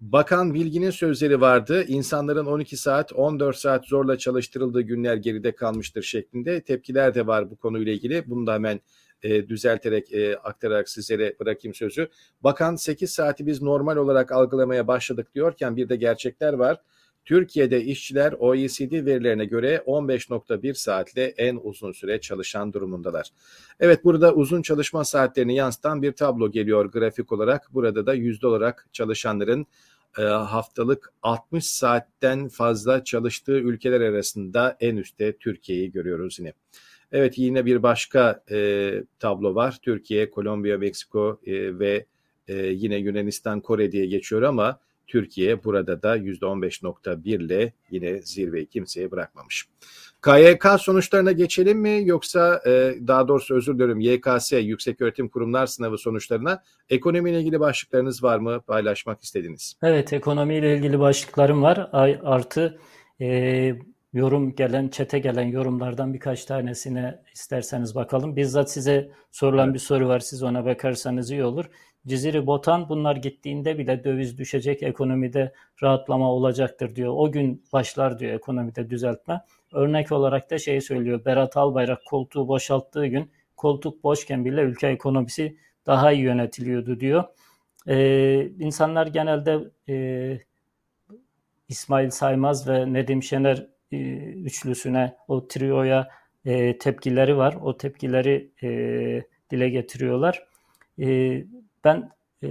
Bakan 0.00 0.54
Bilgin'in 0.54 0.90
sözleri 0.90 1.40
vardı. 1.40 1.84
İnsanların 1.88 2.46
12 2.46 2.76
saat, 2.76 3.12
14 3.12 3.56
saat 3.56 3.86
zorla 3.86 4.18
çalıştırıldığı 4.18 4.80
günler 4.80 5.16
geride 5.16 5.54
kalmıştır 5.54 6.02
şeklinde 6.02 6.60
tepkiler 6.60 7.14
de 7.14 7.26
var 7.26 7.50
bu 7.50 7.56
konuyla 7.56 7.92
ilgili. 7.92 8.30
Bunu 8.30 8.46
da 8.46 8.54
hemen 8.54 8.80
e, 9.22 9.48
düzelterek 9.48 10.12
e, 10.12 10.36
aktararak 10.36 10.88
sizlere 10.88 11.36
bırakayım 11.40 11.74
sözü. 11.74 12.08
Bakan 12.40 12.76
8 12.76 13.10
saati 13.10 13.46
biz 13.46 13.62
normal 13.62 13.96
olarak 13.96 14.32
algılamaya 14.32 14.86
başladık 14.86 15.34
diyorken 15.34 15.76
bir 15.76 15.88
de 15.88 15.96
gerçekler 15.96 16.52
var. 16.52 16.80
Türkiye'de 17.24 17.84
işçiler 17.84 18.32
OECD 18.32 18.92
verilerine 18.92 19.44
göre 19.44 19.82
15.1 19.86 20.74
saatle 20.74 21.24
en 21.24 21.58
uzun 21.62 21.92
süre 21.92 22.20
çalışan 22.20 22.72
durumundalar. 22.72 23.30
Evet 23.80 24.04
burada 24.04 24.34
uzun 24.34 24.62
çalışma 24.62 25.04
saatlerini 25.04 25.54
yansıtan 25.54 26.02
bir 26.02 26.12
tablo 26.12 26.50
geliyor 26.50 26.84
grafik 26.84 27.32
olarak. 27.32 27.74
Burada 27.74 28.06
da 28.06 28.14
yüzde 28.14 28.46
olarak 28.46 28.88
çalışanların 28.92 29.66
e, 30.18 30.22
haftalık 30.22 31.12
60 31.22 31.66
saatten 31.66 32.48
fazla 32.48 33.04
çalıştığı 33.04 33.58
ülkeler 33.58 34.00
arasında 34.00 34.76
en 34.80 34.96
üstte 34.96 35.36
Türkiye'yi 35.36 35.92
görüyoruz 35.92 36.38
yine. 36.38 36.52
Evet 37.12 37.38
yine 37.38 37.66
bir 37.66 37.82
başka 37.82 38.44
e, 38.50 38.92
tablo 39.18 39.54
var. 39.54 39.78
Türkiye, 39.82 40.30
Kolombiya, 40.30 40.78
Meksiko 40.78 41.40
e, 41.46 41.78
ve 41.78 42.06
e, 42.48 42.54
yine 42.66 42.96
Yunanistan, 42.96 43.60
Kore 43.60 43.92
diye 43.92 44.06
geçiyor 44.06 44.42
ama 44.42 44.80
Türkiye 45.10 45.64
burada 45.64 46.02
da 46.02 46.16
%15.1 46.16 47.44
ile 47.44 47.72
yine 47.90 48.22
zirveyi 48.22 48.66
kimseye 48.66 49.10
bırakmamış. 49.10 49.68
KYK 50.24 50.66
sonuçlarına 50.78 51.32
geçelim 51.32 51.78
mi 51.78 52.00
yoksa 52.04 52.62
e, 52.66 52.94
daha 53.06 53.28
doğrusu 53.28 53.54
özür 53.54 53.78
dilerim 53.78 54.00
YKS 54.00 54.52
Yüksek 54.52 55.00
Öğretim 55.00 55.28
Kurumlar 55.28 55.66
Sınavı 55.66 55.98
sonuçlarına 55.98 56.62
ekonomiyle 56.90 57.40
ilgili 57.40 57.60
başlıklarınız 57.60 58.22
var 58.22 58.38
mı 58.38 58.60
paylaşmak 58.66 59.22
istediniz? 59.22 59.74
Evet 59.82 60.12
ekonomiyle 60.12 60.76
ilgili 60.76 60.98
başlıklarım 61.00 61.62
var 61.62 61.90
artı 62.22 62.78
e, 63.20 63.74
yorum 64.12 64.54
gelen 64.54 64.88
çete 64.88 65.18
gelen 65.18 65.46
yorumlardan 65.46 66.14
birkaç 66.14 66.44
tanesine 66.44 67.22
isterseniz 67.34 67.94
bakalım. 67.94 68.36
Bizzat 68.36 68.70
size 68.70 69.10
sorulan 69.30 69.66
evet. 69.66 69.74
bir 69.74 69.80
soru 69.80 70.08
var 70.08 70.20
siz 70.20 70.42
ona 70.42 70.64
bakarsanız 70.64 71.30
iyi 71.30 71.44
olur. 71.44 71.64
Ciziri 72.06 72.46
Botan 72.46 72.88
bunlar 72.88 73.16
gittiğinde 73.16 73.78
bile 73.78 74.04
döviz 74.04 74.38
düşecek, 74.38 74.82
ekonomide 74.82 75.52
rahatlama 75.82 76.32
olacaktır 76.32 76.96
diyor. 76.96 77.12
O 77.16 77.32
gün 77.32 77.64
başlar 77.72 78.18
diyor 78.18 78.32
ekonomide 78.32 78.90
düzeltme. 78.90 79.40
Örnek 79.72 80.12
olarak 80.12 80.50
da 80.50 80.58
şey 80.58 80.80
söylüyor. 80.80 81.24
Berat 81.24 81.56
Albayrak 81.56 81.98
koltuğu 82.06 82.48
boşalttığı 82.48 83.06
gün 83.06 83.30
koltuk 83.56 84.04
boşken 84.04 84.44
bile 84.44 84.60
ülke 84.60 84.86
ekonomisi 84.86 85.56
daha 85.86 86.12
iyi 86.12 86.22
yönetiliyordu 86.22 87.00
diyor. 87.00 87.24
Ee, 87.88 88.50
insanlar 88.58 89.06
genelde 89.06 89.58
e, 89.88 90.38
İsmail 91.68 92.10
Saymaz 92.10 92.68
ve 92.68 92.92
Nedim 92.92 93.22
Şener 93.22 93.66
e, 93.92 93.96
üçlüsüne, 94.18 95.16
o 95.28 95.48
trioya 95.48 96.08
e, 96.44 96.78
tepkileri 96.78 97.36
var. 97.36 97.56
O 97.62 97.76
tepkileri 97.76 98.50
e, 98.62 98.68
dile 99.50 99.68
getiriyorlar. 99.70 100.46
E, 101.00 101.44
ben 101.84 102.10
e, 102.42 102.48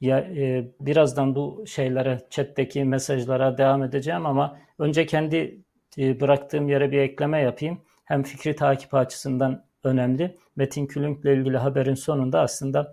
ya 0.00 0.18
e, 0.18 0.68
birazdan 0.80 1.34
bu 1.34 1.64
şeylere, 1.66 2.20
chat'teki 2.30 2.84
mesajlara 2.84 3.58
devam 3.58 3.82
edeceğim 3.82 4.26
ama 4.26 4.58
önce 4.78 5.06
kendi 5.06 5.60
e, 5.98 6.20
bıraktığım 6.20 6.68
yere 6.68 6.90
bir 6.92 6.98
ekleme 6.98 7.40
yapayım. 7.40 7.80
Hem 8.04 8.22
fikri 8.22 8.56
takip 8.56 8.94
açısından 8.94 9.64
önemli. 9.84 10.36
Metin 10.56 10.86
Külünk'le 10.86 11.24
ilgili 11.24 11.56
haberin 11.56 11.94
sonunda 11.94 12.40
aslında 12.40 12.92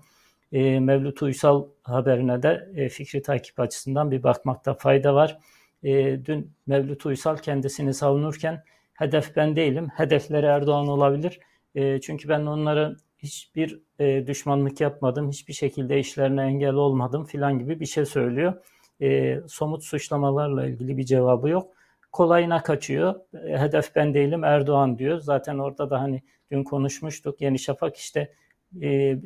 e, 0.52 0.80
Mevlüt 0.80 1.22
Uysal 1.22 1.66
haberine 1.84 2.44
de 2.44 2.70
e, 2.76 2.90
fikri 2.90 3.22
takip 3.22 3.60
açısından 3.60 4.12
bir 4.12 4.24
bakmakta 4.24 4.74
fayda 4.74 5.16
var. 5.16 5.38
E, 5.84 6.26
dün 6.26 6.52
Mevlüt 6.68 7.06
Uysal 7.06 7.38
kendisini 7.38 7.94
savunurken 7.94 8.64
hedef 8.94 9.36
ben 9.36 9.56
değilim, 9.56 9.90
hedefleri 9.96 10.46
Erdoğan 10.46 10.88
olabilir. 10.88 11.40
E, 11.76 12.02
çünkü 12.02 12.30
ben 12.30 12.46
onların 12.46 12.98
hiçbir 13.18 13.82
e, 14.00 14.28
düşmanlık 14.28 14.82
yapmadım, 14.82 15.30
hiçbir 15.30 15.54
şekilde 15.54 16.00
işlerine 16.00 16.42
engel 16.42 16.74
olmadım 16.74 17.26
filan 17.26 17.60
gibi 17.60 17.80
bir 17.80 17.86
şey 17.86 18.06
söylüyor. 18.06 18.54
E, 19.02 19.40
somut 19.48 19.84
suçlamalarla 19.84 20.68
ilgili 20.68 20.98
bir 20.98 21.06
cevabı 21.06 21.50
yok. 21.50 21.74
Kolayına 22.12 22.64
kaçıyor. 22.64 23.16
E, 23.34 23.58
hedef 23.58 23.96
ben 23.96 24.14
değilim 24.14 24.44
Erdoğan 24.44 24.98
diyor. 25.00 25.20
Zaten 25.20 25.58
orada 25.58 25.90
da 25.90 26.02
hani 26.02 26.24
dün 26.52 26.64
konuşmuştuk. 26.64 27.42
Yeni 27.42 27.60
Şafak 27.60 27.96
işte 27.98 28.34
e, 28.82 29.18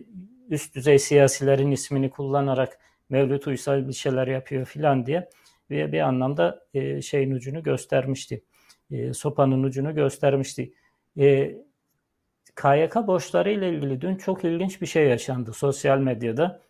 üst 0.49 0.75
düzey 0.75 0.99
siyasilerin 0.99 1.71
ismini 1.71 2.09
kullanarak 2.09 2.79
Mevlüt 3.09 3.47
Uysal 3.47 3.87
bir 3.87 3.93
şeyler 3.93 4.27
yapıyor 4.27 4.65
filan 4.65 5.05
diye 5.05 5.29
ve 5.69 5.91
bir 5.91 5.99
anlamda 5.99 6.65
e, 6.73 7.01
şeyin 7.01 7.31
ucunu 7.31 7.63
göstermişti. 7.63 8.43
E, 8.91 9.13
sopanın 9.13 9.63
ucunu 9.63 9.95
göstermişti. 9.95 10.73
E, 11.19 11.55
KYK 12.55 12.95
borçları 13.07 13.51
ile 13.51 13.69
ilgili 13.69 14.01
dün 14.01 14.15
çok 14.15 14.43
ilginç 14.43 14.81
bir 14.81 14.87
şey 14.87 15.07
yaşandı 15.07 15.53
sosyal 15.53 15.97
medyada. 15.97 16.61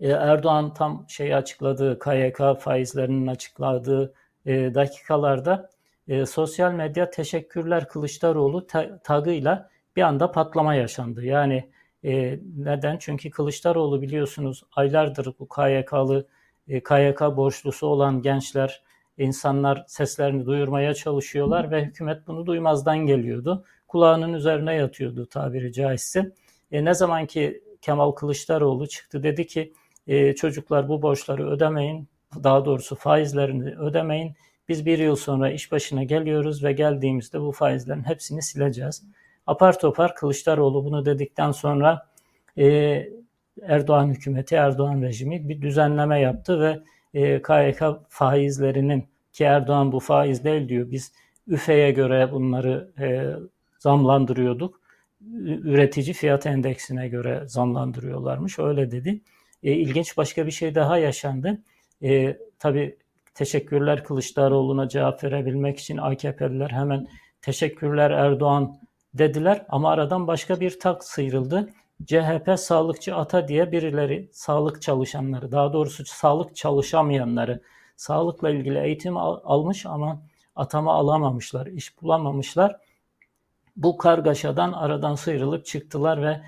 Ee, 0.00 0.08
Erdoğan 0.08 0.74
tam 0.74 1.04
şeyi 1.08 1.36
açıkladığı, 1.36 1.98
KYK 1.98 2.60
faizlerinin 2.60 3.26
açıkladığı 3.26 4.14
e, 4.46 4.74
dakikalarda 4.74 5.70
e, 6.08 6.26
sosyal 6.26 6.72
medya 6.72 7.10
teşekkürler 7.10 7.88
Kılıçdaroğlu 7.88 8.66
tagıyla 9.04 9.70
bir 9.96 10.02
anda 10.02 10.32
patlama 10.32 10.74
yaşandı. 10.74 11.24
Yani 11.24 11.70
e, 12.04 12.38
neden? 12.56 12.96
Çünkü 12.98 13.30
Kılıçdaroğlu 13.30 14.02
biliyorsunuz 14.02 14.62
aylardır 14.72 15.34
bu 15.38 15.48
KYK'lı 15.48 16.26
KYK 16.66 17.20
borçlusu 17.20 17.86
olan 17.86 18.22
gençler, 18.22 18.82
insanlar 19.18 19.84
seslerini 19.88 20.46
duyurmaya 20.46 20.94
çalışıyorlar 20.94 21.70
ve 21.70 21.84
hükümet 21.84 22.26
bunu 22.26 22.46
duymazdan 22.46 22.98
geliyordu 22.98 23.64
kulağının 23.96 24.32
üzerine 24.32 24.74
yatıyordu 24.74 25.26
tabiri 25.26 25.72
caizse. 25.72 26.32
E, 26.72 26.84
ne 26.84 26.94
zaman 26.94 27.26
ki 27.26 27.62
Kemal 27.82 28.10
Kılıçdaroğlu 28.10 28.86
çıktı 28.86 29.22
dedi 29.22 29.46
ki 29.46 29.72
e, 30.06 30.34
çocuklar 30.34 30.88
bu 30.88 31.02
borçları 31.02 31.50
ödemeyin, 31.50 32.08
daha 32.44 32.64
doğrusu 32.64 32.96
faizlerini 32.96 33.78
ödemeyin. 33.78 34.34
Biz 34.68 34.86
bir 34.86 34.98
yıl 34.98 35.16
sonra 35.16 35.50
iş 35.50 35.72
başına 35.72 36.02
geliyoruz 36.02 36.64
ve 36.64 36.72
geldiğimizde 36.72 37.40
bu 37.40 37.52
faizlerin 37.52 38.02
hepsini 38.02 38.42
sileceğiz. 38.42 39.02
Apar 39.46 39.78
topar 39.78 40.14
Kılıçdaroğlu 40.14 40.84
bunu 40.84 41.06
dedikten 41.06 41.52
sonra 41.52 42.06
e, 42.58 42.66
Erdoğan 43.62 44.08
hükümeti, 44.08 44.54
Erdoğan 44.54 45.02
rejimi 45.02 45.48
bir 45.48 45.62
düzenleme 45.62 46.20
yaptı 46.20 46.60
ve 46.60 46.80
e, 47.14 47.42
KYK 47.42 47.82
faizlerinin 48.08 49.08
ki 49.32 49.44
Erdoğan 49.44 49.92
bu 49.92 50.00
faiz 50.00 50.44
değil 50.44 50.68
diyor. 50.68 50.90
Biz 50.90 51.12
üfeye 51.48 51.90
göre 51.90 52.32
bunları 52.32 52.90
e, 53.00 53.06
zamlandırıyorduk. 53.86 54.80
Üretici 55.70 56.12
fiyat 56.12 56.46
endeksine 56.46 57.08
göre 57.08 57.42
zamlandırıyorlarmış. 57.46 58.58
Öyle 58.58 58.90
dedi. 58.90 59.20
E, 59.62 59.72
ilginç 59.72 60.16
başka 60.16 60.46
bir 60.46 60.50
şey 60.50 60.74
daha 60.74 60.98
yaşandı. 60.98 61.62
E, 62.02 62.38
tabii 62.58 62.96
teşekkürler 63.34 64.04
Kılıçdaroğlu'na 64.04 64.88
cevap 64.88 65.24
verebilmek 65.24 65.78
için 65.78 65.96
AKP'liler 65.96 66.70
hemen 66.70 67.06
teşekkürler 67.42 68.10
Erdoğan 68.10 68.76
dediler 69.14 69.66
ama 69.68 69.90
aradan 69.90 70.26
başka 70.26 70.60
bir 70.60 70.80
tak 70.80 71.04
sıyrıldı. 71.04 71.68
CHP 72.06 72.58
sağlıkçı 72.58 73.16
ata 73.16 73.48
diye 73.48 73.72
birileri 73.72 74.28
sağlık 74.32 74.82
çalışanları 74.82 75.52
daha 75.52 75.72
doğrusu 75.72 76.04
sağlık 76.06 76.56
çalışamayanları 76.56 77.60
sağlıkla 77.96 78.50
ilgili 78.50 78.78
eğitim 78.78 79.16
al, 79.16 79.40
almış 79.44 79.86
ama 79.86 80.22
atama 80.56 80.94
alamamışlar, 80.94 81.66
iş 81.66 82.02
bulamamışlar. 82.02 82.85
Bu 83.76 83.96
kargaşadan 83.96 84.72
aradan 84.72 85.14
sıyrılıp 85.14 85.66
çıktılar 85.66 86.22
ve 86.22 86.40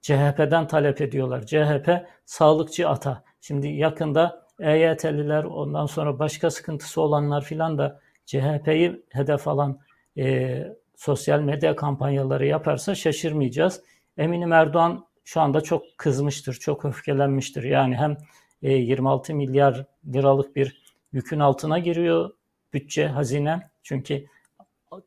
CHP'den 0.00 0.66
talep 0.66 1.00
ediyorlar. 1.00 1.46
CHP 1.46 2.06
sağlıkçı 2.24 2.88
ata. 2.88 3.24
Şimdi 3.40 3.68
yakında 3.68 4.46
EYT'liler 4.60 5.44
ondan 5.44 5.86
sonra 5.86 6.18
başka 6.18 6.50
sıkıntısı 6.50 7.00
olanlar 7.00 7.44
filan 7.44 7.78
da 7.78 8.00
CHP'yi 8.26 9.04
hedef 9.10 9.48
alan 9.48 9.78
e, 10.18 10.62
sosyal 10.96 11.40
medya 11.40 11.76
kampanyaları 11.76 12.46
yaparsa 12.46 12.94
şaşırmayacağız. 12.94 13.82
Eminim 14.18 14.52
Erdoğan 14.52 15.06
şu 15.24 15.40
anda 15.40 15.60
çok 15.60 15.82
kızmıştır, 15.96 16.54
çok 16.54 16.84
öfkelenmiştir. 16.84 17.62
Yani 17.62 17.96
hem 17.96 18.16
e, 18.62 18.72
26 18.72 19.34
milyar 19.34 19.84
liralık 20.06 20.56
bir 20.56 20.82
yükün 21.12 21.40
altına 21.40 21.78
giriyor 21.78 22.30
bütçe, 22.72 23.06
hazine. 23.06 23.70
Çünkü 23.82 24.26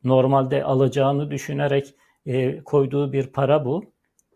normalde 0.04 0.64
alacağını 0.64 1.30
düşünerek 1.30 1.94
e, 2.26 2.64
koyduğu 2.64 3.12
bir 3.12 3.26
para 3.26 3.64
bu. 3.64 3.84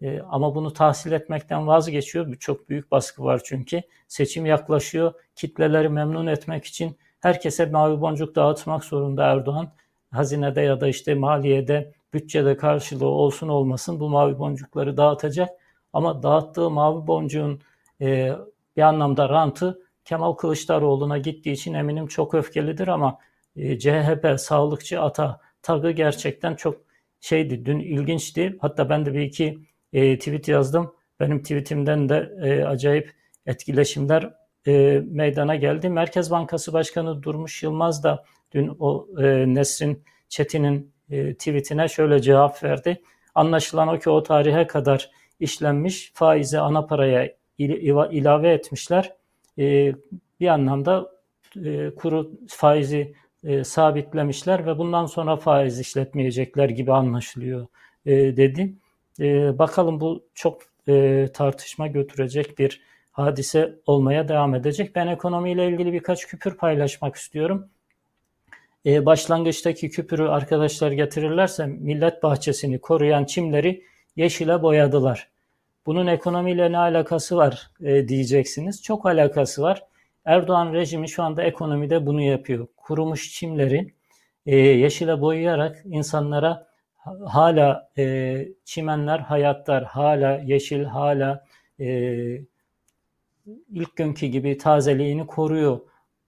E, 0.02 0.20
ama 0.20 0.54
bunu 0.54 0.72
tahsil 0.72 1.12
etmekten 1.12 1.66
vazgeçiyor. 1.66 2.34
Çok 2.36 2.68
büyük 2.68 2.90
baskı 2.90 3.24
var 3.24 3.40
çünkü. 3.44 3.82
Seçim 4.08 4.46
yaklaşıyor. 4.46 5.12
Kitleleri 5.36 5.88
memnun 5.88 6.26
etmek 6.26 6.64
için 6.64 6.96
herkese 7.20 7.66
mavi 7.66 8.00
boncuk 8.00 8.34
dağıtmak 8.34 8.84
zorunda 8.84 9.24
Erdoğan. 9.24 9.72
Hazinede 10.10 10.60
ya 10.60 10.80
da 10.80 10.88
işte 10.88 11.14
maliyede, 11.14 11.92
bütçede 12.14 12.56
karşılığı 12.56 13.06
olsun 13.06 13.48
olmasın 13.48 14.00
bu 14.00 14.08
mavi 14.08 14.38
boncukları 14.38 14.96
dağıtacak. 14.96 15.50
Ama 15.92 16.22
dağıttığı 16.22 16.70
mavi 16.70 17.06
boncuğun 17.06 17.60
e, 18.00 18.32
bir 18.76 18.82
anlamda 18.82 19.28
rantı 19.28 19.78
Kemal 20.04 20.32
Kılıçdaroğlu'na 20.32 21.18
gittiği 21.18 21.52
için 21.52 21.74
eminim 21.74 22.06
çok 22.06 22.34
öfkelidir 22.34 22.88
ama 22.88 23.18
CHP 23.56 24.40
sağlıkçı 24.40 25.00
ata 25.00 25.40
tagı 25.62 25.90
gerçekten 25.90 26.54
çok 26.54 26.80
şeydi 27.20 27.64
dün 27.64 27.78
ilginçti. 27.78 28.56
Hatta 28.60 28.88
ben 28.88 29.06
de 29.06 29.14
bir 29.14 29.20
iki 29.20 29.58
e, 29.92 30.18
tweet 30.18 30.48
yazdım. 30.48 30.94
Benim 31.20 31.42
tweetimden 31.42 32.08
de 32.08 32.32
e, 32.42 32.64
acayip 32.64 33.12
etkileşimler 33.46 34.34
e, 34.66 35.02
meydana 35.06 35.56
geldi. 35.56 35.88
Merkez 35.88 36.30
Bankası 36.30 36.72
Başkanı 36.72 37.22
Durmuş 37.22 37.62
Yılmaz 37.62 38.02
da 38.02 38.24
dün 38.52 38.76
o 38.78 39.08
e, 39.18 39.54
Nesrin 39.54 40.04
Çetin'in 40.28 40.92
e, 41.10 41.34
tweetine 41.34 41.88
şöyle 41.88 42.22
cevap 42.22 42.62
verdi. 42.62 43.02
Anlaşılan 43.34 43.88
o 43.88 43.98
ki 43.98 44.10
o 44.10 44.22
tarihe 44.22 44.66
kadar 44.66 45.10
işlenmiş 45.40 46.12
faize 46.14 46.58
ana 46.58 46.86
paraya 46.86 47.34
il, 47.58 47.70
ilave 48.10 48.52
etmişler. 48.52 49.12
E, 49.58 49.94
bir 50.40 50.46
anlamda 50.46 51.12
e, 51.64 51.94
kuru 51.94 52.30
faizi 52.48 53.14
e, 53.44 53.64
sabitlemişler 53.64 54.66
ve 54.66 54.78
bundan 54.78 55.06
sonra 55.06 55.36
faiz 55.36 55.80
işletmeyecekler 55.80 56.68
gibi 56.68 56.92
anlaşılıyor 56.92 57.66
e, 58.06 58.12
dedi. 58.36 58.74
E, 59.20 59.58
bakalım 59.58 60.00
bu 60.00 60.24
çok 60.34 60.62
e, 60.88 61.28
tartışma 61.34 61.86
götürecek 61.86 62.58
bir 62.58 62.80
hadise 63.12 63.74
olmaya 63.86 64.28
devam 64.28 64.54
edecek. 64.54 64.96
Ben 64.96 65.06
ekonomiyle 65.06 65.68
ilgili 65.68 65.92
birkaç 65.92 66.26
küpür 66.26 66.56
paylaşmak 66.56 67.16
istiyorum. 67.16 67.68
E, 68.86 69.06
başlangıçtaki 69.06 69.90
küpürü 69.90 70.22
arkadaşlar 70.22 70.92
getirirlerse 70.92 71.66
millet 71.66 72.22
bahçesini 72.22 72.78
koruyan 72.78 73.24
çimleri 73.24 73.84
yeşile 74.16 74.62
boyadılar. 74.62 75.28
Bunun 75.86 76.06
ekonomiyle 76.06 76.72
ne 76.72 76.78
alakası 76.78 77.36
var 77.36 77.70
e, 77.80 78.08
diyeceksiniz. 78.08 78.82
Çok 78.82 79.06
alakası 79.06 79.62
var. 79.62 79.82
Erdoğan 80.24 80.72
rejimi 80.72 81.08
şu 81.08 81.22
anda 81.22 81.42
ekonomide 81.42 82.06
bunu 82.06 82.20
yapıyor. 82.20 82.66
Kurumuş 82.82 83.32
çimleri 83.32 83.94
e, 84.46 84.56
yeşile 84.56 85.20
boyayarak 85.20 85.82
insanlara 85.84 86.66
hala 87.26 87.90
e, 87.98 88.48
çimenler 88.64 89.18
hayatlar, 89.18 89.84
hala 89.84 90.40
yeşil, 90.44 90.84
hala 90.84 91.44
e, 91.80 91.86
ilk 93.68 93.96
günkü 93.96 94.26
gibi 94.26 94.58
tazeliğini 94.58 95.26
koruyor 95.26 95.80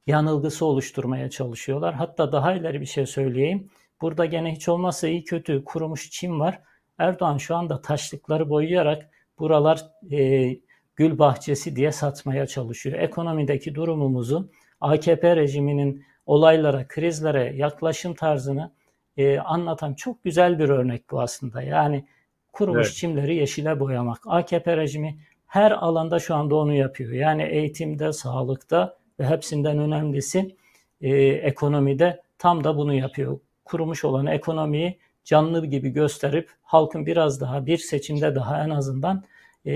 yanılgısı 0.06 0.66
oluşturmaya 0.66 1.30
çalışıyorlar. 1.30 1.94
Hatta 1.94 2.32
daha 2.32 2.54
ileri 2.54 2.80
bir 2.80 2.86
şey 2.86 3.06
söyleyeyim. 3.06 3.70
Burada 4.00 4.24
gene 4.24 4.52
hiç 4.52 4.68
olmazsa 4.68 5.08
iyi 5.08 5.24
kötü 5.24 5.64
kurumuş 5.64 6.10
çim 6.10 6.40
var. 6.40 6.60
Erdoğan 6.98 7.38
şu 7.38 7.56
anda 7.56 7.80
taşlıkları 7.80 8.50
boyayarak 8.50 9.10
buralar 9.38 9.80
e, 10.12 10.50
gül 10.96 11.18
bahçesi 11.18 11.76
diye 11.76 11.92
satmaya 11.92 12.46
çalışıyor. 12.46 12.98
Ekonomideki 12.98 13.74
durumumuzu 13.74 14.50
AKP 14.80 15.36
rejiminin 15.36 16.04
olaylara, 16.26 16.88
krizlere 16.88 17.52
yaklaşım 17.56 18.14
tarzını 18.14 18.70
e, 19.16 19.38
anlatan 19.38 19.94
çok 19.94 20.24
güzel 20.24 20.58
bir 20.58 20.68
örnek 20.68 21.10
bu 21.10 21.20
aslında. 21.20 21.62
Yani 21.62 22.04
kurumuş 22.52 22.86
evet. 22.86 22.96
çimleri 22.96 23.34
yeşile 23.34 23.80
boyamak. 23.80 24.18
AKP 24.26 24.76
rejimi 24.76 25.18
her 25.46 25.70
alanda 25.70 26.18
şu 26.18 26.34
anda 26.34 26.54
onu 26.54 26.74
yapıyor. 26.74 27.12
Yani 27.12 27.42
eğitimde, 27.42 28.12
sağlıkta 28.12 28.96
ve 29.20 29.26
hepsinden 29.26 29.78
önemlisi 29.78 30.56
e, 31.00 31.16
ekonomide 31.26 32.22
tam 32.38 32.64
da 32.64 32.76
bunu 32.76 32.94
yapıyor. 32.94 33.40
Kurumuş 33.64 34.04
olan 34.04 34.26
ekonomiyi 34.26 34.98
canlı 35.24 35.66
gibi 35.66 35.90
gösterip 35.90 36.50
halkın 36.62 37.06
biraz 37.06 37.40
daha 37.40 37.66
bir 37.66 37.78
seçimde 37.78 38.34
daha 38.34 38.64
en 38.64 38.70
azından 38.70 39.24
e, 39.66 39.72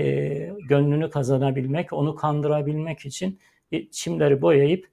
gönlünü 0.69 1.09
kazanabilmek, 1.09 1.93
onu 1.93 2.15
kandırabilmek 2.15 3.05
için 3.05 3.39
çimleri 3.91 4.41
boyayıp 4.41 4.87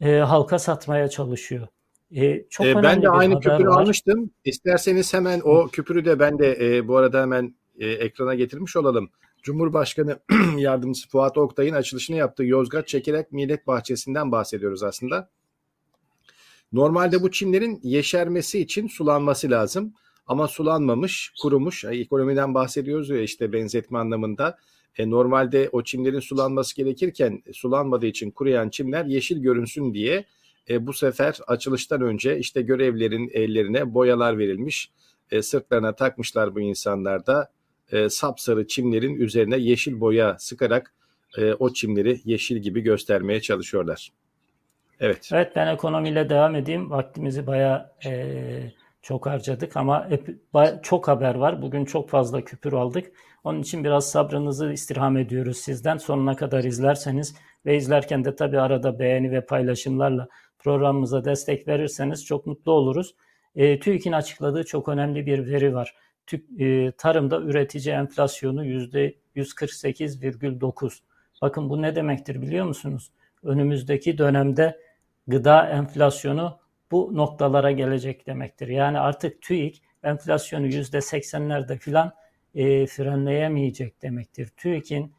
e, 0.00 0.16
halka 0.16 0.58
satmaya 0.58 1.08
çalışıyor. 1.08 1.68
E, 2.10 2.48
çok 2.50 2.66
e, 2.66 2.82
ben 2.82 3.02
de 3.02 3.08
aynı 3.08 3.40
küpürü 3.40 3.68
var. 3.68 3.80
almıştım. 3.82 4.30
İsterseniz 4.44 5.14
hemen 5.14 5.40
o 5.44 5.68
küpürü 5.68 6.04
de 6.04 6.18
ben 6.18 6.38
de 6.38 6.76
e, 6.76 6.88
bu 6.88 6.96
arada 6.96 7.22
hemen 7.22 7.54
e, 7.78 7.88
ekrana 7.88 8.34
getirmiş 8.34 8.76
olalım. 8.76 9.10
Cumhurbaşkanı 9.42 10.18
Yardımcısı 10.56 11.08
Fuat 11.08 11.38
Oktay'ın 11.38 11.74
açılışını 11.74 12.16
yaptığı 12.16 12.44
Yozgat 12.44 12.88
Çekerek 12.88 13.32
Millet 13.32 13.66
Bahçesi'nden 13.66 14.32
bahsediyoruz 14.32 14.82
aslında. 14.82 15.30
Normalde 16.72 17.22
bu 17.22 17.30
çimlerin 17.30 17.80
yeşermesi 17.82 18.60
için 18.60 18.88
sulanması 18.88 19.50
lazım. 19.50 19.94
Ama 20.26 20.48
sulanmamış, 20.48 21.32
kurumuş. 21.42 21.84
Ekonomiden 21.84 22.54
bahsediyoruz 22.54 23.10
ya 23.10 23.20
işte 23.20 23.52
benzetme 23.52 23.98
anlamında. 23.98 24.58
E, 24.98 25.10
normalde 25.10 25.68
o 25.72 25.82
çimlerin 25.82 26.20
sulanması 26.20 26.76
gerekirken 26.76 27.42
sulanmadığı 27.52 28.06
için 28.06 28.30
kuruyan 28.30 28.68
çimler 28.68 29.04
yeşil 29.04 29.42
görünsün 29.42 29.94
diye 29.94 30.24
e, 30.70 30.86
bu 30.86 30.92
sefer 30.92 31.38
açılıştan 31.46 32.00
önce 32.00 32.38
işte 32.38 32.62
görevlerin 32.62 33.30
ellerine 33.32 33.94
boyalar 33.94 34.38
verilmiş. 34.38 34.90
E, 35.30 35.42
sırtlarına 35.42 35.94
takmışlar 35.94 36.54
bu 36.54 36.60
insanlar 36.60 37.26
da 37.26 37.50
e, 37.92 38.08
sapsarı 38.08 38.66
çimlerin 38.66 39.14
üzerine 39.14 39.56
yeşil 39.56 40.00
boya 40.00 40.36
sıkarak 40.38 40.94
e, 41.38 41.52
o 41.52 41.72
çimleri 41.72 42.20
yeşil 42.24 42.56
gibi 42.56 42.80
göstermeye 42.80 43.40
çalışıyorlar. 43.40 44.12
Evet. 45.00 45.30
Evet 45.32 45.52
ben 45.56 45.74
ekonomiyle 45.74 46.28
devam 46.28 46.54
edeyim. 46.54 46.90
Vaktimizi 46.90 47.46
bayağı 47.46 47.90
e, 48.06 48.72
çok 49.02 49.26
harcadık 49.26 49.76
ama 49.76 50.10
hep, 50.10 50.28
çok 50.84 51.08
haber 51.08 51.34
var. 51.34 51.62
Bugün 51.62 51.84
çok 51.84 52.10
fazla 52.10 52.44
küpür 52.44 52.72
aldık. 52.72 53.12
Onun 53.46 53.62
için 53.62 53.84
biraz 53.84 54.10
sabrınızı 54.10 54.72
istirham 54.72 55.16
ediyoruz 55.16 55.56
sizden. 55.56 55.96
Sonuna 55.96 56.36
kadar 56.36 56.64
izlerseniz 56.64 57.34
ve 57.66 57.76
izlerken 57.76 58.24
de 58.24 58.36
tabii 58.36 58.60
arada 58.60 58.98
beğeni 58.98 59.30
ve 59.30 59.40
paylaşımlarla 59.40 60.28
programımıza 60.58 61.24
destek 61.24 61.68
verirseniz 61.68 62.24
çok 62.24 62.46
mutlu 62.46 62.72
oluruz. 62.72 63.14
E, 63.56 63.80
TÜİK'in 63.80 64.12
açıkladığı 64.12 64.64
çok 64.64 64.88
önemli 64.88 65.26
bir 65.26 65.46
veri 65.46 65.74
var. 65.74 65.94
TÜİK, 66.26 66.60
e, 66.60 66.92
tarımda 66.98 67.40
üretici 67.40 67.94
enflasyonu 67.94 68.64
%148,9. 68.64 71.02
Bakın 71.42 71.70
bu 71.70 71.82
ne 71.82 71.96
demektir 71.96 72.42
biliyor 72.42 72.66
musunuz? 72.66 73.10
Önümüzdeki 73.42 74.18
dönemde 74.18 74.80
gıda 75.26 75.68
enflasyonu 75.68 76.58
bu 76.90 77.10
noktalara 77.14 77.70
gelecek 77.70 78.26
demektir. 78.26 78.68
Yani 78.68 78.98
artık 78.98 79.42
TÜİK 79.42 79.82
enflasyonu 80.02 80.66
%80'lerde 80.66 81.78
filan 81.78 82.12
e, 82.56 82.86
frenleyemeyecek 82.86 84.02
demektir. 84.02 84.48
TÜİK'in 84.56 85.12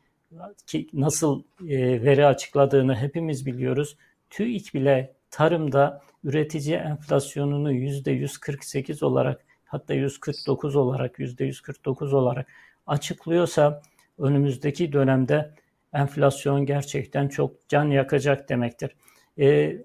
ki 0.67 0.87
nasıl 0.93 1.43
e, 1.67 2.03
veri 2.03 2.25
açıkladığını 2.25 2.95
hepimiz 2.95 3.45
biliyoruz. 3.45 3.97
TÜİK 4.29 4.73
bile 4.73 5.13
tarımda 5.31 6.01
üretici 6.23 6.75
enflasyonunu 6.75 7.73
%148 7.73 9.05
olarak 9.05 9.45
hatta 9.65 9.93
149 9.93 10.75
olarak 10.75 11.19
%149 11.19 12.15
olarak 12.15 12.47
açıklıyorsa 12.87 13.81
önümüzdeki 14.17 14.93
dönemde 14.93 15.51
enflasyon 15.93 16.65
gerçekten 16.65 17.27
çok 17.27 17.69
can 17.69 17.85
yakacak 17.85 18.49
demektir. 18.49 18.95
E, 19.39 19.77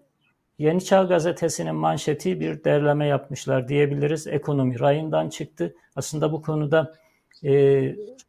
Yeni 0.58 0.84
Çağ 0.84 1.02
Gazetesi'nin 1.02 1.74
manşeti 1.74 2.40
bir 2.40 2.64
derleme 2.64 3.06
yapmışlar 3.06 3.68
diyebiliriz. 3.68 4.26
Ekonomi 4.26 4.80
rayından 4.80 5.28
çıktı. 5.28 5.74
Aslında 5.96 6.32
bu 6.32 6.42
konuda 6.42 6.92
E, 7.44 7.50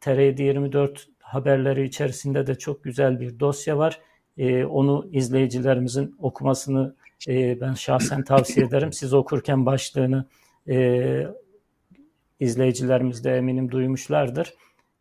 TR 0.00 0.42
24 0.42 1.08
haberleri 1.18 1.84
içerisinde 1.84 2.46
de 2.46 2.54
çok 2.54 2.84
güzel 2.84 3.20
bir 3.20 3.40
dosya 3.40 3.78
var. 3.78 4.00
E, 4.38 4.64
onu 4.64 5.08
izleyicilerimizin 5.12 6.16
okumasını 6.18 6.94
e, 7.28 7.60
ben 7.60 7.74
şahsen 7.74 8.24
tavsiye 8.24 8.66
ederim. 8.66 8.92
Siz 8.92 9.14
okurken 9.14 9.66
başlığını 9.66 10.26
e, 10.68 11.26
izleyicilerimiz 12.40 13.24
de 13.24 13.36
eminim 13.36 13.70
duymuşlardır. 13.70 14.54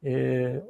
E, 0.06 0.64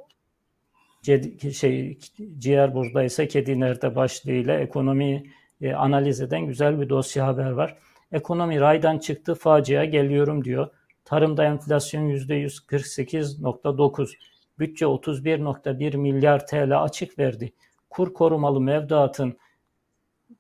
şey 1.54 2.00
ciğer 2.38 2.74
buradaysa 2.74 3.28
kedi 3.28 3.60
nerede 3.60 3.96
başlığıyla 3.96 4.60
ekonomi 4.60 5.24
e, 5.62 5.74
analiz 5.74 6.22
eden 6.22 6.46
güzel 6.46 6.82
bir 6.82 6.89
dosya 6.89 7.28
haber 7.28 7.52
var. 7.52 7.78
Ekonomi 8.12 8.60
raydan 8.60 9.00
çıktı 9.00 9.36
facia 9.36 9.86
geliyorum 9.86 10.44
diyor. 10.44 10.68
Tarımda 11.06 11.45
enflasyon 11.45 12.10
%148.9. 12.10 14.14
Bütçe 14.60 14.86
31.1 14.86 15.97
milyar 15.97 16.47
TL 16.47 16.84
açık 16.84 17.20
verdi. 17.20 17.54
Kur 17.89 18.14
korumalı 18.14 18.62
mevduatın 18.62 19.38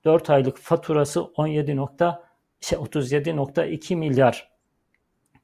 4 0.05 0.29
aylık 0.29 0.57
faturası 0.57 1.23
17. 1.23 1.77
Şey, 2.61 2.79
37.2 2.79 3.95
milyar 3.95 4.53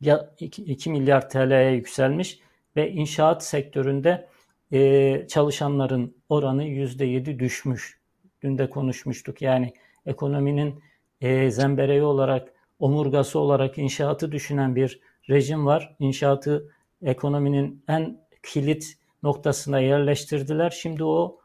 ya 0.02 0.30
2 0.40 0.90
milyar 0.90 1.30
TL'ye 1.30 1.72
yükselmiş 1.72 2.40
ve 2.76 2.92
inşaat 2.92 3.46
sektöründe 3.46 4.28
e, 4.72 5.28
çalışanların 5.28 6.16
oranı 6.30 6.64
%7 6.64 7.40
düşmüş. 7.40 8.00
Dün 8.42 8.58
de 8.58 8.70
konuşmuştuk. 8.70 9.42
Yani 9.42 9.74
ekonominin 10.06 10.84
e, 11.22 11.52
zembereği 11.52 12.04
olarak, 12.04 12.54
omurgası 12.80 13.40
olarak 13.40 13.78
inşaatı 13.78 14.32
düşünen 14.32 14.76
bir 14.76 15.00
rejim 15.30 15.66
var. 15.66 15.96
İnşaatı 16.00 16.70
ekonominin 17.02 17.84
en 17.88 18.20
kilit 18.44 18.98
noktasına 19.24 19.80
yerleştirdiler. 19.80 20.70
Şimdi 20.70 21.04
o 21.04 21.40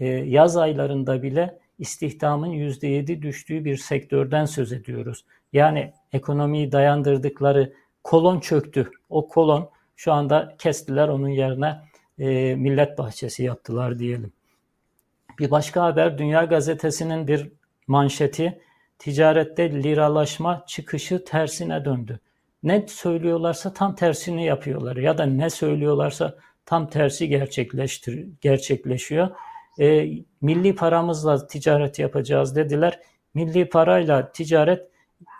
e, 0.00 0.06
yaz 0.06 0.56
aylarında 0.56 1.22
bile 1.22 1.58
istihdamın 1.78 2.50
%7 2.52 3.22
düştüğü 3.22 3.64
bir 3.64 3.76
sektörden 3.76 4.44
söz 4.44 4.72
ediyoruz. 4.72 5.24
Yani 5.52 5.92
ekonomiyi 6.12 6.72
dayandırdıkları 6.72 7.72
kolon 8.04 8.40
çöktü. 8.40 8.90
O 9.08 9.28
kolon 9.28 9.70
şu 9.96 10.12
anda 10.12 10.54
kestiler 10.58 11.08
onun 11.08 11.28
yerine 11.28 11.80
e, 12.18 12.54
millet 12.54 12.98
bahçesi 12.98 13.42
yaptılar 13.42 13.98
diyelim. 13.98 14.32
Bir 15.38 15.50
başka 15.50 15.82
haber 15.82 16.18
Dünya 16.18 16.44
Gazetesi'nin 16.44 17.26
bir 17.26 17.52
manşeti 17.86 18.60
ticarette 18.98 19.82
liralaşma 19.82 20.64
çıkışı 20.66 21.24
tersine 21.24 21.84
döndü. 21.84 22.20
Ne 22.62 22.84
söylüyorlarsa 22.88 23.72
tam 23.72 23.94
tersini 23.94 24.44
yapıyorlar 24.44 24.96
ya 24.96 25.18
da 25.18 25.26
ne 25.26 25.50
söylüyorlarsa 25.50 26.36
tam 26.66 26.88
tersi 26.88 27.28
gerçekleştir 27.28 28.28
gerçekleşiyor. 28.40 29.28
E, 29.80 30.08
milli 30.40 30.74
paramızla 30.74 31.46
ticaret 31.46 31.98
yapacağız 31.98 32.56
dediler. 32.56 33.00
Milli 33.34 33.68
parayla 33.68 34.32
ticaret 34.32 34.88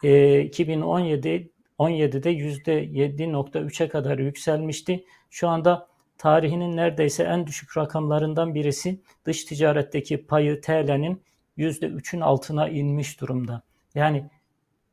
e, 0.03 0.41
2017 0.41 1.53
17'de 1.79 2.33
%7.3'e 2.33 3.89
kadar 3.89 4.19
yükselmişti. 4.19 5.05
Şu 5.31 5.49
anda 5.49 5.89
tarihinin 6.19 6.77
neredeyse 6.77 7.23
en 7.23 7.47
düşük 7.47 7.77
rakamlarından 7.77 8.55
birisi 8.55 9.01
dış 9.25 9.45
ticaretteki 9.45 10.27
payı 10.27 10.61
TL'nin 10.61 11.23
%3'ün 11.59 12.21
altına 12.21 12.69
inmiş 12.69 13.21
durumda. 13.21 13.63
Yani 13.95 14.31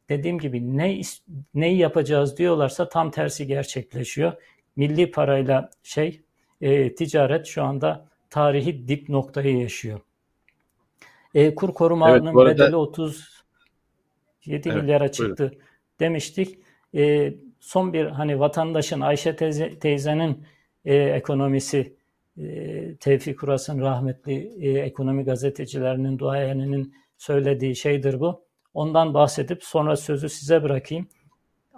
dediğim 0.09 0.39
gibi 0.39 0.77
ne 0.77 1.01
neyi 1.53 1.77
yapacağız 1.77 2.37
diyorlarsa 2.37 2.89
tam 2.89 3.11
tersi 3.11 3.47
gerçekleşiyor. 3.47 4.33
Milli 4.75 5.11
parayla 5.11 5.69
şey 5.83 6.21
e, 6.61 6.95
ticaret 6.95 7.45
şu 7.45 7.63
anda 7.63 8.05
tarihi 8.29 8.87
dip 8.87 9.09
noktayı 9.09 9.57
yaşıyor. 9.57 9.99
E, 11.35 11.55
kur 11.55 11.73
korumanın 11.73 12.25
evet, 12.25 12.37
arada... 12.37 12.53
bedeli 12.53 12.75
37 12.75 13.29
evet, 14.47 14.65
milyara 14.65 15.11
çıktı 15.11 15.43
buyurun. 15.43 15.57
demiştik. 15.99 16.59
E, 16.95 17.33
son 17.59 17.93
bir 17.93 18.05
hani 18.05 18.39
vatandaşın 18.39 19.01
Ayşe 19.01 19.35
teyze, 19.35 19.79
teyzenin 19.79 20.45
e, 20.85 20.95
ekonomisi 20.95 21.95
e, 22.37 22.95
Tevfik 22.95 23.43
Uras'ın 23.43 23.81
rahmetli 23.81 24.51
e, 24.59 24.79
ekonomi 24.79 25.23
gazetecilerinin 25.23 26.19
duayeninin 26.19 26.95
söylediği 27.17 27.75
şeydir 27.75 28.19
bu. 28.19 28.48
Ondan 28.79 29.13
bahsedip 29.13 29.63
sonra 29.63 29.95
sözü 29.95 30.29
size 30.29 30.63
bırakayım. 30.63 31.07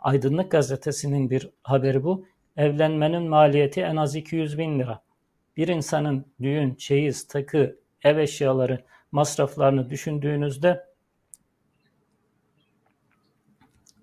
Aydınlık 0.02 0.52
gazetesinin 0.52 1.30
bir 1.30 1.50
haberi 1.64 2.04
bu. 2.04 2.26
Evlenmenin 2.58 3.24
maliyeti 3.24 3.82
en 3.82 3.96
az 3.96 4.16
200 4.16 4.58
bin 4.58 4.80
lira. 4.80 5.04
Bir 5.58 5.68
insanın 5.68 6.26
düğün, 6.42 6.76
çeyiz, 6.76 7.28
takı, 7.28 7.80
ev 8.04 8.18
eşyaları 8.18 8.86
masraflarını 9.12 9.90
düşündüğünüzde 9.90 10.86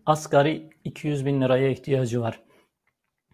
asgari 0.06 0.70
200 0.84 1.26
bin 1.26 1.40
liraya 1.40 1.68
ihtiyacı 1.68 2.20
var. 2.20 2.40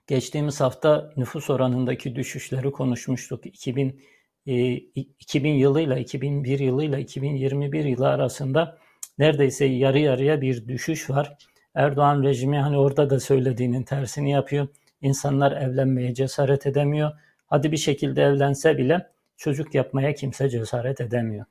Geçtiğimiz 0.06 0.60
hafta 0.60 1.12
nüfus 1.16 1.50
oranındaki 1.50 2.16
düşüşleri 2.16 2.72
konuşmuştuk. 2.72 3.46
2000 3.46 4.00
2000 4.46 5.50
e, 5.50 5.56
yılıyla 5.58 5.98
2001 5.98 6.58
yılıyla 6.58 6.98
2021 6.98 7.84
yılı 7.84 8.08
arasında 8.08 8.83
neredeyse 9.18 9.64
yarı 9.64 9.98
yarıya 9.98 10.40
bir 10.40 10.68
düşüş 10.68 11.10
var. 11.10 11.36
Erdoğan 11.74 12.22
rejimi 12.22 12.58
hani 12.58 12.78
orada 12.78 13.10
da 13.10 13.20
söylediğinin 13.20 13.82
tersini 13.82 14.30
yapıyor. 14.30 14.68
İnsanlar 15.02 15.52
evlenmeye 15.52 16.14
cesaret 16.14 16.66
edemiyor. 16.66 17.12
Hadi 17.46 17.72
bir 17.72 17.76
şekilde 17.76 18.22
evlense 18.22 18.78
bile 18.78 19.06
çocuk 19.36 19.74
yapmaya 19.74 20.14
kimse 20.14 20.48
cesaret 20.48 21.00
edemiyor. 21.00 21.44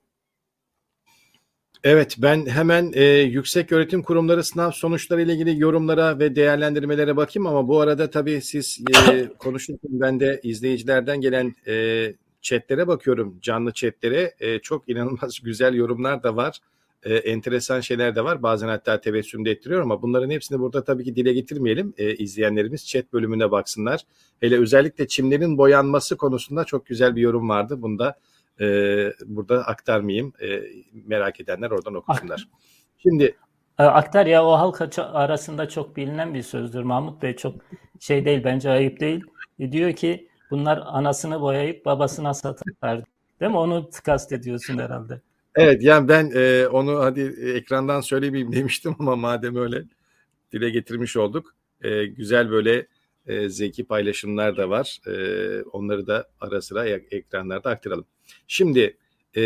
Evet 1.83 2.15
ben 2.17 2.45
hemen 2.45 2.91
e, 2.93 3.03
yüksek 3.05 3.71
öğretim 3.71 4.03
kurumları 4.03 4.43
sınav 4.43 4.71
sonuçları 4.71 5.21
ile 5.21 5.33
ilgili 5.33 5.59
yorumlara 5.59 6.19
ve 6.19 6.35
değerlendirmelere 6.35 7.17
bakayım 7.17 7.47
ama 7.47 7.67
bu 7.67 7.79
arada 7.81 8.09
tabii 8.09 8.41
siz 8.41 8.79
e, 9.11 9.27
konuşurken 9.39 9.91
ben 9.91 10.19
de 10.19 10.39
izleyicilerden 10.43 11.21
gelen 11.21 11.55
e, 11.67 12.13
chatlere 12.41 12.87
bakıyorum 12.87 13.39
canlı 13.41 13.73
chatlere 13.73 14.33
e, 14.39 14.59
çok 14.59 14.89
inanılmaz 14.89 15.39
güzel 15.43 15.73
yorumlar 15.73 16.23
da 16.23 16.35
var. 16.35 16.59
E, 17.05 17.15
enteresan 17.15 17.79
şeyler 17.79 18.15
de 18.15 18.23
var. 18.23 18.43
Bazen 18.43 18.67
hatta 18.67 19.01
tebessüm 19.01 19.45
de 19.45 19.51
ettiriyor 19.51 19.81
ama 19.81 20.01
bunların 20.01 20.29
hepsini 20.29 20.59
burada 20.59 20.83
tabii 20.83 21.03
ki 21.03 21.15
dile 21.15 21.33
getirmeyelim. 21.33 21.93
E, 21.97 22.15
izleyenlerimiz 22.15 22.87
chat 22.87 23.13
bölümüne 23.13 23.51
baksınlar. 23.51 24.01
Hele 24.41 24.59
özellikle 24.59 25.07
çimlerin 25.07 25.57
boyanması 25.57 26.17
konusunda 26.17 26.63
çok 26.63 26.85
güzel 26.85 27.15
bir 27.15 27.21
yorum 27.21 27.49
vardı. 27.49 27.81
Bunda 27.81 28.15
e, 28.61 28.65
burada 29.25 29.67
aktarmayayım. 29.67 30.33
E, 30.41 30.61
merak 31.05 31.39
edenler 31.39 31.71
oradan 31.71 31.95
okusunlar. 31.95 32.47
Şimdi 32.97 33.35
e, 33.79 33.83
Aktar 33.83 34.25
ya 34.25 34.45
o 34.45 34.51
halk 34.51 34.81
arasında 34.97 35.69
çok 35.69 35.95
bilinen 35.95 36.33
bir 36.33 36.41
sözdür 36.41 36.83
Mahmut 36.83 37.21
Bey 37.21 37.35
çok 37.35 37.55
şey 37.99 38.25
değil 38.25 38.43
bence 38.43 38.69
ayıp 38.69 38.99
değil. 38.99 39.23
E, 39.59 39.71
diyor 39.71 39.93
ki 39.93 40.27
bunlar 40.51 40.83
anasını 40.85 41.41
boyayıp 41.41 41.85
babasına 41.85 42.33
satar. 42.33 43.03
Değil 43.39 43.51
mi? 43.51 43.57
Onu 43.57 43.89
kastediyorsun 44.05 44.77
herhalde. 44.77 45.21
Evet 45.55 45.83
yani 45.83 46.07
ben 46.07 46.31
e, 46.35 46.67
onu 46.67 46.99
hadi 46.99 47.21
ekrandan 47.55 48.01
söylemeyeyim 48.01 48.51
demiştim 48.55 48.95
ama 48.99 49.15
madem 49.15 49.55
öyle 49.55 49.83
dile 50.51 50.69
getirmiş 50.69 51.17
olduk. 51.17 51.55
E, 51.81 52.05
güzel 52.05 52.51
böyle 52.51 52.87
e, 53.27 53.49
zeki 53.49 53.83
paylaşımlar 53.85 54.57
da 54.57 54.69
var. 54.69 54.99
E, 55.07 55.61
onları 55.61 56.07
da 56.07 56.29
ara 56.39 56.61
sıra 56.61 56.85
ekranlarda 56.85 57.69
aktaralım. 57.69 58.05
Şimdi 58.47 58.97
e, 59.37 59.43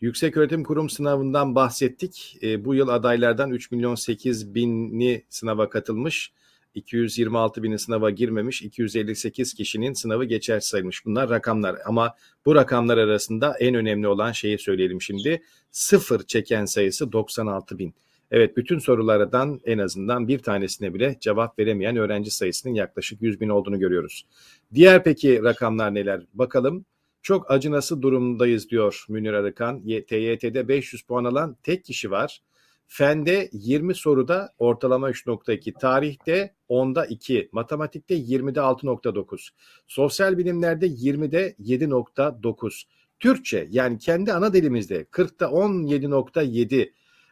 Yüksek 0.00 0.36
Öğretim 0.36 0.64
Kurum 0.64 0.90
sınavından 0.90 1.54
bahsettik. 1.54 2.38
E, 2.42 2.64
bu 2.64 2.74
yıl 2.74 2.88
adaylardan 2.88 3.50
3 3.50 3.70
milyon 3.70 3.94
8 3.94 4.54
bini 4.54 5.24
sınava 5.28 5.70
katılmış. 5.70 6.32
226 6.76 7.62
bini 7.62 7.78
sınava 7.78 8.10
girmemiş, 8.10 8.62
258 8.62 9.54
kişinin 9.54 9.92
sınavı 9.92 10.24
geçer 10.24 10.60
sayılmış. 10.60 11.06
Bunlar 11.06 11.30
rakamlar 11.30 11.76
ama 11.84 12.14
bu 12.46 12.54
rakamlar 12.54 12.98
arasında 12.98 13.56
en 13.60 13.74
önemli 13.74 14.08
olan 14.08 14.32
şeyi 14.32 14.58
söyleyelim 14.58 15.02
şimdi. 15.02 15.42
Sıfır 15.70 16.22
çeken 16.22 16.64
sayısı 16.64 17.12
96 17.12 17.78
bin. 17.78 17.94
Evet 18.30 18.56
bütün 18.56 18.78
sorulardan 18.78 19.60
en 19.64 19.78
azından 19.78 20.28
bir 20.28 20.38
tanesine 20.38 20.94
bile 20.94 21.16
cevap 21.20 21.58
veremeyen 21.58 21.96
öğrenci 21.96 22.30
sayısının 22.30 22.74
yaklaşık 22.74 23.22
100 23.22 23.40
bin 23.40 23.48
olduğunu 23.48 23.78
görüyoruz. 23.78 24.26
Diğer 24.74 25.04
peki 25.04 25.42
rakamlar 25.42 25.94
neler? 25.94 26.22
Bakalım. 26.34 26.84
Çok 27.22 27.50
acınası 27.50 28.02
durumdayız 28.02 28.70
diyor 28.70 29.04
Münir 29.08 29.32
Arıkan. 29.32 29.82
TYT'de 29.82 30.68
500 30.68 31.02
puan 31.02 31.24
alan 31.24 31.56
tek 31.62 31.84
kişi 31.84 32.10
var. 32.10 32.42
Fende 32.88 33.48
20 33.52 33.94
soruda 33.94 34.52
ortalama 34.58 35.10
3.2, 35.10 35.78
tarihte 35.78 36.54
10'da 36.68 37.06
2, 37.06 37.48
matematikte 37.52 38.14
20'de 38.14 38.60
6.9, 38.60 39.48
sosyal 39.86 40.38
bilimlerde 40.38 40.86
20'de 40.86 41.54
7.9, 41.60 42.82
Türkçe 43.20 43.66
yani 43.70 43.98
kendi 43.98 44.32
ana 44.32 44.52
dilimizde 44.52 45.02
40'ta 45.02 45.46
17.7, 45.46 46.90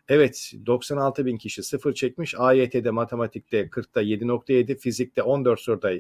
Evet 0.09 0.53
96 0.67 1.27
bin 1.27 1.37
kişi 1.37 1.63
sıfır 1.63 1.95
çekmiş. 1.95 2.35
AYT'de 2.39 2.91
matematikte 2.91 3.61
40'ta 3.61 4.03
7.7, 4.03 4.77
fizikte 4.77 5.23
14 5.23 5.61
soruda 5.61 5.93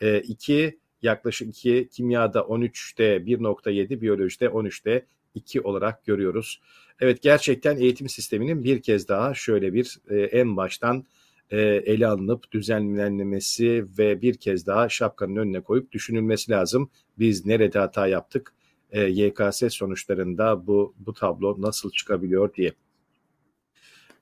e, 0.00 0.20
2, 0.20 0.78
yaklaşık 1.02 1.48
2, 1.48 1.88
kimyada 1.92 2.40
13'te 2.40 3.16
1.7, 3.16 4.00
biyolojide 4.00 4.46
13'te 4.46 5.06
2 5.34 5.60
olarak 5.60 6.04
görüyoruz. 6.06 6.60
Evet 7.00 7.22
gerçekten 7.22 7.76
eğitim 7.76 8.08
sisteminin 8.08 8.64
bir 8.64 8.82
kez 8.82 9.08
daha 9.08 9.34
şöyle 9.34 9.72
bir 9.74 9.98
e, 10.10 10.16
en 10.16 10.56
baştan 10.56 11.04
e, 11.50 11.58
ele 11.60 12.06
alınıp 12.06 12.52
düzenlenmesi 12.52 13.86
ve 13.98 14.22
bir 14.22 14.34
kez 14.34 14.66
daha 14.66 14.88
şapkanın 14.88 15.36
önüne 15.36 15.60
koyup 15.60 15.92
düşünülmesi 15.92 16.50
lazım. 16.52 16.90
Biz 17.18 17.46
nerede 17.46 17.78
hata 17.78 18.06
yaptık? 18.06 18.54
E, 18.90 19.00
YKS 19.00 19.62
sonuçlarında 19.68 20.66
bu 20.66 20.94
bu 20.98 21.12
tablo 21.12 21.56
nasıl 21.58 21.90
çıkabiliyor 21.90 22.54
diye. 22.54 22.72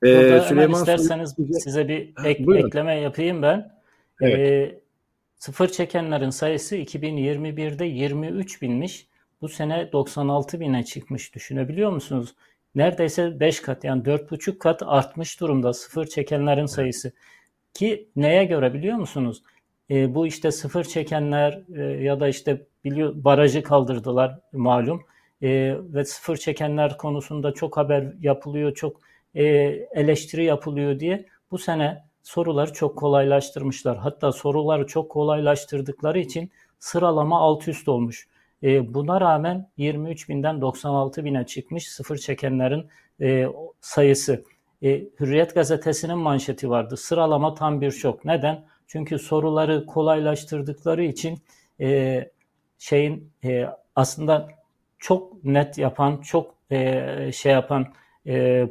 Burada 0.03 0.37
ee, 0.37 0.41
Süleyman 0.41 0.81
isterseniz 0.81 1.35
size, 1.37 1.61
size 1.61 1.89
bir 1.89 2.13
ek, 2.25 2.45
ekleme 2.59 2.95
yapayım 2.95 3.43
ben. 3.43 3.79
Evet. 4.21 4.39
Ee, 4.39 4.81
sıfır 5.37 5.69
çekenlerin 5.69 6.31
sayısı 6.31 6.77
2021'de 6.77 7.85
23 7.85 8.63
binmiş. 8.63 9.08
Bu 9.43 9.49
sene 9.49 9.93
96 9.93 10.61
bine 10.61 10.85
çıkmış. 10.85 11.35
Düşünebiliyor 11.35 11.91
musunuz? 11.91 12.35
Neredeyse 12.75 13.41
5 13.41 13.61
kat 13.61 13.85
yani 13.85 14.03
4,5 14.03 14.59
kat 14.59 14.83
artmış 14.87 15.41
durumda 15.41 15.73
sıfır 15.73 16.07
çekenlerin 16.07 16.67
sayısı. 16.67 17.13
Ki 17.75 18.09
neye 18.17 18.45
göre 18.45 18.75
biliyor 18.75 18.97
musunuz? 18.97 19.43
E, 19.91 20.15
bu 20.15 20.27
işte 20.27 20.51
sıfır 20.53 20.85
çekenler 20.85 21.63
e, 21.77 21.83
ya 21.83 22.21
da 22.21 22.29
işte 22.29 22.67
biliyor 22.85 23.25
barajı 23.25 23.63
kaldırdılar 23.63 24.39
malum. 24.53 25.03
E, 25.43 25.77
ve 25.81 26.05
sıfır 26.05 26.37
çekenler 26.37 26.97
konusunda 26.99 27.53
çok 27.53 27.77
haber 27.77 28.13
yapılıyor, 28.21 28.75
çok 28.75 29.01
e, 29.35 29.45
eleştiri 29.95 30.45
yapılıyor 30.45 31.01
diye 31.01 31.27
bu 31.51 31.59
sene 31.59 32.05
soruları 32.23 32.73
çok 32.73 32.99
kolaylaştırmışlar. 32.99 33.99
Hatta 33.99 34.33
soruları 34.33 34.87
çok 34.87 35.11
kolaylaştırdıkları 35.11 36.19
için 36.19 36.51
sıralama 36.79 37.41
alt 37.41 37.69
üst 37.69 37.89
olmuş. 37.89 38.29
E, 38.63 38.95
buna 38.95 39.21
rağmen 39.21 39.69
23 39.77 40.29
binden 40.29 40.61
96 40.61 41.25
bine 41.25 41.47
çıkmış 41.47 41.89
sıfır 41.89 42.19
çekenlerin 42.19 42.87
e, 43.21 43.47
sayısı. 43.81 44.45
E, 44.83 45.05
Hürriyet 45.21 45.55
gazetesinin 45.55 46.19
manşeti 46.19 46.71
vardı. 46.71 46.97
Sıralama 46.97 47.55
tam 47.55 47.81
bir 47.81 47.91
şok. 47.91 48.25
Neden? 48.25 48.65
Çünkü 48.87 49.19
soruları 49.19 49.87
kolaylaştırdıkları 49.87 51.05
için 51.05 51.39
e, 51.81 52.31
şeyin 52.79 53.33
e, 53.45 53.67
aslında 53.97 54.49
çok 54.99 55.45
net 55.45 55.79
yapan, 55.79 56.17
çok 56.17 56.55
e, 56.71 57.33
şey 57.33 57.53
yapan 57.53 57.87
e, 58.27 58.67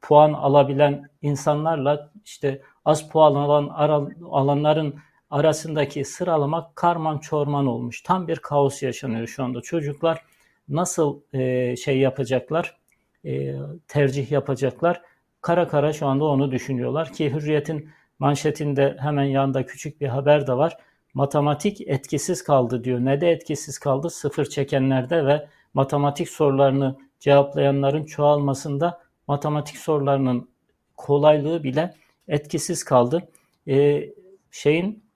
puan 0.00 0.32
alabilen 0.32 1.08
insanlarla 1.22 2.10
işte 2.24 2.62
az 2.84 3.08
puan 3.08 3.34
alan 3.34 3.68
alanların 4.30 4.94
arasındaki 5.30 6.04
sıralama 6.04 6.72
karman 6.74 7.18
çorman 7.18 7.66
olmuş. 7.66 8.02
Tam 8.02 8.28
bir 8.28 8.36
kaos 8.36 8.82
yaşanıyor 8.82 9.26
şu 9.26 9.44
anda. 9.44 9.60
Çocuklar 9.60 10.24
nasıl 10.68 11.20
e, 11.32 11.76
şey 11.76 11.98
yapacaklar, 11.98 12.76
e, 13.24 13.54
tercih 13.88 14.32
yapacaklar? 14.32 15.02
Kara 15.40 15.68
kara 15.68 15.92
şu 15.92 16.06
anda 16.06 16.24
onu 16.24 16.52
düşünüyorlar 16.52 17.12
ki 17.12 17.34
Hürriyet'in 17.34 17.90
manşetinde 18.18 18.96
hemen 19.00 19.24
yanında 19.24 19.66
küçük 19.66 20.00
bir 20.00 20.08
haber 20.08 20.46
de 20.46 20.52
var. 20.52 20.76
Matematik 21.14 21.80
etkisiz 21.80 22.44
kaldı 22.44 22.84
diyor. 22.84 22.98
Ne 23.00 23.20
de 23.20 23.30
etkisiz 23.30 23.78
kaldı? 23.78 24.10
Sıfır 24.10 24.44
çekenlerde 24.44 25.26
ve 25.26 25.48
matematik 25.74 26.28
sorularını 26.28 26.96
cevaplayanların 27.20 28.04
çoğalmasında 28.04 29.00
matematik 29.28 29.76
sorularının 29.76 30.50
kolaylığı 30.96 31.64
bile 31.64 31.94
etkisiz 32.28 32.84
kaldı. 32.84 33.28
E, 33.68 34.08
şeyin 34.50 35.09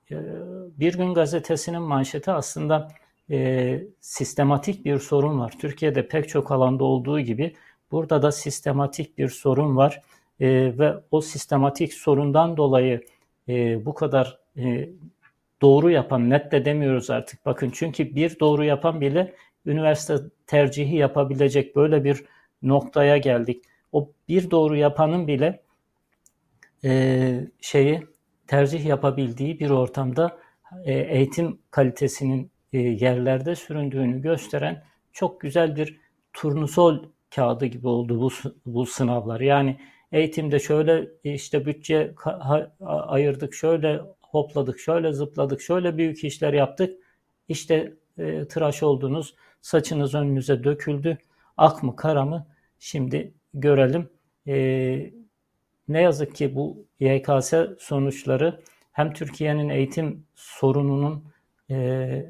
Bir 0.78 0.94
Gün 0.94 1.14
Gazetesi'nin 1.14 1.82
manşeti 1.82 2.30
aslında 2.30 2.88
e, 3.30 3.80
sistematik 4.00 4.84
bir 4.84 4.98
sorun 4.98 5.40
var. 5.40 5.54
Türkiye'de 5.58 6.08
pek 6.08 6.28
çok 6.28 6.52
alanda 6.52 6.84
olduğu 6.84 7.20
gibi 7.20 7.54
burada 7.90 8.22
da 8.22 8.32
sistematik 8.32 9.18
bir 9.18 9.28
sorun 9.28 9.76
var. 9.76 10.02
E, 10.40 10.48
ve 10.78 10.94
o 11.10 11.20
sistematik 11.20 11.94
sorundan 11.94 12.56
dolayı 12.56 13.04
e, 13.48 13.84
bu 13.84 13.94
kadar 13.94 14.38
e, 14.56 14.88
doğru 15.62 15.90
yapan, 15.90 16.30
net 16.30 16.52
de 16.52 16.64
demiyoruz 16.64 17.10
artık 17.10 17.46
bakın. 17.46 17.70
Çünkü 17.74 18.14
bir 18.14 18.40
doğru 18.40 18.64
yapan 18.64 19.00
bile 19.00 19.34
üniversite 19.66 20.16
tercihi 20.46 20.96
yapabilecek 20.96 21.76
böyle 21.76 22.04
bir 22.04 22.24
noktaya 22.62 23.16
geldik 23.16 23.64
o 23.94 24.12
bir 24.28 24.50
doğru 24.50 24.76
yapanın 24.76 25.26
bile 25.26 25.62
e, 26.84 27.48
şeyi 27.60 28.06
tercih 28.46 28.86
yapabildiği 28.86 29.60
bir 29.60 29.70
ortamda 29.70 30.38
e, 30.84 30.92
eğitim 30.92 31.58
kalitesinin 31.70 32.50
e, 32.72 32.78
yerlerde 32.78 33.54
süründüğünü 33.54 34.22
gösteren 34.22 34.84
çok 35.12 35.40
güzel 35.40 35.76
bir 35.76 36.00
turnusol 36.32 37.04
kağıdı 37.34 37.66
gibi 37.66 37.88
oldu 37.88 38.20
bu, 38.20 38.30
bu 38.66 38.86
sınavlar. 38.86 39.40
Yani 39.40 39.80
eğitimde 40.12 40.58
şöyle 40.58 41.08
işte 41.24 41.66
bütçe 41.66 42.14
ayırdık, 42.80 43.54
şöyle 43.54 44.00
hopladık, 44.22 44.78
şöyle 44.80 45.12
zıpladık, 45.12 45.60
şöyle 45.60 45.96
büyük 45.96 46.24
işler 46.24 46.52
yaptık. 46.52 46.98
İşte 47.48 47.94
e, 48.18 48.44
tıraş 48.48 48.82
oldunuz, 48.82 49.34
saçınız 49.60 50.14
önünüze 50.14 50.64
döküldü. 50.64 51.18
Ak 51.56 51.82
mı 51.82 51.96
kara 51.96 52.24
mı? 52.24 52.46
Şimdi 52.78 53.34
görelim. 53.54 54.08
E, 54.46 54.54
ne 55.88 56.02
yazık 56.02 56.34
ki 56.34 56.54
bu 56.54 56.86
YKS 57.00 57.54
sonuçları 57.78 58.60
hem 58.92 59.12
Türkiye'nin 59.12 59.68
eğitim 59.68 60.26
sorununun 60.34 61.24
e, 61.70 62.26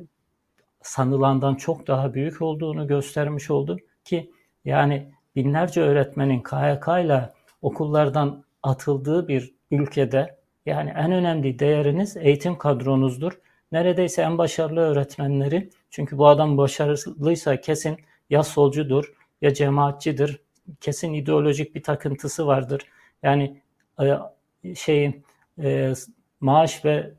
sanılandan 0.82 1.54
çok 1.54 1.86
daha 1.86 2.14
büyük 2.14 2.42
olduğunu 2.42 2.86
göstermiş 2.86 3.50
oldu 3.50 3.76
ki 4.04 4.30
yani 4.64 5.12
binlerce 5.36 5.80
öğretmenin 5.80 6.42
KYK 6.42 7.04
ile 7.04 7.30
okullardan 7.62 8.44
atıldığı 8.62 9.28
bir 9.28 9.54
ülkede 9.70 10.36
yani 10.66 10.90
en 10.96 11.12
önemli 11.12 11.58
değeriniz 11.58 12.16
eğitim 12.16 12.58
kadronuzdur. 12.58 13.32
Neredeyse 13.72 14.22
en 14.22 14.38
başarılı 14.38 14.80
öğretmenleri 14.80 15.70
çünkü 15.90 16.18
bu 16.18 16.26
adam 16.26 16.56
başarılıysa 16.58 17.60
kesin 17.60 17.96
ya 18.30 18.42
solcudur 18.42 19.12
ya 19.42 19.54
cemaatçidir 19.54 20.40
kesin 20.80 21.12
ideolojik 21.12 21.74
bir 21.74 21.82
takıntısı 21.82 22.46
vardır. 22.46 22.82
Yani 23.24 23.62
e, 24.00 24.74
şeyin 24.74 25.24
e, 25.62 25.92
maaş 26.40 26.84
ve 26.84 27.14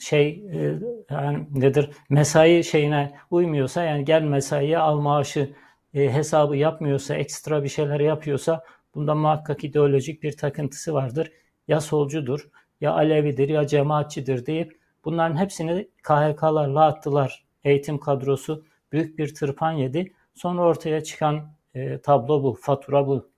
şey 0.00 0.28
e, 0.52 0.78
yani 1.10 1.46
nedir 1.54 1.90
mesai 2.10 2.64
şeyine 2.64 3.16
uymuyorsa 3.30 3.84
yani 3.84 4.04
gel 4.04 4.22
mesaiye 4.22 4.78
al 4.78 5.00
maaşı 5.00 5.54
hesabı 5.92 6.56
yapmıyorsa 6.56 7.14
ekstra 7.14 7.64
bir 7.64 7.68
şeyler 7.68 8.00
yapıyorsa 8.00 8.64
bunda 8.94 9.14
muhakkak 9.14 9.64
ideolojik 9.64 10.22
bir 10.22 10.36
takıntısı 10.36 10.94
vardır. 10.94 11.32
Ya 11.68 11.80
solcudur 11.80 12.48
ya 12.80 12.92
Alevidir 12.92 13.48
ya 13.48 13.66
cemaatçidir 13.66 14.46
deyip 14.46 14.78
bunların 15.04 15.36
hepsini 15.36 15.88
KHK'larla 16.02 16.84
attılar. 16.84 17.44
Eğitim 17.64 17.98
kadrosu 17.98 18.64
büyük 18.92 19.18
bir 19.18 19.34
tırpan 19.34 19.72
yedi. 19.72 20.12
Sonra 20.34 20.62
ortaya 20.62 21.04
çıkan 21.04 21.52
e, 21.74 21.98
tablo 21.98 22.42
bu, 22.42 22.54
fatura 22.54 23.06
bu. 23.06 23.33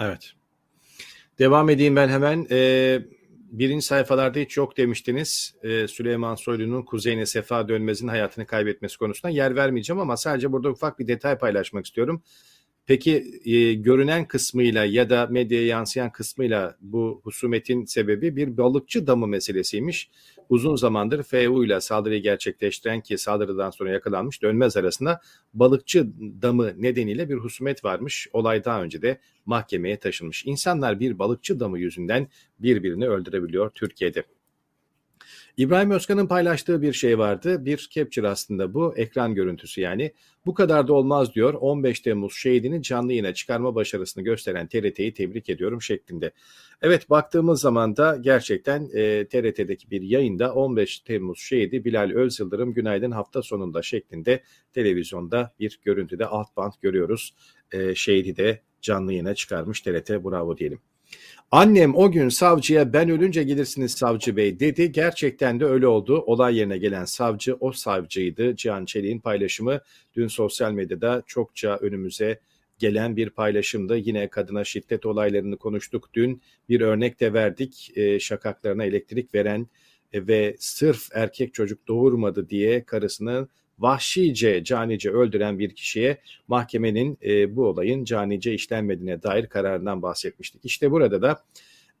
Evet. 0.00 0.32
Devam 1.38 1.70
edeyim 1.70 1.96
ben 1.96 2.08
hemen. 2.08 2.46
E, 2.50 2.98
birinci 3.58 3.86
sayfalarda 3.86 4.38
hiç 4.38 4.56
yok 4.56 4.76
demiştiniz. 4.76 5.54
E, 5.62 5.88
Süleyman 5.88 6.34
Soylu'nun 6.34 6.82
kuzeyine 6.82 7.26
Sefa 7.26 7.68
Dönmez'in 7.68 8.08
hayatını 8.08 8.46
kaybetmesi 8.46 8.98
konusunda 8.98 9.32
yer 9.32 9.56
vermeyeceğim 9.56 10.00
ama 10.00 10.16
sadece 10.16 10.52
burada 10.52 10.70
ufak 10.70 10.98
bir 10.98 11.08
detay 11.08 11.38
paylaşmak 11.38 11.86
istiyorum. 11.86 12.22
Peki 12.86 13.40
e, 13.44 13.74
görünen 13.74 14.28
kısmıyla 14.28 14.84
ya 14.84 15.10
da 15.10 15.26
medyaya 15.26 15.66
yansıyan 15.66 16.12
kısmıyla 16.12 16.76
bu 16.80 17.20
husumetin 17.24 17.84
sebebi 17.84 18.36
bir 18.36 18.56
balıkçı 18.56 19.06
damı 19.06 19.26
meselesiymiş. 19.26 20.10
Uzun 20.48 20.76
zamandır 20.76 21.22
FU 21.22 21.64
ile 21.64 21.80
saldırıyı 21.80 22.22
gerçekleştiren 22.22 23.00
ki 23.00 23.18
saldırıdan 23.18 23.70
sonra 23.70 23.90
yakalanmış 23.90 24.42
dönmez 24.42 24.76
arasında 24.76 25.20
balıkçı 25.54 26.06
damı 26.42 26.82
nedeniyle 26.82 27.28
bir 27.28 27.36
husumet 27.36 27.84
varmış. 27.84 28.28
Olay 28.32 28.64
daha 28.64 28.82
önce 28.82 29.02
de 29.02 29.20
mahkemeye 29.46 29.96
taşınmış. 29.96 30.46
İnsanlar 30.46 31.00
bir 31.00 31.18
balıkçı 31.18 31.60
damı 31.60 31.78
yüzünden 31.78 32.28
birbirini 32.58 33.08
öldürebiliyor 33.08 33.70
Türkiye'de. 33.70 34.24
İbrahim 35.56 35.90
Özkan'ın 35.90 36.26
paylaştığı 36.26 36.82
bir 36.82 36.92
şey 36.92 37.18
vardı. 37.18 37.64
Bir 37.64 37.88
capture 37.90 38.28
aslında 38.28 38.74
bu. 38.74 38.94
Ekran 38.96 39.34
görüntüsü 39.34 39.80
yani. 39.80 40.12
Bu 40.46 40.54
kadar 40.54 40.88
da 40.88 40.92
olmaz 40.92 41.34
diyor. 41.34 41.54
15 41.54 42.00
Temmuz 42.00 42.34
şehidini 42.34 42.82
canlı 42.82 43.12
yayına 43.12 43.34
çıkarma 43.34 43.74
başarısını 43.74 44.24
gösteren 44.24 44.66
TRT'yi 44.66 45.14
tebrik 45.14 45.50
ediyorum 45.50 45.82
şeklinde. 45.82 46.32
Evet 46.82 47.10
baktığımız 47.10 47.60
zaman 47.60 47.96
da 47.96 48.16
gerçekten 48.20 48.88
e, 48.94 49.28
TRT'deki 49.28 49.90
bir 49.90 50.02
yayında 50.02 50.54
15 50.54 50.98
Temmuz 50.98 51.38
şehidi 51.40 51.84
Bilal 51.84 52.10
Özyıldırım 52.10 52.74
günaydın 52.74 53.10
hafta 53.10 53.42
sonunda 53.42 53.82
şeklinde 53.82 54.42
televizyonda 54.72 55.54
bir 55.60 55.80
görüntüde 55.82 56.26
alt 56.26 56.56
band 56.56 56.72
görüyoruz. 56.82 57.34
E, 57.72 57.94
şehidi 57.94 58.36
de 58.36 58.60
canlı 58.80 59.12
yayına 59.12 59.34
çıkarmış 59.34 59.80
TRT 59.80 60.10
bravo 60.10 60.56
diyelim. 60.56 60.80
Annem 61.50 61.94
o 61.96 62.12
gün 62.12 62.28
savcıya 62.28 62.92
ben 62.92 63.10
ölünce 63.10 63.42
gelirsiniz 63.42 63.92
savcı 63.92 64.36
bey 64.36 64.60
dedi. 64.60 64.92
Gerçekten 64.92 65.60
de 65.60 65.64
öyle 65.64 65.86
oldu. 65.86 66.22
Olay 66.26 66.56
yerine 66.56 66.78
gelen 66.78 67.04
savcı 67.04 67.54
o 67.60 67.72
savcıydı. 67.72 68.56
Cihan 68.56 68.84
Çelik'in 68.84 69.18
paylaşımı 69.18 69.80
dün 70.16 70.28
sosyal 70.28 70.72
medyada 70.72 71.22
çokça 71.26 71.76
önümüze 71.76 72.40
gelen 72.78 73.16
bir 73.16 73.30
paylaşımdı. 73.30 73.96
Yine 73.96 74.28
kadına 74.28 74.64
şiddet 74.64 75.06
olaylarını 75.06 75.56
konuştuk. 75.56 76.10
Dün 76.14 76.42
bir 76.68 76.80
örnek 76.80 77.20
de 77.20 77.32
verdik. 77.32 77.92
E, 77.96 78.20
şakaklarına 78.20 78.84
elektrik 78.84 79.34
veren 79.34 79.66
ve 80.14 80.56
sırf 80.58 81.08
erkek 81.12 81.54
çocuk 81.54 81.88
doğurmadı 81.88 82.48
diye 82.48 82.84
karısını 82.84 83.48
vahşice, 83.78 84.64
canice 84.64 85.10
öldüren 85.10 85.58
bir 85.58 85.70
kişiye 85.70 86.18
mahkemenin 86.48 87.18
e, 87.24 87.56
bu 87.56 87.66
olayın 87.66 88.04
canice 88.04 88.54
işlenmediğine 88.54 89.22
dair 89.22 89.46
kararından 89.46 90.02
bahsetmiştik. 90.02 90.64
İşte 90.64 90.90
burada 90.90 91.22
da 91.22 91.42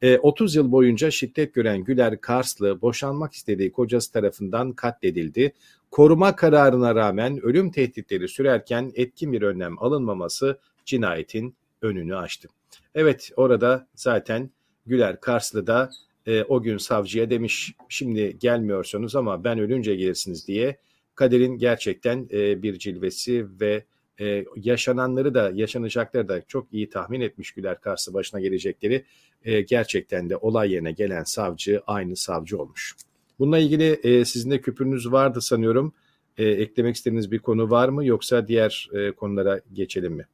e, 0.02 0.18
30 0.18 0.54
yıl 0.54 0.72
boyunca 0.72 1.10
şiddet 1.10 1.54
gören 1.54 1.84
Güler 1.84 2.20
Karslı 2.20 2.80
boşanmak 2.80 3.32
istediği 3.32 3.72
kocası 3.72 4.12
tarafından 4.12 4.72
katledildi. 4.72 5.52
Koruma 5.90 6.36
kararına 6.36 6.94
rağmen 6.94 7.40
ölüm 7.40 7.70
tehditleri 7.70 8.28
sürerken 8.28 8.92
etkin 8.94 9.32
bir 9.32 9.42
önlem 9.42 9.78
alınmaması 9.78 10.58
cinayetin 10.84 11.56
önünü 11.82 12.16
açtı. 12.16 12.48
Evet 12.94 13.30
orada 13.36 13.86
zaten 13.94 14.50
Güler 14.86 15.20
Karslı 15.20 15.66
da 15.66 15.90
e, 16.26 16.42
o 16.42 16.62
gün 16.62 16.78
savcıya 16.78 17.30
demiş 17.30 17.74
şimdi 17.88 18.38
gelmiyorsunuz 18.38 19.16
ama 19.16 19.44
ben 19.44 19.58
ölünce 19.58 19.94
gelirsiniz 19.94 20.48
diye 20.48 20.78
kaderin 21.14 21.58
gerçekten 21.58 22.28
e, 22.32 22.62
bir 22.62 22.78
cilvesi 22.78 23.46
ve 23.60 23.84
e, 24.20 24.44
yaşananları 24.56 25.34
da 25.34 25.50
yaşanacakları 25.54 26.28
da 26.28 26.42
çok 26.42 26.72
iyi 26.72 26.88
tahmin 26.88 27.20
etmiş 27.20 27.52
Güler 27.52 27.80
Karslı 27.80 28.14
başına 28.14 28.40
gelecekleri 28.40 29.04
e, 29.44 29.60
gerçekten 29.60 30.30
de 30.30 30.36
olay 30.36 30.72
yerine 30.72 30.92
gelen 30.92 31.24
savcı 31.24 31.82
aynı 31.86 32.16
savcı 32.16 32.58
olmuş. 32.58 32.96
Bununla 33.38 33.58
ilgili 33.58 33.84
e, 33.84 34.24
sizin 34.24 34.50
de 34.50 34.60
küpürünüz 34.60 35.12
vardı 35.12 35.40
sanıyorum. 35.40 35.92
E, 36.38 36.44
eklemek 36.44 36.96
istediğiniz 36.96 37.30
bir 37.30 37.38
konu 37.38 37.70
var 37.70 37.88
mı 37.88 38.04
yoksa 38.04 38.48
diğer 38.48 38.88
e, 38.92 39.12
konulara 39.12 39.60
geçelim 39.72 40.12
mi? 40.12 40.26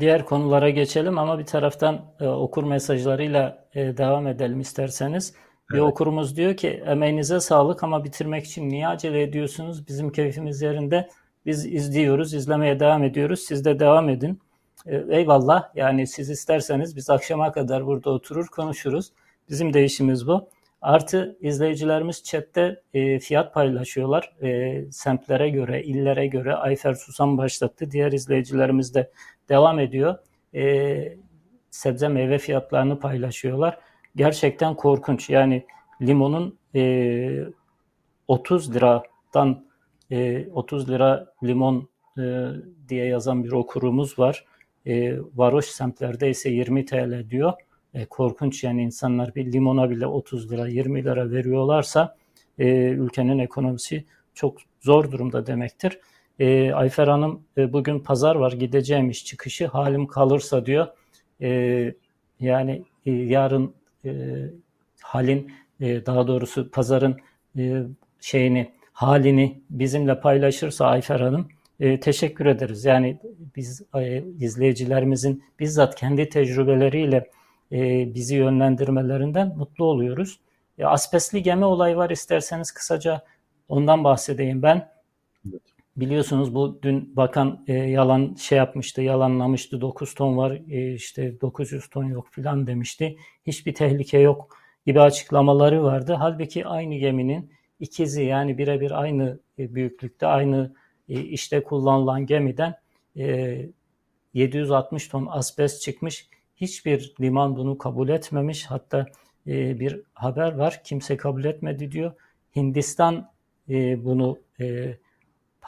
Diğer 0.00 0.24
konulara 0.24 0.70
geçelim 0.70 1.18
ama 1.18 1.38
bir 1.38 1.46
taraftan 1.46 2.14
e, 2.20 2.26
okur 2.26 2.64
mesajlarıyla 2.64 3.68
e, 3.74 3.96
devam 3.96 4.26
edelim 4.26 4.60
isterseniz. 4.60 5.34
Bir 5.72 5.78
okurumuz 5.78 6.36
diyor 6.36 6.56
ki 6.56 6.82
emeğinize 6.86 7.40
sağlık 7.40 7.82
ama 7.82 8.04
bitirmek 8.04 8.44
için 8.44 8.68
niye 8.68 8.88
acele 8.88 9.22
ediyorsunuz? 9.22 9.88
Bizim 9.88 10.12
keyfimiz 10.12 10.62
yerinde. 10.62 11.08
Biz 11.46 11.66
izliyoruz, 11.66 12.34
izlemeye 12.34 12.80
devam 12.80 13.04
ediyoruz. 13.04 13.40
Siz 13.40 13.64
de 13.64 13.78
devam 13.78 14.08
edin. 14.08 14.40
E, 14.86 14.96
eyvallah. 15.08 15.70
Yani 15.74 16.06
siz 16.06 16.30
isterseniz 16.30 16.96
biz 16.96 17.10
akşama 17.10 17.52
kadar 17.52 17.86
burada 17.86 18.10
oturur 18.10 18.46
konuşuruz. 18.46 19.12
Bizim 19.50 19.72
de 19.72 19.84
işimiz 19.84 20.26
bu. 20.26 20.48
Artı 20.82 21.36
izleyicilerimiz 21.40 22.22
chatte 22.24 22.82
e, 22.94 23.18
fiyat 23.18 23.54
paylaşıyorlar. 23.54 24.32
E, 24.42 24.84
semtlere 24.92 25.50
göre, 25.50 25.82
illere 25.82 26.26
göre 26.26 26.54
Ayfer 26.54 26.94
Susam 26.94 27.38
başlattı. 27.38 27.90
Diğer 27.90 28.12
izleyicilerimiz 28.12 28.94
de 28.94 29.10
devam 29.48 29.78
ediyor. 29.78 30.18
E, 30.54 31.16
sebze 31.70 32.08
meyve 32.08 32.38
fiyatlarını 32.38 32.98
paylaşıyorlar 32.98 33.78
gerçekten 34.18 34.74
korkunç. 34.74 35.30
Yani 35.30 35.66
limonun 36.02 36.58
e, 36.74 37.44
30 38.28 38.74
liradan 38.74 39.64
e, 40.10 40.48
30 40.48 40.90
lira 40.90 41.32
limon 41.44 41.88
e, 42.18 42.46
diye 42.88 43.06
yazan 43.06 43.44
bir 43.44 43.52
okurumuz 43.52 44.18
var. 44.18 44.44
E, 44.86 45.18
varoş 45.36 45.66
semtlerde 45.66 46.30
ise 46.30 46.50
20 46.50 46.84
TL 46.84 47.30
diyor. 47.30 47.52
E, 47.94 48.04
korkunç 48.04 48.64
yani 48.64 48.82
insanlar 48.82 49.34
bir 49.34 49.52
limona 49.52 49.90
bile 49.90 50.06
30 50.06 50.52
lira 50.52 50.68
20 50.68 51.04
lira 51.04 51.30
veriyorlarsa 51.30 52.16
e, 52.58 52.66
ülkenin 52.88 53.38
ekonomisi 53.38 54.04
çok 54.34 54.58
zor 54.80 55.10
durumda 55.10 55.46
demektir. 55.46 55.98
E, 56.38 56.72
Ayfer 56.72 57.08
Hanım 57.08 57.42
e, 57.58 57.72
bugün 57.72 58.00
pazar 58.00 58.36
var 58.36 58.52
gideceğim 58.52 59.10
iş 59.10 59.24
çıkışı 59.24 59.66
halim 59.66 60.06
kalırsa 60.06 60.66
diyor. 60.66 60.86
E, 61.40 61.94
yani 62.40 62.82
e, 63.06 63.10
yarın 63.10 63.74
e, 64.04 64.10
halin 65.02 65.52
e, 65.80 66.06
daha 66.06 66.26
doğrusu 66.26 66.70
pazarın 66.70 67.20
e, 67.58 67.82
şeyini 68.20 68.72
halini 68.92 69.60
bizimle 69.70 70.20
paylaşırsa 70.20 70.86
Ayfer 70.86 71.20
Hanım 71.20 71.48
e, 71.80 72.00
teşekkür 72.00 72.46
ederiz. 72.46 72.84
Yani 72.84 73.18
biz 73.56 73.82
e, 73.94 74.22
izleyicilerimizin 74.40 75.44
bizzat 75.60 75.94
kendi 75.94 76.28
tecrübeleriyle 76.28 77.30
e, 77.72 78.14
bizi 78.14 78.36
yönlendirmelerinden 78.36 79.56
mutlu 79.56 79.84
oluyoruz. 79.84 80.40
E, 80.78 80.84
asbestli 80.84 81.42
gemi 81.42 81.64
olayı 81.64 81.96
var 81.96 82.10
isterseniz 82.10 82.70
kısaca 82.70 83.22
ondan 83.68 84.04
bahsedeyim 84.04 84.62
ben. 84.62 84.88
Evet. 85.50 85.62
Biliyorsunuz 86.00 86.54
bu 86.54 86.78
dün 86.82 87.16
bakan 87.16 87.64
e, 87.66 87.72
yalan 87.72 88.34
şey 88.34 88.58
yapmıştı, 88.58 89.02
yalanlamıştı. 89.02 89.80
9 89.80 90.14
ton 90.14 90.36
var, 90.36 90.60
e, 90.70 90.94
işte 90.94 91.40
900 91.40 91.88
ton 91.88 92.04
yok 92.04 92.28
filan 92.30 92.66
demişti. 92.66 93.16
Hiçbir 93.46 93.74
tehlike 93.74 94.18
yok 94.18 94.56
gibi 94.86 95.00
açıklamaları 95.00 95.82
vardı. 95.82 96.16
Halbuki 96.18 96.66
aynı 96.66 96.94
geminin 96.94 97.52
ikizi 97.80 98.24
yani 98.24 98.58
birebir 98.58 99.02
aynı 99.02 99.40
e, 99.58 99.74
büyüklükte, 99.74 100.26
aynı 100.26 100.74
e, 101.08 101.20
işte 101.20 101.62
kullanılan 101.62 102.26
gemiden 102.26 102.74
e, 103.16 103.66
760 104.34 105.08
ton 105.08 105.26
asbest 105.30 105.82
çıkmış. 105.82 106.28
Hiçbir 106.56 107.14
liman 107.20 107.56
bunu 107.56 107.78
kabul 107.78 108.08
etmemiş. 108.08 108.66
Hatta 108.66 109.06
e, 109.46 109.80
bir 109.80 110.00
haber 110.14 110.54
var, 110.54 110.80
kimse 110.84 111.16
kabul 111.16 111.44
etmedi 111.44 111.92
diyor. 111.92 112.12
Hindistan 112.56 113.30
e, 113.68 114.04
bunu 114.04 114.38
e, 114.60 114.96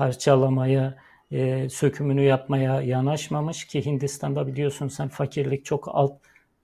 parçalamaya, 0.00 0.96
e, 1.32 1.68
sökümünü 1.68 2.22
yapmaya 2.22 2.82
yanaşmamış 2.82 3.64
ki 3.64 3.86
Hindistan'da 3.86 4.46
biliyorsun 4.46 4.88
sen 4.88 5.08
fakirlik 5.08 5.64
çok 5.64 5.88
alt, 5.88 6.12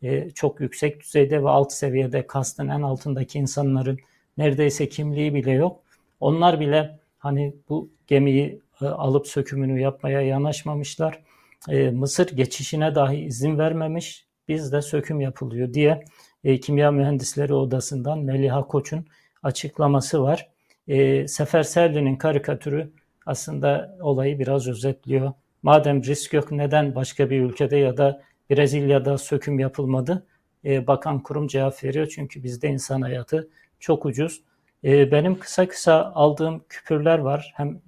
e, 0.02 0.30
çok 0.30 0.60
yüksek 0.60 1.00
düzeyde 1.00 1.42
ve 1.42 1.48
alt 1.48 1.72
seviyede 1.72 2.26
kastın 2.26 2.68
en 2.68 2.82
altındaki 2.82 3.38
insanların 3.38 3.98
neredeyse 4.38 4.88
kimliği 4.88 5.34
bile 5.34 5.50
yok. 5.50 5.82
Onlar 6.20 6.60
bile 6.60 6.98
hani 7.18 7.54
bu 7.68 7.90
gemiyi 8.06 8.60
e, 8.82 8.84
alıp 8.86 9.26
sökümünü 9.26 9.80
yapmaya 9.80 10.20
yanaşmamışlar. 10.20 11.22
E, 11.68 11.90
Mısır 11.90 12.36
geçişine 12.36 12.94
dahi 12.94 13.16
izin 13.16 13.58
vermemiş. 13.58 14.26
Bizde 14.48 14.82
söküm 14.82 15.20
yapılıyor 15.20 15.74
diye 15.74 16.04
e, 16.44 16.60
Kimya 16.60 16.90
Mühendisleri 16.90 17.54
Odası'ndan 17.54 18.18
Meliha 18.18 18.66
Koç'un 18.66 19.06
açıklaması 19.42 20.22
var. 20.22 20.48
E, 20.88 21.28
Sefer 21.28 21.62
Serli'nin 21.62 22.16
karikatürü 22.16 22.92
aslında 23.26 23.96
olayı 24.00 24.38
biraz 24.38 24.68
özetliyor. 24.68 25.32
Madem 25.62 26.04
risk 26.04 26.32
yok 26.32 26.52
neden 26.52 26.94
başka 26.94 27.30
bir 27.30 27.40
ülkede 27.40 27.76
ya 27.76 27.96
da 27.96 28.22
Brezilya'da 28.50 29.18
söküm 29.18 29.58
yapılmadı? 29.58 30.26
E, 30.64 30.86
bakan 30.86 31.22
kurum 31.22 31.46
cevap 31.46 31.84
veriyor 31.84 32.06
çünkü 32.14 32.42
bizde 32.42 32.68
insan 32.68 33.02
hayatı 33.02 33.48
çok 33.80 34.06
ucuz. 34.06 34.42
E, 34.84 35.12
benim 35.12 35.38
kısa 35.38 35.68
kısa 35.68 36.12
aldığım 36.14 36.64
küpürler 36.68 37.18
var 37.18 37.52
hem 37.56 37.80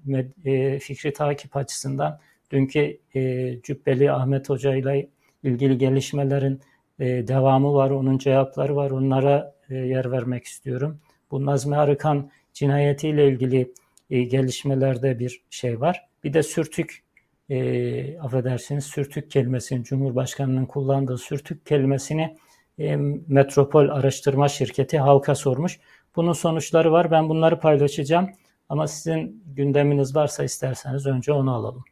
e, 0.44 0.78
fikri 0.78 1.12
takip 1.12 1.56
açısından. 1.56 2.20
Dünkü 2.50 2.98
e, 3.14 3.52
Cübbeli 3.62 4.12
Ahmet 4.12 4.48
Hoca 4.48 4.76
ile 4.76 5.08
ilgili 5.42 5.78
gelişmelerin 5.78 6.60
e, 6.98 7.28
devamı 7.28 7.74
var, 7.74 7.90
onun 7.90 8.18
cevapları 8.18 8.76
var. 8.76 8.90
Onlara 8.90 9.54
e, 9.70 9.74
yer 9.74 10.10
vermek 10.10 10.44
istiyorum. 10.44 10.98
Bu 11.30 11.46
Nazmi 11.46 11.76
Arıkan 11.76 12.30
cinayetiyle 12.52 13.28
ilgili 13.28 13.72
e, 14.10 14.22
gelişmelerde 14.22 15.18
bir 15.18 15.42
şey 15.50 15.80
var. 15.80 16.08
Bir 16.24 16.32
de 16.32 16.42
sürtük, 16.42 17.02
e, 17.50 18.18
affedersiniz 18.18 18.84
sürtük 18.84 19.30
kelimesini, 19.30 19.84
Cumhurbaşkanı'nın 19.84 20.66
kullandığı 20.66 21.18
sürtük 21.18 21.66
kelimesini 21.66 22.36
e, 22.78 22.96
Metropol 23.28 23.88
Araştırma 23.88 24.48
Şirketi 24.48 24.98
halka 24.98 25.34
sormuş. 25.34 25.80
Bunun 26.16 26.32
sonuçları 26.32 26.92
var. 26.92 27.10
Ben 27.10 27.28
bunları 27.28 27.60
paylaşacağım. 27.60 28.30
Ama 28.68 28.88
sizin 28.88 29.42
gündeminiz 29.56 30.16
varsa 30.16 30.44
isterseniz 30.44 31.06
önce 31.06 31.32
onu 31.32 31.54
alalım. 31.54 31.84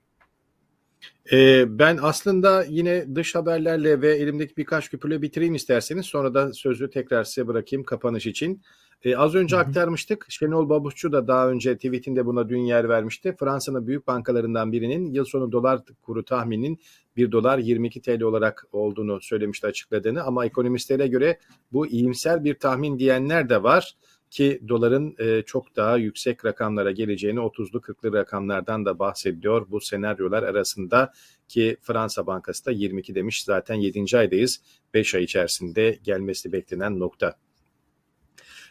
Ee, 1.32 1.78
ben 1.78 1.98
aslında 2.02 2.64
yine 2.64 3.14
dış 3.14 3.34
haberlerle 3.34 4.00
ve 4.00 4.16
elimdeki 4.16 4.56
birkaç 4.56 4.88
küpürle 4.88 5.22
bitireyim 5.22 5.54
isterseniz. 5.54 6.06
Sonra 6.06 6.34
da 6.34 6.52
sözü 6.52 6.90
tekrar 6.90 7.24
size 7.24 7.46
bırakayım 7.46 7.84
kapanış 7.84 8.26
için. 8.26 8.62
E, 9.04 9.16
az 9.16 9.34
önce 9.34 9.56
Hı-hı. 9.56 9.64
aktarmıştık. 9.64 10.26
Şenol 10.28 10.68
Babuşçu 10.68 11.12
da 11.12 11.28
daha 11.28 11.50
önce 11.50 11.76
tweetinde 11.76 12.26
buna 12.26 12.48
dün 12.48 12.58
yer 12.60 12.88
vermişti. 12.88 13.36
Fransa'nın 13.38 13.86
büyük 13.86 14.06
bankalarından 14.06 14.72
birinin 14.72 15.12
yıl 15.12 15.24
sonu 15.24 15.52
dolar 15.52 15.80
kuru 16.02 16.24
tahminin 16.24 16.80
1 17.16 17.32
dolar 17.32 17.58
22 17.58 18.00
TL 18.02 18.22
olarak 18.22 18.66
olduğunu 18.72 19.20
söylemişti 19.20 19.66
açıkladığını. 19.66 20.22
Ama 20.22 20.46
ekonomistlere 20.46 21.06
göre 21.06 21.38
bu 21.72 21.86
iyimser 21.86 22.44
bir 22.44 22.54
tahmin 22.54 22.98
diyenler 22.98 23.48
de 23.48 23.62
var 23.62 23.96
ki 24.30 24.60
doların 24.68 25.14
e, 25.18 25.42
çok 25.42 25.76
daha 25.76 25.96
yüksek 25.96 26.44
rakamlara 26.44 26.90
geleceğini 26.90 27.38
30'lu 27.38 27.78
40'lı 27.78 28.12
rakamlardan 28.12 28.84
da 28.84 28.98
bahsediyor 28.98 29.66
bu 29.70 29.80
senaryolar 29.80 30.42
arasında 30.42 31.12
ki 31.48 31.76
Fransa 31.82 32.26
Bankası 32.26 32.66
da 32.66 32.70
22 32.70 33.14
demiş 33.14 33.44
zaten 33.44 33.74
7. 33.74 34.18
aydayız 34.18 34.60
5 34.94 35.14
ay 35.14 35.24
içerisinde 35.24 35.98
gelmesi 36.04 36.52
beklenen 36.52 36.98
nokta. 36.98 37.36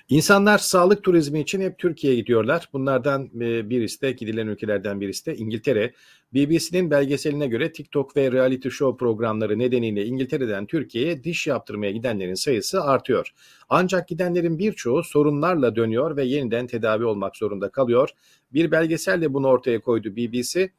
İnsanlar 0.10 0.58
sağlık 0.58 1.04
turizmi 1.04 1.40
için 1.40 1.62
hep 1.62 1.80
Türkiye'ye 1.80 2.20
gidiyorlar. 2.20 2.70
Bunlardan 2.74 3.30
e, 3.42 3.70
birisi 3.70 4.02
de 4.02 4.12
gidilen 4.12 4.48
ülkelerden 4.48 5.02
birisi 5.02 5.26
de 5.26 5.36
İngiltere. 5.36 5.94
BBC'nin 6.34 6.92
belgeseline 6.92 7.48
göre 7.48 7.72
TikTok 7.72 8.18
ve 8.18 8.32
reality 8.32 8.70
show 8.70 8.98
programları 8.98 9.60
nedeniyle 9.60 10.06
İngiltere'den 10.06 10.66
Türkiye'ye 10.66 11.24
diş 11.24 11.48
yaptırmaya 11.48 11.92
gidenlerin 11.92 12.34
sayısı 12.34 12.84
artıyor. 12.84 13.34
Ancak 13.70 14.08
gidenlerin 14.08 14.60
birçoğu 14.60 15.04
sorunlarla 15.04 15.76
dönüyor 15.76 16.18
ve 16.18 16.24
yeniden 16.24 16.68
tedavi 16.68 17.06
olmak 17.06 17.38
zorunda 17.38 17.70
kalıyor. 17.70 18.10
Bir 18.54 18.72
belgeselle 18.72 19.34
bunu 19.34 19.48
ortaya 19.48 19.82
koydu 19.82 20.16
BBC. 20.16 20.70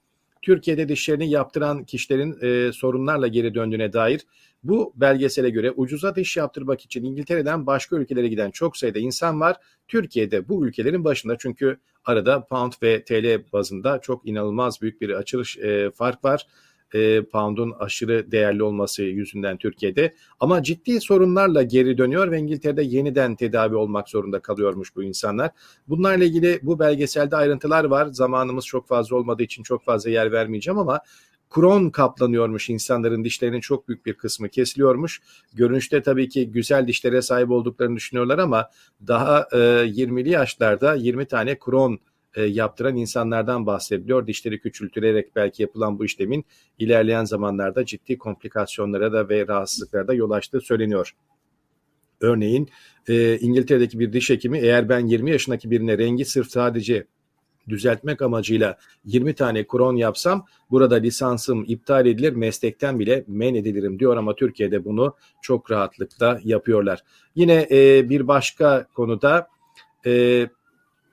Türkiye'de 0.47 0.89
dişlerini 0.89 1.31
yaptıran 1.31 1.85
kişilerin 1.85 2.39
e, 2.43 2.73
sorunlarla 2.73 3.27
geri 3.27 3.55
döndüğüne 3.55 3.93
dair 3.93 4.21
bu 4.63 4.93
belgesele 4.97 5.51
göre 5.51 5.71
ucuza 5.77 6.17
diş 6.17 6.37
yaptırmak 6.37 6.81
için 6.81 7.05
İngiltere'den 7.05 7.67
başka 7.67 7.97
ülkelere 7.97 8.29
giden 8.29 8.51
çok 8.51 8.77
sayıda 8.77 8.99
insan 8.99 9.41
var. 9.41 9.57
Türkiye'de 9.89 10.49
bu 10.49 10.67
ülkelerin 10.67 11.05
başında 11.05 11.37
çünkü 11.39 11.79
arada 12.05 12.45
pound 12.45 12.73
ve 12.83 13.05
TL 13.05 13.53
bazında 13.53 14.01
çok 14.01 14.29
inanılmaz 14.29 14.83
büyük 14.83 15.01
bir 15.01 15.11
açılış 15.11 15.59
e, 15.59 15.91
fark 15.91 16.25
var 16.25 16.47
e, 16.97 17.23
pound'un 17.25 17.75
aşırı 17.79 18.33
değerli 18.33 18.63
olması 18.63 19.03
yüzünden 19.03 19.57
Türkiye'de. 19.57 20.15
Ama 20.41 20.63
ciddi 20.63 21.01
sorunlarla 21.01 21.63
geri 21.63 21.99
dönüyor 21.99 22.31
ve 22.31 22.39
İngiltere'de 22.39 22.83
yeniden 22.83 23.37
tedavi 23.37 23.77
olmak 23.77 24.09
zorunda 24.09 24.41
kalıyormuş 24.41 24.97
bu 24.97 25.03
insanlar. 25.03 25.51
Bunlarla 25.89 26.25
ilgili 26.25 26.61
bu 26.63 26.79
belgeselde 26.79 27.37
ayrıntılar 27.37 27.85
var. 27.85 28.07
Zamanımız 28.07 28.67
çok 28.67 28.89
fazla 28.89 29.17
olmadığı 29.17 29.43
için 29.43 29.63
çok 29.63 29.85
fazla 29.85 30.11
yer 30.11 30.33
vermeyeceğim 30.33 30.79
ama 30.79 31.01
kron 31.51 31.91
kaplanıyormuş 31.91 32.71
insanların 32.71 33.25
dişlerinin 33.25 33.61
çok 33.61 33.89
büyük 33.89 34.07
bir 34.07 34.15
kısmı 34.15 34.49
kesiliyormuş. 34.49 35.21
Görünüşte 35.55 36.03
tabii 36.03 36.29
ki 36.29 36.51
güzel 36.51 36.87
dişlere 36.87 37.23
sahip 37.23 37.51
olduklarını 37.51 37.97
düşünüyorlar 37.97 38.39
ama 38.39 38.71
daha 39.07 39.49
e, 39.53 39.57
20'li 39.57 40.31
yaşlarda 40.31 40.95
20 40.95 41.27
tane 41.27 41.59
kron 41.59 41.99
e, 42.37 42.43
yaptıran 42.43 42.97
insanlardan 42.97 43.67
bahsediliyor. 43.67 44.27
Dişleri 44.27 44.61
küçültülerek 44.61 45.37
belki 45.37 45.63
yapılan 45.63 45.99
bu 45.99 46.05
işlemin 46.05 46.45
ilerleyen 46.79 47.25
zamanlarda 47.25 47.85
ciddi 47.85 48.19
komplikasyonlara 48.19 49.13
da 49.13 49.29
ve 49.29 49.47
rahatsızlıklara 49.49 50.09
da 50.09 50.15
yol 50.15 50.31
açtığı 50.31 50.61
söyleniyor. 50.61 51.13
Örneğin 52.21 52.69
e, 53.09 53.39
İngiltere'deki 53.39 53.99
bir 53.99 54.13
diş 54.13 54.31
hekimi 54.31 54.59
eğer 54.59 54.89
ben 54.89 55.07
20 55.07 55.31
yaşındaki 55.31 55.71
birine 55.71 55.99
rengi 55.99 56.25
sırf 56.25 56.47
sadece 56.47 57.07
düzeltmek 57.69 58.23
amacıyla 58.23 58.79
20 59.05 59.35
tane 59.35 59.67
kron 59.67 59.97
yapsam 59.97 60.47
burada 60.71 60.95
lisansım 60.95 61.65
iptal 61.69 62.07
edilir 62.07 62.33
meslekten 62.33 62.99
bile 62.99 63.25
men 63.27 63.55
edilirim 63.55 63.99
diyor 63.99 64.17
ama 64.17 64.35
Türkiye'de 64.35 64.85
bunu 64.85 65.15
çok 65.43 65.71
rahatlıkla 65.71 66.41
yapıyorlar. 66.45 67.03
Yine 67.35 67.67
e, 67.71 68.09
bir 68.09 68.29
başka 68.29 68.87
konuda 68.95 69.49
e, 70.07 70.47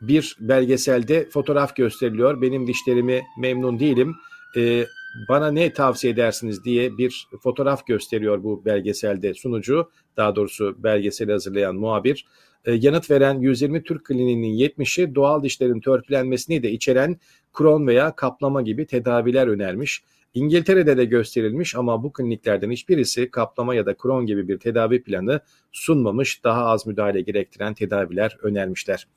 bir 0.07 0.37
belgeselde 0.39 1.29
fotoğraf 1.29 1.75
gösteriliyor. 1.75 2.41
Benim 2.41 2.67
dişlerimi 2.67 3.21
memnun 3.39 3.79
değilim. 3.79 4.15
E, 4.57 4.85
bana 5.29 5.51
ne 5.51 5.73
tavsiye 5.73 6.13
edersiniz 6.13 6.63
diye 6.63 6.97
bir 6.97 7.27
fotoğraf 7.43 7.87
gösteriyor 7.87 8.43
bu 8.43 8.65
belgeselde 8.65 9.33
sunucu. 9.33 9.89
Daha 10.17 10.35
doğrusu 10.35 10.75
belgeseli 10.83 11.31
hazırlayan 11.31 11.75
muhabir. 11.75 12.25
E, 12.65 12.71
yanıt 12.71 13.11
veren 13.11 13.39
120 13.39 13.83
Türk 13.83 14.05
kliniğinin 14.05 14.69
70'i 14.69 15.15
doğal 15.15 15.43
dişlerin 15.43 15.79
törpülenmesini 15.79 16.63
de 16.63 16.71
içeren 16.71 17.17
kron 17.53 17.87
veya 17.87 18.15
kaplama 18.15 18.61
gibi 18.61 18.87
tedaviler 18.87 19.47
önermiş. 19.47 20.03
İngiltere'de 20.33 20.97
de 20.97 21.05
gösterilmiş 21.05 21.75
ama 21.75 22.03
bu 22.03 22.13
kliniklerden 22.13 22.71
hiçbirisi 22.71 23.31
kaplama 23.31 23.75
ya 23.75 23.85
da 23.85 23.93
kron 23.97 24.25
gibi 24.25 24.47
bir 24.47 24.59
tedavi 24.59 25.03
planı 25.03 25.39
sunmamış, 25.71 26.43
daha 26.43 26.65
az 26.65 26.87
müdahale 26.87 27.21
gerektiren 27.21 27.73
tedaviler 27.73 28.37
önermişler. 28.41 29.07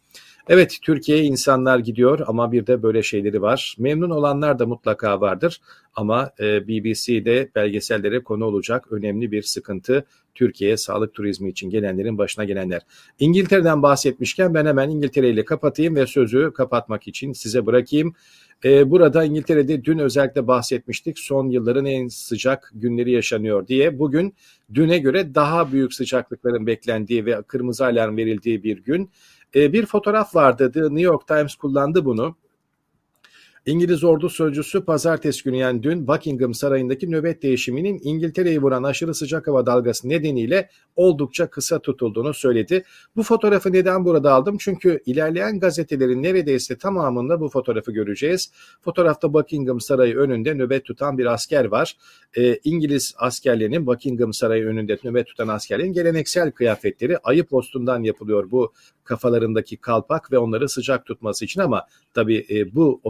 Evet 0.49 0.79
Türkiye'ye 0.83 1.25
insanlar 1.25 1.79
gidiyor 1.79 2.21
ama 2.27 2.53
bir 2.53 2.67
de 2.67 2.83
böyle 2.83 3.03
şeyleri 3.03 3.43
var. 3.43 3.77
Memnun 3.79 4.11
olanlar 4.11 4.59
da 4.59 4.67
mutlaka 4.67 5.21
vardır 5.21 5.61
ama 5.95 6.31
e, 6.41 6.69
BBC'de 6.69 7.51
belgesellere 7.55 8.23
konu 8.23 8.45
olacak 8.45 8.93
önemli 8.93 9.33
bir 9.33 9.43
sıkıntı 9.43 10.05
Türkiye'ye 10.35 10.77
sağlık 10.77 11.15
turizmi 11.15 11.51
için 11.51 11.71
gelenlerin 11.71 12.19
başına 12.19 12.45
gelenler. 12.45 12.83
İngiltere'den 13.19 13.83
bahsetmişken 13.83 14.55
ben 14.55 14.67
hemen 14.67 14.91
İngiltere 14.91 15.31
ile 15.31 15.45
kapatayım 15.45 15.97
ve 15.97 16.07
sözü 16.07 16.53
kapatmak 16.55 17.09
için 17.09 17.33
size 17.33 17.67
bırakayım. 17.67 18.15
E, 18.65 18.91
burada 18.91 19.25
İngiltere'de 19.25 19.85
dün 19.85 19.99
özellikle 19.99 20.47
bahsetmiştik 20.47 21.19
son 21.19 21.49
yılların 21.49 21.87
en 21.87 22.09
sıcak 22.09 22.71
günleri 22.75 23.11
yaşanıyor 23.11 23.67
diye. 23.67 23.99
Bugün 23.99 24.35
düne 24.75 24.99
göre 24.99 25.35
daha 25.35 25.73
büyük 25.73 25.95
sıcaklıkların 25.95 26.67
beklendiği 26.67 27.27
ve 27.27 27.43
kırmızı 27.43 27.87
alarm 27.87 28.17
verildiği 28.17 28.63
bir 28.63 28.79
gün. 28.79 29.11
E, 29.55 29.73
bir 29.73 29.87
fotoğraf 29.87 30.35
vardı. 30.35 30.73
The 30.73 30.81
New 30.81 31.01
York 31.01 31.27
Times 31.27 31.55
kullandı 31.55 32.05
bunu. 32.05 32.37
İngiliz 33.67 34.05
ordu 34.05 34.29
sözcüsü 34.29 34.85
pazartesi 34.85 35.45
günü 35.45 35.57
yani 35.57 35.83
dün 35.83 36.09
Buckingham 36.09 36.55
Sarayı'ndaki 36.55 37.11
nöbet 37.11 37.43
değişiminin 37.43 38.01
İngiltere'yi 38.03 38.63
vuran 38.63 38.83
aşırı 38.83 39.15
sıcak 39.15 39.47
hava 39.47 39.67
dalgası 39.67 40.09
nedeniyle 40.09 40.71
oldukça 40.97 41.51
kısa 41.51 41.79
tutulduğunu 41.79 42.35
söyledi. 42.35 42.85
Bu 43.17 43.23
fotoğrafı 43.23 43.73
neden 43.73 44.05
burada 44.05 44.33
aldım? 44.33 44.57
Çünkü 44.61 45.01
ilerleyen 45.07 45.61
gazetelerin 45.61 46.23
neredeyse 46.23 46.79
tamamında 46.79 47.41
bu 47.41 47.49
fotoğrafı 47.49 47.93
göreceğiz. 47.93 48.53
Fotoğrafta 48.81 49.33
Buckingham 49.33 49.81
Sarayı 49.81 50.17
önünde 50.17 50.55
nöbet 50.55 50.85
tutan 50.85 51.19
bir 51.19 51.27
asker 51.27 51.65
var. 51.65 51.97
Ee, 52.37 52.59
İngiliz 52.65 53.15
askerlerinin 53.19 53.87
Buckingham 53.87 54.33
Sarayı 54.33 54.65
önünde 54.67 54.99
nöbet 55.05 55.27
tutan 55.27 55.49
askerlerin 55.49 55.93
geleneksel 55.93 56.51
kıyafetleri 56.51 57.19
ayı 57.19 57.45
postundan 57.45 58.03
yapılıyor 58.03 58.51
bu 58.51 58.73
kafalarındaki 59.05 59.77
kalpak 59.77 60.33
ve 60.33 60.39
onları 60.39 60.69
sıcak 60.69 61.07
tutması 61.07 61.45
için 61.45 61.61
ama 61.61 61.87
tabii 62.15 62.47
e, 62.51 62.75
bu 62.75 63.01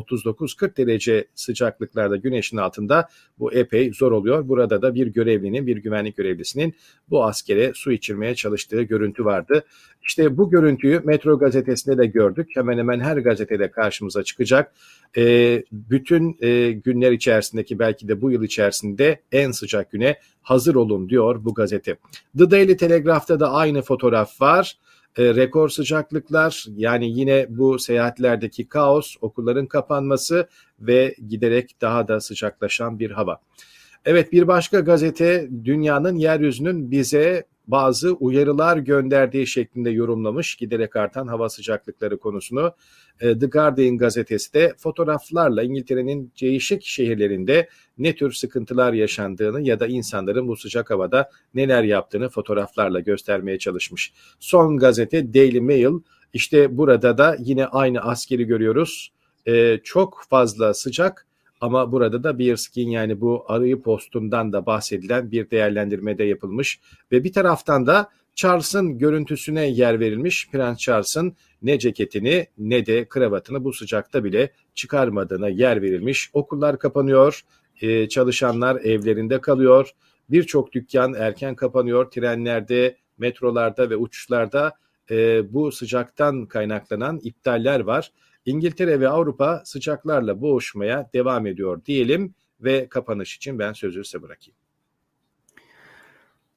39-40 0.47 0.77
derece 0.77 1.27
sıcaklıklarda 1.35 2.17
güneşin 2.17 2.57
altında 2.57 3.09
bu 3.39 3.53
epey 3.53 3.93
zor 3.93 4.13
oluyor. 4.13 4.49
Burada 4.49 4.83
da 4.83 4.95
bir 4.95 5.07
görevlinin, 5.07 5.67
bir 5.67 5.77
güvenlik 5.77 6.17
görevlisinin 6.17 6.75
bu 7.11 7.25
askere 7.25 7.73
su 7.75 7.93
içirmeye 7.93 8.35
çalıştığı 8.35 8.83
görüntü 8.83 9.25
vardı. 9.25 9.65
İşte 10.03 10.37
bu 10.37 10.51
görüntüyü 10.51 11.01
Metro 11.05 11.39
gazetesinde 11.39 11.99
de 11.99 12.07
gördük. 12.07 12.49
Hemen 12.55 12.79
hemen 12.79 13.01
her 13.01 13.17
gazetede 13.17 13.71
karşımıza 13.71 14.23
çıkacak. 14.23 14.73
E, 15.17 15.63
bütün 15.73 16.37
e, 16.41 16.73
günler 16.73 17.13
içerisindeki 17.13 17.79
belki 17.79 18.09
de 18.09 18.21
bu 18.21 18.31
yıl 18.31 18.43
içerisinde 18.43 19.21
en 19.33 19.51
sıcak 19.51 19.91
güne 19.91 20.19
hazır 20.43 20.75
olun 20.75 21.09
diyor 21.09 21.45
bu 21.45 21.55
gazete. 21.55 21.97
The 22.39 22.51
Daily 22.51 22.77
Telegraph'ta 22.77 23.41
da 23.41 23.53
aynı 23.53 23.83
fotoğraf 23.83 24.41
var 24.41 24.79
e, 25.17 25.35
rekor 25.35 25.69
sıcaklıklar 25.69 26.65
yani 26.77 27.19
yine 27.19 27.47
bu 27.49 27.79
seyahatlerdeki 27.79 28.69
kaos, 28.69 29.17
okulların 29.21 29.67
kapanması 29.67 30.49
ve 30.81 31.15
giderek 31.29 31.81
daha 31.81 32.09
da 32.09 32.21
sıcaklaşan 32.21 32.99
bir 32.99 33.11
hava. 33.11 33.41
Evet 34.07 34.33
bir 34.33 34.49
başka 34.49 34.81
gazete 34.81 35.49
dünyanın 35.65 36.17
yeryüzünün 36.17 36.91
bize 36.91 37.47
bazı 37.67 38.13
uyarılar 38.13 38.77
gönderdiği 38.77 39.47
şeklinde 39.47 39.91
yorumlamış 39.91 40.57
giderek 40.57 40.97
artan 40.97 41.27
hava 41.27 41.49
sıcaklıkları 41.49 42.19
konusunu. 42.19 42.75
E, 43.21 43.39
The 43.39 43.47
Guardian 43.47 43.99
gazetesi 43.99 44.55
de 44.55 44.75
fotoğraflarla 44.79 45.63
İngiltere'nin 45.63 46.33
değişik 46.41 46.85
şehirlerinde 46.85 47.69
ne 47.99 48.15
tür 48.15 48.33
sıkıntılar 48.33 48.93
yaşandığını 48.93 49.63
ya 49.63 49.81
da 49.81 49.87
insanların 49.87 50.49
bu 50.49 50.57
sıcak 50.57 50.91
havada 50.91 51.31
neler 51.55 51.83
yaptığını 51.83 52.29
fotoğraflarla 52.29 53.01
göstermeye 53.01 53.59
çalışmış. 53.59 54.13
Son 54.41 54.77
gazete 54.77 55.35
Daily 55.35 55.61
Mail 55.61 56.01
işte 56.33 56.77
burada 56.77 57.19
da 57.19 57.37
yine 57.39 57.67
aynı 57.67 58.01
askeri 58.01 58.45
görüyoruz. 58.45 59.13
E, 59.47 59.79
çok 59.85 60.25
fazla 60.29 60.75
sıcak 60.75 61.27
ama 61.61 61.93
burada 61.93 62.23
da 62.25 62.39
Bearskin 62.39 62.91
yani 62.91 63.21
bu 63.21 63.45
arayı 63.49 63.83
postundan 63.83 64.53
da 64.53 64.67
bahsedilen 64.67 65.31
bir 65.31 65.51
değerlendirme 65.51 66.19
de 66.19 66.25
yapılmış. 66.25 66.81
Ve 67.13 67.25
bir 67.25 67.33
taraftan 67.33 67.87
da 67.87 68.11
Charles'ın 68.35 68.99
görüntüsüne 68.99 69.67
yer 69.67 70.01
verilmiş. 70.01 70.49
Prens 70.53 70.79
Charles'ın 70.79 71.37
ne 71.63 71.79
ceketini 71.79 72.47
ne 72.59 72.87
de 72.87 73.09
kravatını 73.09 73.65
bu 73.65 73.73
sıcakta 73.73 74.25
bile 74.25 74.53
çıkarmadığına 74.75 75.49
yer 75.49 75.83
verilmiş. 75.83 76.31
Okullar 76.33 76.79
kapanıyor, 76.79 77.41
e, 77.81 78.09
çalışanlar 78.09 78.77
evlerinde 78.77 79.41
kalıyor. 79.41 79.91
Birçok 80.31 80.73
dükkan 80.73 81.15
erken 81.15 81.55
kapanıyor. 81.55 82.11
Trenlerde, 82.11 82.97
metrolarda 83.19 83.91
ve 83.91 83.97
uçuşlarda 83.97 84.73
e, 85.11 85.53
bu 85.53 85.73
sıcaktan 85.73 86.47
kaynaklanan 86.47 87.21
iptaller 87.23 87.81
var. 87.81 88.13
İngiltere 88.47 89.01
ve 89.01 89.09
Avrupa 89.09 89.63
sıcaklarla 89.65 90.41
boğuşmaya 90.41 91.11
devam 91.15 91.47
ediyor 91.47 91.85
diyelim 91.85 92.35
ve 92.61 92.89
kapanış 92.89 93.37
için 93.37 93.59
ben 93.59 93.73
sözü 93.73 94.05
size 94.05 94.23
bırakayım. 94.23 94.57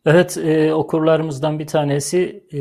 Evet, 0.06 0.38
e, 0.38 0.74
okurlarımızdan 0.74 1.60
bir 1.60 1.68
tanesi 1.68 2.44
e, 2.54 2.60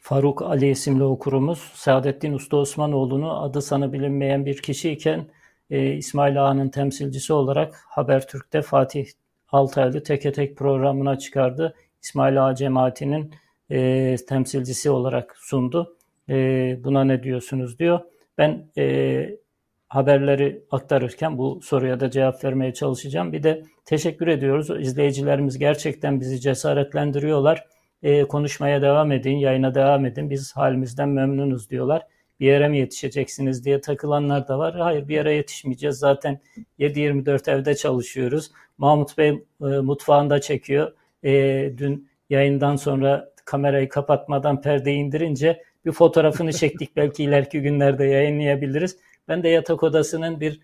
Faruk 0.00 0.42
Ali 0.42 0.70
isimli 0.70 1.04
okurumuz. 1.04 1.58
Saadettin 1.74 2.32
Usta 2.32 2.56
Osmanoğlu'nu 2.56 3.42
adı 3.42 3.62
sana 3.62 3.92
bilinmeyen 3.92 4.46
bir 4.46 4.62
kişiyken 4.62 5.26
e, 5.70 5.94
İsmail 5.94 6.44
Ağa'nın 6.44 6.68
temsilcisi 6.68 7.32
olarak 7.32 7.84
Habertürk'te 7.88 8.62
Fatih 8.62 9.06
Altaylı 9.48 10.02
Teke 10.02 10.32
Tek 10.32 10.56
programına 10.56 11.18
çıkardı. 11.18 11.74
İsmail 12.02 12.46
Ağa 12.46 12.54
cemaatinin 12.54 13.34
e, 13.70 14.16
temsilcisi 14.28 14.90
olarak 14.90 15.36
sundu. 15.38 15.96
E, 16.28 16.34
buna 16.84 17.04
ne 17.04 17.22
diyorsunuz 17.22 17.78
diyor. 17.78 18.00
Ben 18.42 18.66
e, 18.78 19.38
haberleri 19.88 20.64
aktarırken 20.70 21.38
bu 21.38 21.60
soruya 21.62 22.00
da 22.00 22.10
cevap 22.10 22.44
vermeye 22.44 22.74
çalışacağım. 22.74 23.32
Bir 23.32 23.42
de 23.42 23.62
teşekkür 23.84 24.26
ediyoruz. 24.26 24.70
İzleyicilerimiz 24.80 25.58
gerçekten 25.58 26.20
bizi 26.20 26.40
cesaretlendiriyorlar. 26.40 27.64
E, 28.02 28.22
konuşmaya 28.22 28.82
devam 28.82 29.12
edin, 29.12 29.36
yayına 29.36 29.74
devam 29.74 30.06
edin. 30.06 30.30
Biz 30.30 30.56
halimizden 30.56 31.08
memnunuz 31.08 31.70
diyorlar. 31.70 32.06
Bir 32.40 32.46
yere 32.46 32.68
mi 32.68 32.78
yetişeceksiniz 32.78 33.64
diye 33.64 33.80
takılanlar 33.80 34.48
da 34.48 34.58
var. 34.58 34.74
Hayır 34.78 35.08
bir 35.08 35.14
yere 35.14 35.34
yetişmeyeceğiz. 35.34 35.96
Zaten 35.96 36.40
7-24 36.78 37.50
evde 37.50 37.74
çalışıyoruz. 37.74 38.50
Mahmut 38.78 39.18
Bey 39.18 39.28
e, 39.28 39.64
mutfağında 39.64 40.40
çekiyor. 40.40 40.92
E, 41.24 41.32
dün 41.78 42.08
yayından 42.30 42.76
sonra 42.76 43.32
kamerayı 43.44 43.88
kapatmadan 43.88 44.60
perdeyi 44.60 44.96
indirince 44.96 45.62
bir 45.86 45.92
fotoğrafını 45.92 46.52
çektik. 46.52 46.90
Belki 46.96 47.24
ileriki 47.24 47.62
günlerde 47.62 48.04
yayınlayabiliriz. 48.04 48.96
Ben 49.28 49.42
de 49.42 49.48
yatak 49.48 49.82
odasının 49.82 50.40
bir 50.40 50.60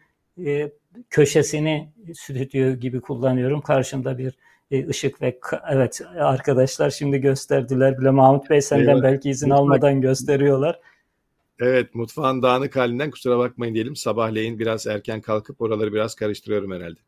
e, 0.46 0.70
köşesini 1.10 1.88
stüdyo 2.14 2.72
gibi 2.74 3.00
kullanıyorum. 3.00 3.60
Karşımda 3.60 4.18
bir 4.18 4.34
e, 4.70 4.88
ışık 4.88 5.22
ve 5.22 5.38
evet 5.70 6.00
arkadaşlar 6.18 6.90
şimdi 6.90 7.18
gösterdiler 7.18 7.98
bile 7.98 8.10
Mahmut 8.10 8.50
Bey 8.50 8.60
senden 8.60 8.92
evet. 8.92 9.02
belki 9.02 9.30
izin 9.30 9.50
almadan 9.50 10.00
gösteriyorlar. 10.00 10.80
Evet 11.60 11.94
mutfağın 11.94 12.42
dağınık 12.42 12.76
halinden 12.76 13.10
kusura 13.10 13.38
bakmayın 13.38 13.74
diyelim. 13.74 13.96
Sabahleyin 13.96 14.58
biraz 14.58 14.86
erken 14.86 15.20
kalkıp 15.20 15.60
oraları 15.60 15.92
biraz 15.92 16.14
karıştırıyorum 16.14 16.72
herhalde. 16.72 17.00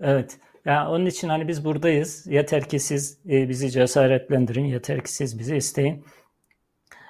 Evet. 0.00 0.38
Yani 0.64 0.88
onun 0.88 1.06
için 1.06 1.28
hani 1.28 1.48
biz 1.48 1.64
buradayız. 1.64 2.26
Yeter 2.26 2.68
ki 2.68 2.80
siz 2.80 3.18
e, 3.28 3.48
bizi 3.48 3.70
cesaretlendirin. 3.70 4.64
Yeter 4.64 5.04
ki 5.04 5.12
siz 5.12 5.38
bizi 5.38 5.56
isteyin. 5.56 6.04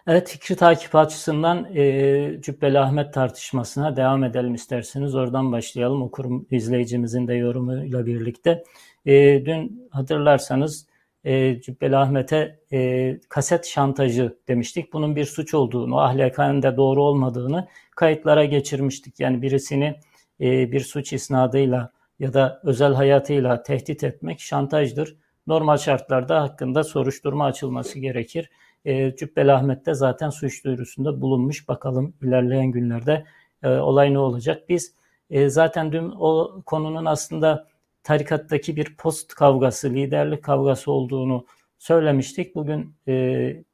Evet 0.07 0.29
fikri 0.29 0.57
takip 0.57 0.95
açısından 0.95 1.77
e, 1.77 2.41
Cübbeli 2.41 2.79
Ahmet 2.79 3.15
tartışmasına 3.15 3.97
devam 3.97 4.25
edelim 4.25 4.55
isterseniz. 4.55 5.15
Oradan 5.15 5.53
başlayalım 5.53 6.03
okurum 6.03 6.47
izleyicimizin 6.51 7.29
de 7.29 7.35
yorumuyla 7.35 8.07
birlikte. 8.07 8.65
E, 9.07 9.45
dün 9.47 9.89
hatırlarsanız 9.91 10.87
e, 11.25 11.61
Cübbeli 11.61 11.97
Ahmet'e 11.97 12.59
e, 12.73 13.21
kaset 13.29 13.67
şantajı 13.67 14.39
demiştik. 14.49 14.93
Bunun 14.93 15.17
bir 15.17 15.25
suç 15.25 15.55
olduğunu, 15.55 16.01
ahlakanen 16.01 16.63
de 16.63 16.77
doğru 16.77 17.03
olmadığını 17.03 17.69
kayıtlara 17.97 18.45
geçirmiştik. 18.45 19.21
Yani 19.21 19.43
birisini 19.43 20.01
e, 20.41 20.73
bir 20.73 20.81
suç 20.81 21.13
isnadıyla 21.13 21.93
ya 22.19 22.35
da 22.35 22.61
özel 22.65 22.95
hayatıyla 22.95 23.63
tehdit 23.63 24.05
etmek 24.05 24.41
şantajdır. 24.41 25.17
Normal 25.47 25.77
şartlarda 25.77 26.43
hakkında 26.43 26.85
soruşturma 26.85 27.45
açılması 27.45 27.99
gerekir. 27.99 28.51
E, 28.87 29.53
Ahmet 29.53 29.87
de 29.87 29.95
zaten 29.95 30.31
suç 30.31 30.65
duyurusunda 30.65 31.21
bulunmuş. 31.21 31.69
Bakalım 31.69 32.15
ilerleyen 32.23 32.67
günlerde 32.67 33.25
e, 33.63 33.69
olay 33.69 34.15
ne 34.15 34.19
olacak. 34.19 34.69
Biz 34.69 34.95
e, 35.31 35.49
zaten 35.49 35.93
dün 35.93 36.13
o 36.19 36.63
konunun 36.67 37.05
aslında 37.05 37.69
tarikattaki 38.03 38.77
bir 38.77 38.97
post 38.97 39.35
kavgası, 39.35 39.91
liderlik 39.91 40.45
kavgası 40.45 40.93
olduğunu 40.93 41.47
söylemiştik. 41.79 42.55
Bugün 42.55 42.95
e, 43.09 43.65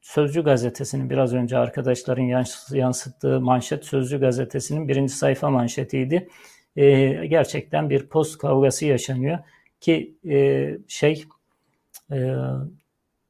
Sözcü 0.00 0.44
gazetesinin 0.44 1.10
biraz 1.10 1.34
önce 1.34 1.58
arkadaşların 1.58 2.46
yansıttığı 2.72 3.40
manşet 3.40 3.84
Sözcü 3.84 4.20
gazetesinin 4.20 4.88
birinci 4.88 5.12
sayfa 5.12 5.50
manşetiydi. 5.50 6.28
Gerçekten 7.28 7.90
bir 7.90 8.06
post 8.06 8.38
kavgası 8.38 8.86
yaşanıyor 8.86 9.38
ki 9.80 10.16
şey 10.88 11.24
e, 12.12 12.34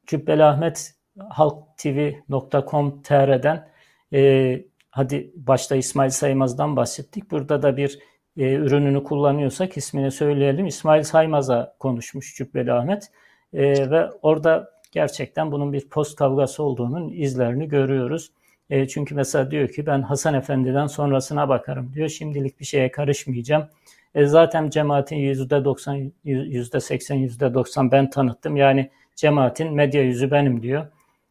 Cübbeli 0.07 0.43
Ahmet 0.43 0.96
halktv.com.tr'den 1.29 3.67
e, 4.13 4.61
hadi 4.91 5.31
başta 5.35 5.75
İsmail 5.75 6.09
Saymaz'dan 6.09 6.75
bahsettik. 6.75 7.31
Burada 7.31 7.61
da 7.61 7.77
bir 7.77 7.99
e, 8.37 8.53
ürününü 8.53 9.03
kullanıyorsak 9.03 9.77
ismini 9.77 10.11
söyleyelim. 10.11 10.67
İsmail 10.67 11.03
Saymaz'a 11.03 11.75
konuşmuş 11.79 12.35
Cübbeli 12.35 12.73
Ahmet 12.73 13.11
e, 13.53 13.91
ve 13.91 14.09
orada 14.21 14.71
gerçekten 14.91 15.51
bunun 15.51 15.73
bir 15.73 15.89
post 15.89 16.15
kavgası 16.15 16.63
olduğunun 16.63 17.09
izlerini 17.09 17.67
görüyoruz. 17.67 18.31
E, 18.69 18.87
çünkü 18.87 19.15
mesela 19.15 19.51
diyor 19.51 19.69
ki 19.69 19.85
ben 19.85 20.01
Hasan 20.01 20.33
Efendi'den 20.33 20.87
sonrasına 20.87 21.49
bakarım 21.49 21.93
diyor. 21.93 22.09
Şimdilik 22.09 22.59
bir 22.59 22.65
şeye 22.65 22.91
karışmayacağım. 22.91 23.67
E, 24.15 24.25
zaten 24.25 24.69
cemaatin 24.69 25.17
%90, 25.17 26.11
%80, 26.25 27.15
%90 27.15 27.91
ben 27.91 28.09
tanıttım. 28.09 28.55
Yani 28.55 28.89
cemaatin 29.15 29.73
medya 29.73 30.03
yüzü 30.03 30.31
benim 30.31 30.63
diyor. 30.63 30.87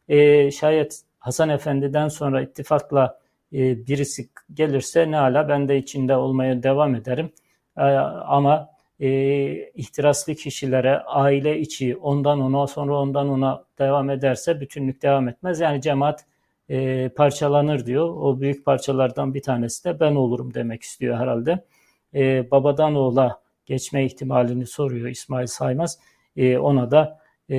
E, 0.09 0.51
şayet 0.51 1.01
Hasan 1.19 1.49
Efendi'den 1.49 2.07
sonra 2.07 2.41
ittifakla 2.41 3.19
e, 3.53 3.87
birisi 3.87 4.29
gelirse 4.53 5.11
ne 5.11 5.17
ala 5.17 5.49
ben 5.49 5.69
de 5.69 5.77
içinde 5.77 6.15
olmaya 6.15 6.63
devam 6.63 6.95
ederim. 6.95 7.31
E, 7.77 7.81
ama 7.81 8.69
e, 8.99 9.09
ihtiraslı 9.71 10.35
kişilere 10.35 10.99
aile 10.99 11.59
içi 11.59 11.97
ondan 11.97 12.41
ona 12.41 12.67
sonra 12.67 12.99
ondan 12.99 13.29
ona 13.29 13.63
devam 13.79 14.09
ederse 14.09 14.61
bütünlük 14.61 15.01
devam 15.01 15.27
etmez. 15.29 15.59
Yani 15.59 15.81
cemaat 15.81 16.25
e, 16.69 17.09
parçalanır 17.09 17.85
diyor. 17.85 18.09
O 18.09 18.39
büyük 18.41 18.65
parçalardan 18.65 19.33
bir 19.33 19.41
tanesi 19.41 19.85
de 19.85 19.99
ben 19.99 20.15
olurum 20.15 20.53
demek 20.53 20.81
istiyor 20.83 21.17
herhalde. 21.17 21.65
E, 22.13 22.51
babadan 22.51 22.95
oğula 22.95 23.41
geçme 23.65 24.05
ihtimalini 24.05 24.65
soruyor 24.65 25.07
İsmail 25.07 25.47
Saymaz. 25.47 25.99
E, 26.37 26.57
ona 26.57 26.91
da 26.91 27.19
e, 27.49 27.57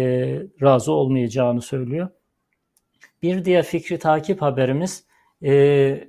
razı 0.62 0.92
olmayacağını 0.92 1.62
söylüyor. 1.62 2.08
Bir 3.22 3.44
diğer 3.44 3.64
fikri 3.64 3.98
takip 3.98 4.42
haberimiz 4.42 5.04
e, 5.44 6.08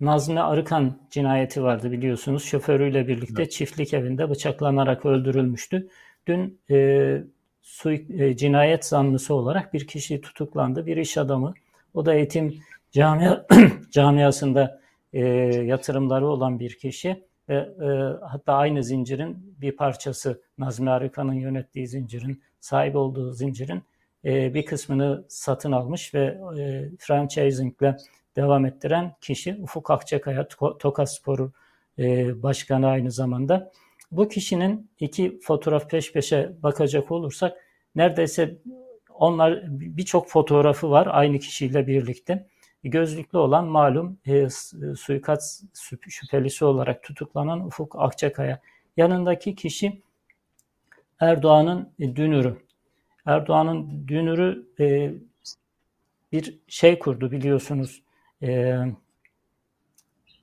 Nazmi 0.00 0.40
Arıkan 0.40 0.98
cinayeti 1.10 1.62
vardı 1.62 1.92
biliyorsunuz. 1.92 2.44
Şoförüyle 2.44 3.08
birlikte 3.08 3.42
evet. 3.42 3.52
çiftlik 3.52 3.94
evinde 3.94 4.30
bıçaklanarak 4.30 5.06
öldürülmüştü. 5.06 5.88
Dün 6.26 6.60
e, 6.70 7.22
su, 7.62 7.92
e, 7.92 8.36
cinayet 8.36 8.84
zanlısı 8.84 9.34
olarak 9.34 9.74
bir 9.74 9.86
kişi 9.86 10.20
tutuklandı. 10.20 10.86
Bir 10.86 10.96
iş 10.96 11.18
adamı. 11.18 11.54
O 11.94 12.06
da 12.06 12.14
eğitim 12.14 12.58
camia, 12.92 13.46
camiasında 13.90 14.80
e, 15.12 15.20
yatırımları 15.64 16.26
olan 16.26 16.60
bir 16.60 16.78
kişi. 16.78 17.24
Ve, 17.48 17.54
e, 17.54 17.88
hatta 18.26 18.54
aynı 18.54 18.82
zincirin 18.84 19.56
bir 19.60 19.72
parçası 19.72 20.42
Nazmi 20.58 20.90
Arıkan'ın 20.90 21.34
yönettiği 21.34 21.88
zincirin, 21.88 22.42
sahip 22.60 22.96
olduğu 22.96 23.32
zincirin 23.32 23.82
e, 24.26 24.54
bir 24.54 24.66
kısmını 24.66 25.24
satın 25.28 25.72
almış 25.72 26.14
ve 26.14 26.38
e, 26.58 26.90
franchisingle 26.98 27.96
devam 28.36 28.66
ettiren 28.66 29.14
kişi 29.20 29.56
Ufuk 29.62 29.90
Akçakaya, 29.90 30.48
Tokaspor 30.78 31.50
e, 31.98 32.42
Başkanı 32.42 32.86
aynı 32.86 33.10
zamanda. 33.10 33.72
Bu 34.10 34.28
kişinin 34.28 34.90
iki 35.00 35.40
fotoğraf 35.40 35.90
peş 35.90 36.12
peşe 36.12 36.52
bakacak 36.62 37.10
olursak 37.10 37.56
neredeyse 37.94 38.58
onlar 39.14 39.62
birçok 39.68 40.28
fotoğrafı 40.28 40.90
var 40.90 41.08
aynı 41.10 41.38
kişiyle 41.38 41.86
birlikte. 41.86 42.46
Gözlüklü 42.84 43.38
olan 43.38 43.66
malum 43.66 44.18
e, 44.26 44.48
suikast 44.96 45.64
şüphelisi 46.08 46.64
olarak 46.64 47.02
tutuklanan 47.02 47.66
Ufuk 47.66 47.96
Akçakaya. 47.98 48.60
Yanındaki 48.96 49.54
kişi 49.54 50.02
Erdoğan'ın 51.20 51.92
dünürü. 51.98 52.65
Erdoğan'ın 53.26 54.08
dünürü 54.08 54.66
e, 54.80 55.12
bir 56.32 56.58
şey 56.68 56.98
kurdu 56.98 57.30
biliyorsunuz. 57.30 58.02
E, 58.42 58.78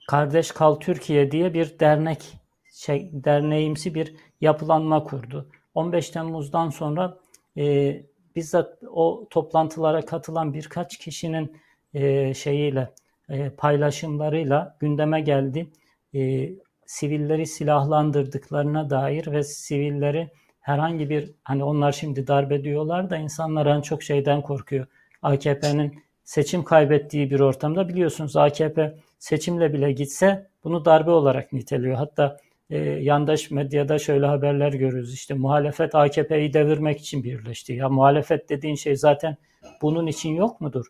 Kardeş 0.08 0.52
Kal 0.52 0.76
Türkiye 0.76 1.32
diye 1.32 1.54
bir 1.54 1.80
dernek, 1.80 2.34
şey, 2.74 3.10
derneğimsi 3.14 3.96
bir 3.96 4.16
yapılanma 4.42 5.04
kurdu. 5.04 5.50
15 5.76 6.10
Temmuz'dan 6.10 6.70
sonra 6.70 7.18
e, 7.58 7.96
bizzat 8.36 8.78
o 8.92 9.28
toplantılara 9.30 10.06
katılan 10.06 10.54
birkaç 10.54 10.98
kişinin 10.98 11.58
e, 11.94 12.34
şeyiyle, 12.34 12.90
e, 13.30 13.50
paylaşımlarıyla 13.50 14.78
gündeme 14.80 15.22
geldi. 15.22 15.70
E, 16.16 16.50
sivilleri 16.86 17.46
silahlandırdıklarına 17.48 18.90
dair 18.90 19.32
ve 19.32 19.44
sivilleri 19.44 20.32
herhangi 20.64 21.10
bir 21.10 21.32
hani 21.44 21.64
onlar 21.64 21.92
şimdi 21.92 22.28
darbe 22.28 22.64
diyorlar 22.64 23.10
da 23.10 23.18
insanlar 23.18 23.66
en 23.66 23.82
çok 23.82 24.04
şeyden 24.04 24.42
korkuyor. 24.42 24.86
AKP'nin 25.22 26.04
seçim 26.24 26.64
kaybettiği 26.64 27.32
bir 27.32 27.40
ortamda 27.40 27.90
biliyorsunuz 27.90 28.36
AKP 28.36 28.96
seçimle 29.20 29.74
bile 29.74 29.92
gitse 29.92 30.48
bunu 30.64 30.86
darbe 30.86 31.12
olarak 31.12 31.54
niteliyor. 31.54 31.96
Hatta 31.96 32.38
e, 32.70 32.78
yandaş 32.80 33.52
medyada 33.52 34.00
şöyle 34.00 34.26
haberler 34.26 34.74
görüyoruz. 34.74 35.14
İşte 35.14 35.34
muhalefet 35.34 35.96
AKP'yi 35.96 36.54
devirmek 36.54 37.00
için 37.00 37.24
birleşti. 37.24 37.74
Ya 37.74 37.90
muhalefet 37.90 38.50
dediğin 38.50 38.76
şey 38.76 38.96
zaten 38.96 39.38
bunun 39.82 40.08
için 40.08 40.30
yok 40.30 40.62
mudur? 40.62 40.86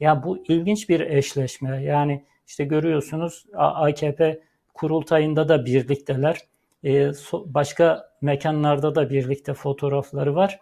Ya 0.00 0.22
bu 0.22 0.44
ilginç 0.48 0.88
bir 0.88 1.00
eşleşme. 1.00 1.82
Yani 1.82 2.24
işte 2.46 2.64
görüyorsunuz 2.64 3.46
AKP 3.54 4.40
kurultayında 4.74 5.48
da 5.48 5.64
birlikteler. 5.64 6.38
E, 6.84 7.12
başka 7.32 8.10
mekanlarda 8.20 8.94
da 8.94 9.10
birlikte 9.10 9.54
fotoğrafları 9.54 10.34
var. 10.34 10.60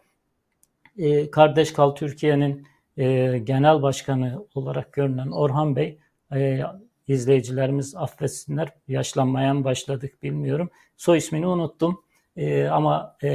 E, 0.98 1.30
Kardeş 1.30 1.72
Kal 1.72 1.90
Türkiye'nin 1.90 2.66
e, 2.96 3.38
genel 3.38 3.82
başkanı 3.82 4.46
olarak 4.54 4.92
görünen 4.92 5.30
Orhan 5.30 5.76
Bey 5.76 5.98
e, 6.34 6.60
izleyicilerimiz 7.08 7.96
affetsinler. 7.96 8.68
Yaşlanmaya 8.88 9.64
başladık 9.64 10.22
bilmiyorum. 10.22 10.70
Soy 10.96 11.18
ismini 11.18 11.46
unuttum. 11.46 12.02
E, 12.36 12.66
ama 12.66 13.16
e, 13.22 13.30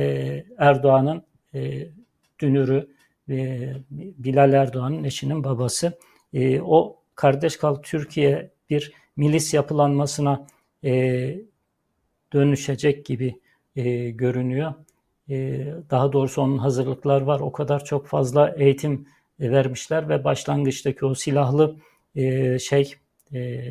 Erdoğan'ın 0.57 1.23
e, 1.53 1.87
dünürü 2.39 2.87
e, 3.29 3.59
Bilal 3.91 4.53
Erdoğan'ın 4.53 5.03
eşinin 5.03 5.43
babası. 5.43 5.97
E, 6.33 6.61
o 6.61 6.97
Kardeş 7.15 7.57
Kalk 7.57 7.83
Türkiye 7.83 8.51
bir 8.69 8.93
milis 9.15 9.53
yapılanmasına 9.53 10.47
e, 10.83 11.50
dönüşecek 12.33 13.05
gibi 13.05 13.39
e, 13.75 14.09
görünüyor. 14.09 14.73
E, 15.29 15.65
daha 15.89 16.13
doğrusu 16.13 16.41
onun 16.41 16.57
hazırlıklar 16.57 17.21
var. 17.21 17.39
O 17.39 17.51
kadar 17.51 17.85
çok 17.85 18.07
fazla 18.07 18.55
eğitim 18.57 19.07
vermişler 19.39 20.09
ve 20.09 20.23
başlangıçtaki 20.23 21.05
o 21.05 21.15
silahlı 21.15 21.75
e, 22.15 22.59
şey 22.59 22.95
e, 23.33 23.61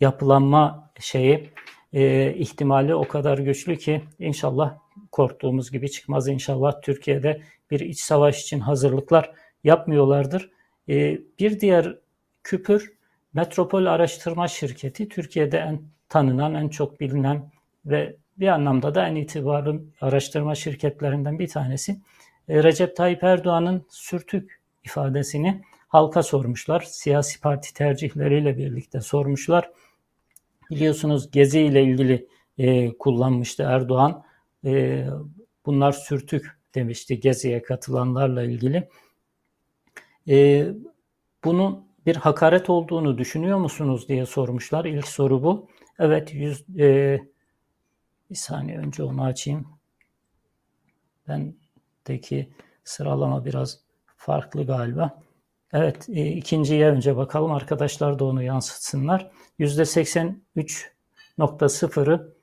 yapılanma 0.00 0.90
şeyi 1.00 1.50
e, 1.92 2.34
ihtimali 2.34 2.94
o 2.94 3.08
kadar 3.08 3.38
güçlü 3.38 3.78
ki 3.78 4.02
inşallah 4.18 4.78
korktuğumuz 5.12 5.70
gibi 5.70 5.90
çıkmaz. 5.90 6.28
İnşallah 6.28 6.82
Türkiye'de 6.82 7.42
bir 7.70 7.80
iç 7.80 8.00
savaş 8.00 8.42
için 8.42 8.60
hazırlıklar 8.60 9.30
yapmıyorlardır. 9.64 10.50
E, 10.88 11.18
bir 11.38 11.60
diğer 11.60 11.98
küpür 12.44 12.96
Metropol 13.34 13.86
Araştırma 13.86 14.48
Şirketi 14.48 15.08
Türkiye'de 15.08 15.58
en 15.58 15.82
tanınan, 16.08 16.54
en 16.54 16.68
çok 16.68 17.00
bilinen 17.00 17.50
ve 17.86 18.16
bir 18.38 18.48
anlamda 18.48 18.94
da 18.94 19.08
en 19.08 19.14
itibarlı 19.14 19.80
araştırma 20.00 20.54
şirketlerinden 20.54 21.38
bir 21.38 21.48
tanesi. 21.48 22.00
E, 22.48 22.62
Recep 22.62 22.96
Tayyip 22.96 23.24
Erdoğan'ın 23.24 23.86
sürtük 23.88 24.60
ifadesini 24.84 25.62
halka 25.88 26.22
sormuşlar. 26.22 26.80
Siyasi 26.80 27.40
parti 27.40 27.74
tercihleriyle 27.74 28.58
birlikte 28.58 29.00
sormuşlar. 29.00 29.70
Biliyorsunuz 30.70 31.30
Gezi 31.30 31.60
ile 31.60 31.82
ilgili 31.82 32.28
e, 32.58 32.98
kullanmıştı 32.98 33.62
Erdoğan. 33.62 34.24
E, 34.64 35.04
bunlar 35.66 35.92
sürtük 35.92 36.58
demişti 36.74 37.20
Gezi'ye 37.20 37.62
katılanlarla 37.62 38.42
ilgili. 38.42 38.88
E, 40.28 40.66
bunun 41.44 41.86
bir 42.06 42.16
hakaret 42.16 42.70
olduğunu 42.70 43.18
düşünüyor 43.18 43.58
musunuz 43.58 44.08
diye 44.08 44.26
sormuşlar. 44.26 44.84
İlk 44.84 45.08
soru 45.08 45.42
bu. 45.42 45.68
Evet, 45.98 46.34
yüz, 46.34 46.64
e, 46.78 47.18
bir 48.30 48.34
saniye 48.34 48.78
önce 48.78 49.02
onu 49.02 49.24
açayım. 49.24 49.68
Bendeki 51.28 52.50
sıralama 52.84 53.44
biraz 53.44 53.80
farklı 54.16 54.66
galiba. 54.66 55.22
Evet, 55.72 56.08
e, 56.08 56.26
ikinciye 56.26 56.90
önce 56.90 57.16
bakalım. 57.16 57.52
Arkadaşlar 57.52 58.18
da 58.18 58.24
onu 58.24 58.42
yansıtsınlar. 58.42 59.30
%83.0'ı 59.58 62.34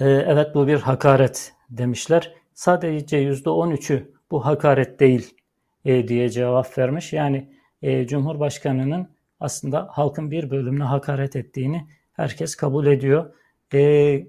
e, 0.00 0.04
evet 0.04 0.54
bu 0.54 0.66
bir 0.66 0.80
hakaret 0.80 1.52
demişler. 1.70 2.34
Sadece 2.54 3.28
%13'ü 3.28 4.10
bu 4.30 4.46
hakaret 4.46 5.00
değil 5.00 5.34
e, 5.84 6.08
diye 6.08 6.28
cevap 6.28 6.78
vermiş. 6.78 7.12
Yani 7.12 7.52
e, 7.82 8.06
Cumhurbaşkanı'nın 8.06 9.08
aslında 9.40 9.88
halkın 9.92 10.30
bir 10.30 10.50
bölümüne 10.50 10.84
hakaret 10.84 11.36
ettiğini 11.36 11.86
herkes 12.12 12.54
kabul 12.54 12.86
ediyor. 12.86 13.34
E, 13.74 14.26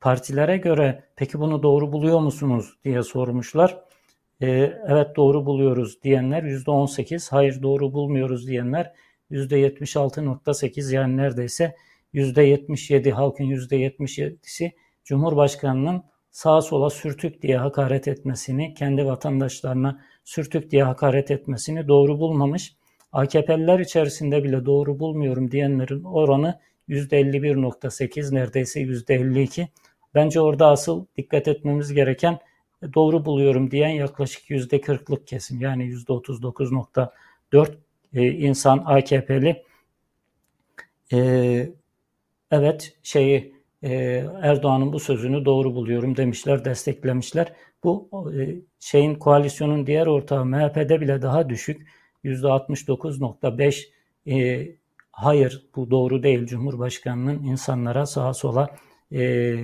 partilere 0.00 0.56
göre 0.56 1.04
peki 1.16 1.40
bunu 1.40 1.62
doğru 1.62 1.92
buluyor 1.92 2.20
musunuz 2.20 2.78
diye 2.84 3.02
sormuşlar. 3.02 3.80
E, 4.40 4.48
evet 4.88 5.16
doğru 5.16 5.46
buluyoruz 5.46 6.02
diyenler 6.02 6.42
%18, 6.42 7.30
hayır 7.30 7.62
doğru 7.62 7.92
bulmuyoruz 7.92 8.46
diyenler 8.46 8.92
%76.8 9.30 10.94
yani 10.94 11.16
neredeyse 11.16 11.74
%77 12.14 13.10
halkın 13.10 13.44
%77'si 13.44 14.72
Cumhurbaşkanı'nın 15.04 16.02
sağa 16.30 16.62
sola 16.62 16.90
sürtük 16.90 17.42
diye 17.42 17.58
hakaret 17.58 18.08
etmesini, 18.08 18.74
kendi 18.74 19.06
vatandaşlarına 19.06 20.00
sürtük 20.24 20.70
diye 20.70 20.84
hakaret 20.84 21.30
etmesini 21.30 21.88
doğru 21.88 22.18
bulmamış. 22.18 22.76
AKP'liler 23.12 23.78
içerisinde 23.78 24.44
bile 24.44 24.66
doğru 24.66 24.98
bulmuyorum 24.98 25.50
diyenlerin 25.50 26.04
oranı 26.04 26.60
%51.8 26.88 28.34
neredeyse 28.34 28.80
%52. 28.80 29.68
Bence 30.14 30.40
orada 30.40 30.66
asıl 30.66 31.06
dikkat 31.16 31.48
etmemiz 31.48 31.92
gereken 31.92 32.38
doğru 32.94 33.24
buluyorum 33.24 33.70
diyen 33.70 33.88
yaklaşık 33.88 34.50
%40'lık 34.50 35.26
kesim 35.26 35.60
yani 35.60 35.84
%39.4 35.84 37.74
e, 38.14 38.26
insan 38.26 38.82
AKP'li. 38.86 39.62
E, 41.12 41.70
evet 42.50 42.96
şeyi 43.02 43.54
e, 43.82 43.92
Erdoğan'ın 44.42 44.92
bu 44.92 45.00
sözünü 45.00 45.44
doğru 45.44 45.74
buluyorum 45.74 46.16
demişler, 46.16 46.64
desteklemişler. 46.64 47.52
Bu 47.84 48.08
e, 48.40 48.54
şeyin 48.80 49.14
koalisyonun 49.14 49.86
diğer 49.86 50.06
ortağı 50.06 50.44
MHP'de 50.44 51.00
bile 51.00 51.22
daha 51.22 51.48
düşük. 51.48 51.88
%69.5 52.24 53.88
e, 54.26 54.68
hayır 55.18 55.66
bu 55.76 55.90
doğru 55.90 56.22
değil 56.22 56.46
Cumhurbaşkanı'nın 56.46 57.42
insanlara 57.42 58.06
sağa 58.06 58.34
sola 58.34 58.76
e, 59.12 59.54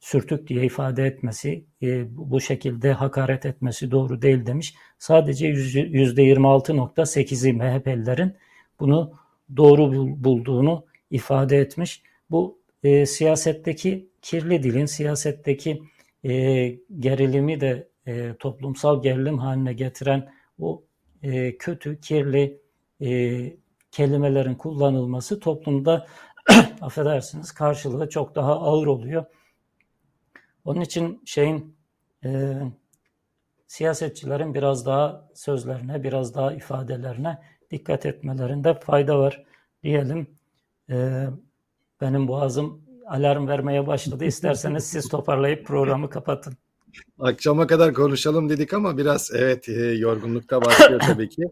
sürtük 0.00 0.48
diye 0.48 0.64
ifade 0.64 1.04
etmesi, 1.04 1.64
e, 1.82 2.16
bu 2.16 2.40
şekilde 2.40 2.92
hakaret 2.92 3.46
etmesi 3.46 3.90
doğru 3.90 4.22
değil 4.22 4.46
demiş. 4.46 4.74
Sadece 4.98 5.48
%26.8'i 5.48 7.52
MHP'lilerin 7.52 8.36
bunu 8.80 9.12
doğru 9.56 9.92
bulduğunu 10.24 10.84
ifade 11.10 11.58
etmiş. 11.58 12.02
Bu 12.30 12.58
e, 12.84 13.06
siyasetteki 13.06 14.08
kirli 14.22 14.62
dilin, 14.62 14.86
siyasetteki 14.86 15.82
e, 16.24 16.30
gerilimi 16.98 17.60
de 17.60 17.88
e, 18.06 18.34
toplumsal 18.38 19.02
gerilim 19.02 19.38
haline 19.38 19.72
getiren 19.72 20.32
o 20.58 20.82
e, 21.22 21.56
kötü, 21.56 22.00
kirli 22.00 22.60
e, 23.00 23.10
kelimelerin 23.90 24.54
kullanılması 24.54 25.40
toplumda 25.40 26.06
affedersiniz 26.80 27.52
karşılığı 27.52 28.08
çok 28.08 28.34
daha 28.34 28.52
ağır 28.52 28.86
oluyor. 28.86 29.24
Onun 30.64 30.80
için 30.80 31.22
şeyin 31.24 31.76
e, 32.24 32.60
siyasetçilerin 33.66 34.54
biraz 34.54 34.86
daha 34.86 35.28
sözlerine, 35.34 36.02
biraz 36.02 36.34
daha 36.34 36.52
ifadelerine 36.52 37.38
dikkat 37.70 38.06
etmelerinde 38.06 38.74
fayda 38.74 39.18
var 39.18 39.44
diyelim. 39.82 40.26
E, 40.90 41.26
benim 42.00 42.28
boğazım 42.28 42.82
alarm 43.06 43.48
vermeye 43.48 43.86
başladı. 43.86 44.24
İsterseniz 44.24 44.84
siz 44.84 45.08
toparlayıp 45.08 45.66
programı 45.66 46.10
kapatın. 46.10 46.54
Akşama 47.18 47.66
kadar 47.66 47.94
konuşalım 47.94 48.48
dedik 48.48 48.74
ama 48.74 48.98
biraz 48.98 49.30
evet 49.34 49.68
e, 49.68 49.72
yorgunlukta 49.72 50.62
başlıyor 50.62 51.00
tabii 51.06 51.28
ki. 51.28 51.42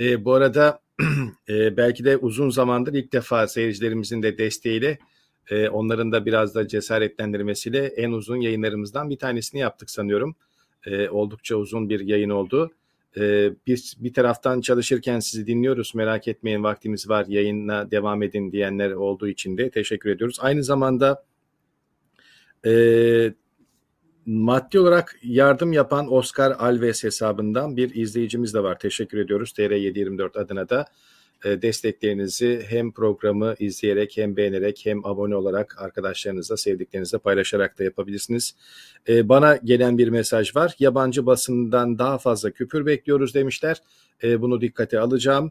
E, 0.00 0.24
bu 0.24 0.34
arada 0.34 0.80
e, 1.48 1.76
belki 1.76 2.04
de 2.04 2.16
uzun 2.16 2.50
zamandır 2.50 2.94
ilk 2.94 3.12
defa 3.12 3.48
seyircilerimizin 3.48 4.22
de 4.22 4.38
desteğiyle 4.38 4.98
e, 5.50 5.68
onların 5.68 6.12
da 6.12 6.26
biraz 6.26 6.54
da 6.54 6.68
cesaretlendirmesiyle 6.68 7.86
en 7.86 8.12
uzun 8.12 8.36
yayınlarımızdan 8.36 9.10
bir 9.10 9.18
tanesini 9.18 9.60
yaptık 9.60 9.90
sanıyorum. 9.90 10.36
E, 10.86 11.08
oldukça 11.08 11.56
uzun 11.56 11.88
bir 11.88 12.00
yayın 12.00 12.30
oldu. 12.30 12.72
E, 13.16 13.50
biz 13.66 13.94
bir 13.98 14.14
taraftan 14.14 14.60
çalışırken 14.60 15.20
sizi 15.20 15.46
dinliyoruz. 15.46 15.94
Merak 15.94 16.28
etmeyin 16.28 16.64
vaktimiz 16.64 17.08
var 17.08 17.24
yayına 17.28 17.90
devam 17.90 18.22
edin 18.22 18.52
diyenler 18.52 18.90
olduğu 18.90 19.28
için 19.28 19.58
de 19.58 19.70
teşekkür 19.70 20.10
ediyoruz. 20.10 20.38
Aynı 20.40 20.64
zamanda 20.64 21.24
e, 22.66 22.72
maddi 24.26 24.80
olarak 24.80 25.18
yardım 25.22 25.72
yapan 25.72 26.12
Oscar 26.12 26.50
Alves 26.50 27.04
hesabından 27.04 27.76
bir 27.76 27.94
izleyicimiz 27.94 28.54
de 28.54 28.62
var. 28.62 28.78
Teşekkür 28.78 29.18
ediyoruz. 29.18 29.52
TR724 29.58 30.38
adına 30.38 30.68
da 30.68 30.86
e, 31.44 31.62
desteklerinizi 31.62 32.62
hem 32.68 32.92
programı 32.92 33.54
izleyerek 33.58 34.16
hem 34.16 34.36
beğenerek 34.36 34.80
hem 34.84 35.06
abone 35.06 35.36
olarak 35.36 35.76
arkadaşlarınızla 35.78 36.56
sevdiklerinizle 36.56 37.18
paylaşarak 37.18 37.78
da 37.78 37.84
yapabilirsiniz. 37.84 38.54
E, 39.08 39.28
bana 39.28 39.56
gelen 39.56 39.98
bir 39.98 40.08
mesaj 40.08 40.56
var. 40.56 40.74
Yabancı 40.78 41.26
basından 41.26 41.98
daha 41.98 42.18
fazla 42.18 42.50
küpür 42.50 42.86
bekliyoruz 42.86 43.34
demişler. 43.34 43.82
E, 44.22 44.40
bunu 44.40 44.60
dikkate 44.60 44.98
alacağım. 44.98 45.50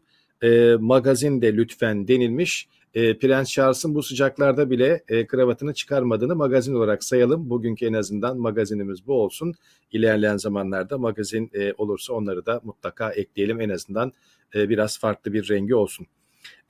Magazin 0.79 1.41
de 1.41 1.55
lütfen 1.55 2.07
denilmiş. 2.07 2.67
E, 2.95 3.17
Prens 3.17 3.51
Charles'ın 3.51 3.95
bu 3.95 4.03
sıcaklarda 4.03 4.69
bile 4.69 5.03
e, 5.07 5.27
kravatını 5.27 5.73
çıkarmadığını 5.73 6.35
magazin 6.35 6.75
olarak 6.75 7.03
sayalım. 7.03 7.49
Bugünkü 7.49 7.85
en 7.85 7.93
azından 7.93 8.37
magazinimiz 8.37 9.07
bu 9.07 9.13
olsun. 9.13 9.53
İlerleyen 9.91 10.37
zamanlarda 10.37 10.97
magazin 10.97 11.51
e, 11.53 11.73
olursa 11.77 12.13
onları 12.13 12.45
da 12.45 12.61
mutlaka 12.63 13.11
ekleyelim. 13.11 13.61
En 13.61 13.69
azından 13.69 14.13
e, 14.55 14.69
biraz 14.69 14.99
farklı 14.99 15.33
bir 15.33 15.49
rengi 15.49 15.75
olsun. 15.75 16.07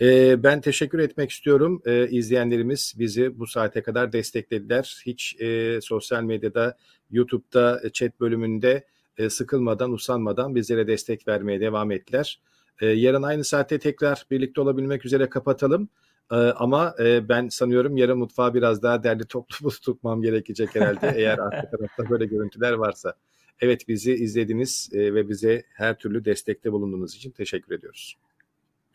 E, 0.02 0.44
ben 0.44 0.62
teşekkür 0.62 1.00
etmek 1.00 1.30
istiyorum. 1.32 1.82
E, 1.86 2.08
izleyenlerimiz 2.08 2.94
bizi 3.00 3.40
bu 3.40 3.48
saate 3.48 3.84
kadar 3.84 4.14
desteklediler. 4.14 5.02
Hiç 5.06 5.42
e, 5.42 5.80
sosyal 5.82 6.24
medyada, 6.24 6.78
YouTube'da, 7.12 7.82
chat 7.94 8.20
bölümünde 8.20 8.86
e, 9.18 9.30
sıkılmadan, 9.30 9.92
usanmadan 9.92 10.56
bizlere 10.56 10.88
destek 10.88 11.28
vermeye 11.28 11.60
devam 11.62 11.92
ettiler. 11.92 12.40
E, 12.82 12.86
yarın 12.86 13.24
aynı 13.24 13.44
saatte 13.44 13.80
tekrar 13.80 14.26
birlikte 14.32 14.62
olabilmek 14.62 15.06
üzere 15.06 15.30
kapatalım. 15.30 15.90
E, 16.32 16.36
ama 16.36 16.96
e, 17.00 17.30
ben 17.30 17.48
sanıyorum 17.48 17.98
yarın 17.98 18.18
mutfağı 18.18 18.54
biraz 18.54 18.84
daha 18.84 19.04
derli 19.04 19.26
toplu 19.26 19.70
tutmam 19.84 20.22
gerekecek 20.22 20.76
herhalde 20.76 21.14
eğer 21.16 21.38
arka 21.38 21.70
tarafta 21.78 22.10
böyle 22.10 22.26
görüntüler 22.26 22.74
varsa. 22.74 23.14
Evet 23.60 23.88
bizi 23.88 24.14
izlediniz 24.14 24.90
e, 24.94 25.14
ve 25.14 25.30
bize 25.30 25.64
her 25.74 25.98
türlü 25.98 26.26
destekte 26.26 26.72
bulunduğunuz 26.72 27.16
için 27.16 27.32
teşekkür 27.32 27.76
ediyoruz. 27.76 28.18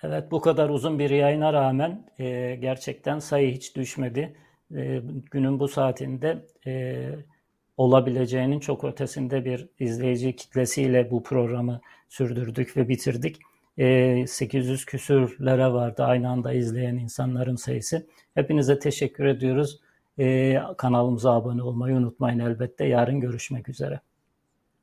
Evet 0.03 0.31
bu 0.31 0.41
kadar 0.41 0.69
uzun 0.69 0.99
bir 0.99 1.11
yayına 1.11 1.53
rağmen 1.53 2.07
e, 2.19 2.59
gerçekten 2.61 3.19
sayı 3.19 3.55
hiç 3.55 3.77
düşmedi. 3.77 4.37
E, 4.77 5.03
günün 5.31 5.61
bu 5.61 5.69
saatinde 5.69 6.47
e, 6.67 7.07
olabileceğinin 7.77 8.61
çok 8.61 8.85
ötesinde 8.85 9.45
bir 9.45 9.69
izleyici 9.79 10.37
kitlesiyle 10.37 11.11
bu 11.11 11.23
programı 11.23 11.81
sürdürdük 12.09 12.77
ve 12.77 12.89
bitirdik. 12.89 13.41
E, 13.81 14.27
800 14.27 14.85
küsürlere 14.85 15.67
vardı 15.67 16.03
aynı 16.03 16.29
anda 16.29 16.53
izleyen 16.53 16.97
insanların 16.97 17.57
sayısı. 17.57 18.07
Hepinize 18.35 18.79
teşekkür 18.79 19.25
ediyoruz. 19.25 19.81
E, 20.19 20.57
kanalımıza 20.79 21.33
abone 21.33 21.63
olmayı 21.63 21.97
unutmayın 21.97 22.39
elbette. 22.39 22.85
Yarın 22.85 23.21
görüşmek 23.21 23.69
üzere. 23.69 24.01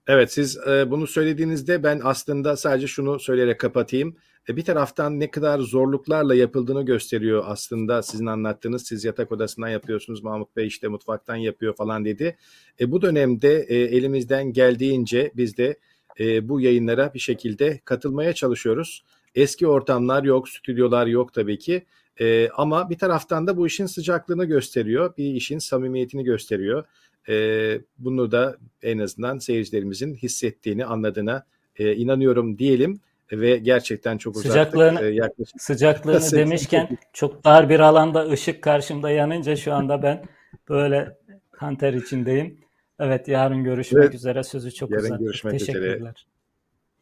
Evet 0.07 0.33
siz 0.33 0.57
e, 0.67 0.91
bunu 0.91 1.07
söylediğinizde 1.07 1.83
ben 1.83 2.01
aslında 2.03 2.57
sadece 2.57 2.87
şunu 2.87 3.19
söyleyerek 3.19 3.59
kapatayım. 3.59 4.15
E, 4.49 4.55
bir 4.55 4.65
taraftan 4.65 5.19
ne 5.19 5.31
kadar 5.31 5.59
zorluklarla 5.59 6.35
yapıldığını 6.35 6.85
gösteriyor 6.85 7.43
aslında 7.47 8.03
sizin 8.03 8.25
anlattığınız. 8.25 8.85
Siz 8.85 9.05
yatak 9.05 9.31
odasından 9.31 9.69
yapıyorsunuz, 9.69 10.23
Mahmut 10.23 10.55
Bey 10.55 10.67
işte 10.67 10.87
mutfaktan 10.87 11.35
yapıyor 11.35 11.75
falan 11.75 12.05
dedi. 12.05 12.37
E, 12.79 12.91
bu 12.91 13.01
dönemde 13.01 13.65
e, 13.67 13.75
elimizden 13.75 14.53
geldiğince 14.53 15.31
biz 15.35 15.57
de 15.57 15.77
e, 16.19 16.49
bu 16.49 16.61
yayınlara 16.61 17.13
bir 17.13 17.19
şekilde 17.19 17.79
katılmaya 17.85 18.33
çalışıyoruz. 18.33 19.03
Eski 19.35 19.67
ortamlar 19.67 20.23
yok, 20.23 20.49
stüdyolar 20.49 21.07
yok 21.07 21.33
tabii 21.33 21.59
ki. 21.59 21.85
E, 22.19 22.49
ama 22.49 22.89
bir 22.89 22.97
taraftan 22.97 23.47
da 23.47 23.57
bu 23.57 23.67
işin 23.67 23.85
sıcaklığını 23.85 24.45
gösteriyor, 24.45 25.17
bir 25.17 25.33
işin 25.33 25.59
samimiyetini 25.59 26.23
gösteriyor. 26.23 26.85
E, 27.29 27.81
bunu 27.97 28.31
da 28.31 28.57
en 28.81 28.97
azından 28.97 29.37
seyircilerimizin 29.37 30.15
hissettiğini, 30.15 30.85
anladığına 30.85 31.45
e, 31.75 31.95
inanıyorum 31.95 32.57
diyelim 32.59 32.99
ve 33.31 33.57
gerçekten 33.57 34.17
çok 34.17 34.35
uzaktık. 34.35 34.51
Sıcaklığını, 34.51 35.01
ee, 35.01 35.13
yaklaşık 35.13 35.61
sıcaklığını 35.61 36.31
demişken 36.31 36.97
çok 37.13 37.45
dar 37.45 37.69
bir 37.69 37.79
alanda 37.79 38.29
ışık 38.29 38.61
karşımda 38.61 39.09
yanınca 39.09 39.55
şu 39.55 39.73
anda 39.73 40.03
ben 40.03 40.23
böyle 40.69 41.17
kanter 41.51 41.93
içindeyim. 41.93 42.66
Evet 42.99 43.27
yarın 43.27 43.63
görüşmek 43.63 44.03
evet. 44.03 44.15
üzere 44.15 44.43
sözü 44.43 44.73
çok 44.73 44.91
yarın 44.91 45.03
uzattı. 45.03 45.23
görüşmek 45.23 45.59
Teşekkürler. 45.59 45.95
üzere. 45.95 46.13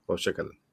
Hoşçakalın. 0.08 0.65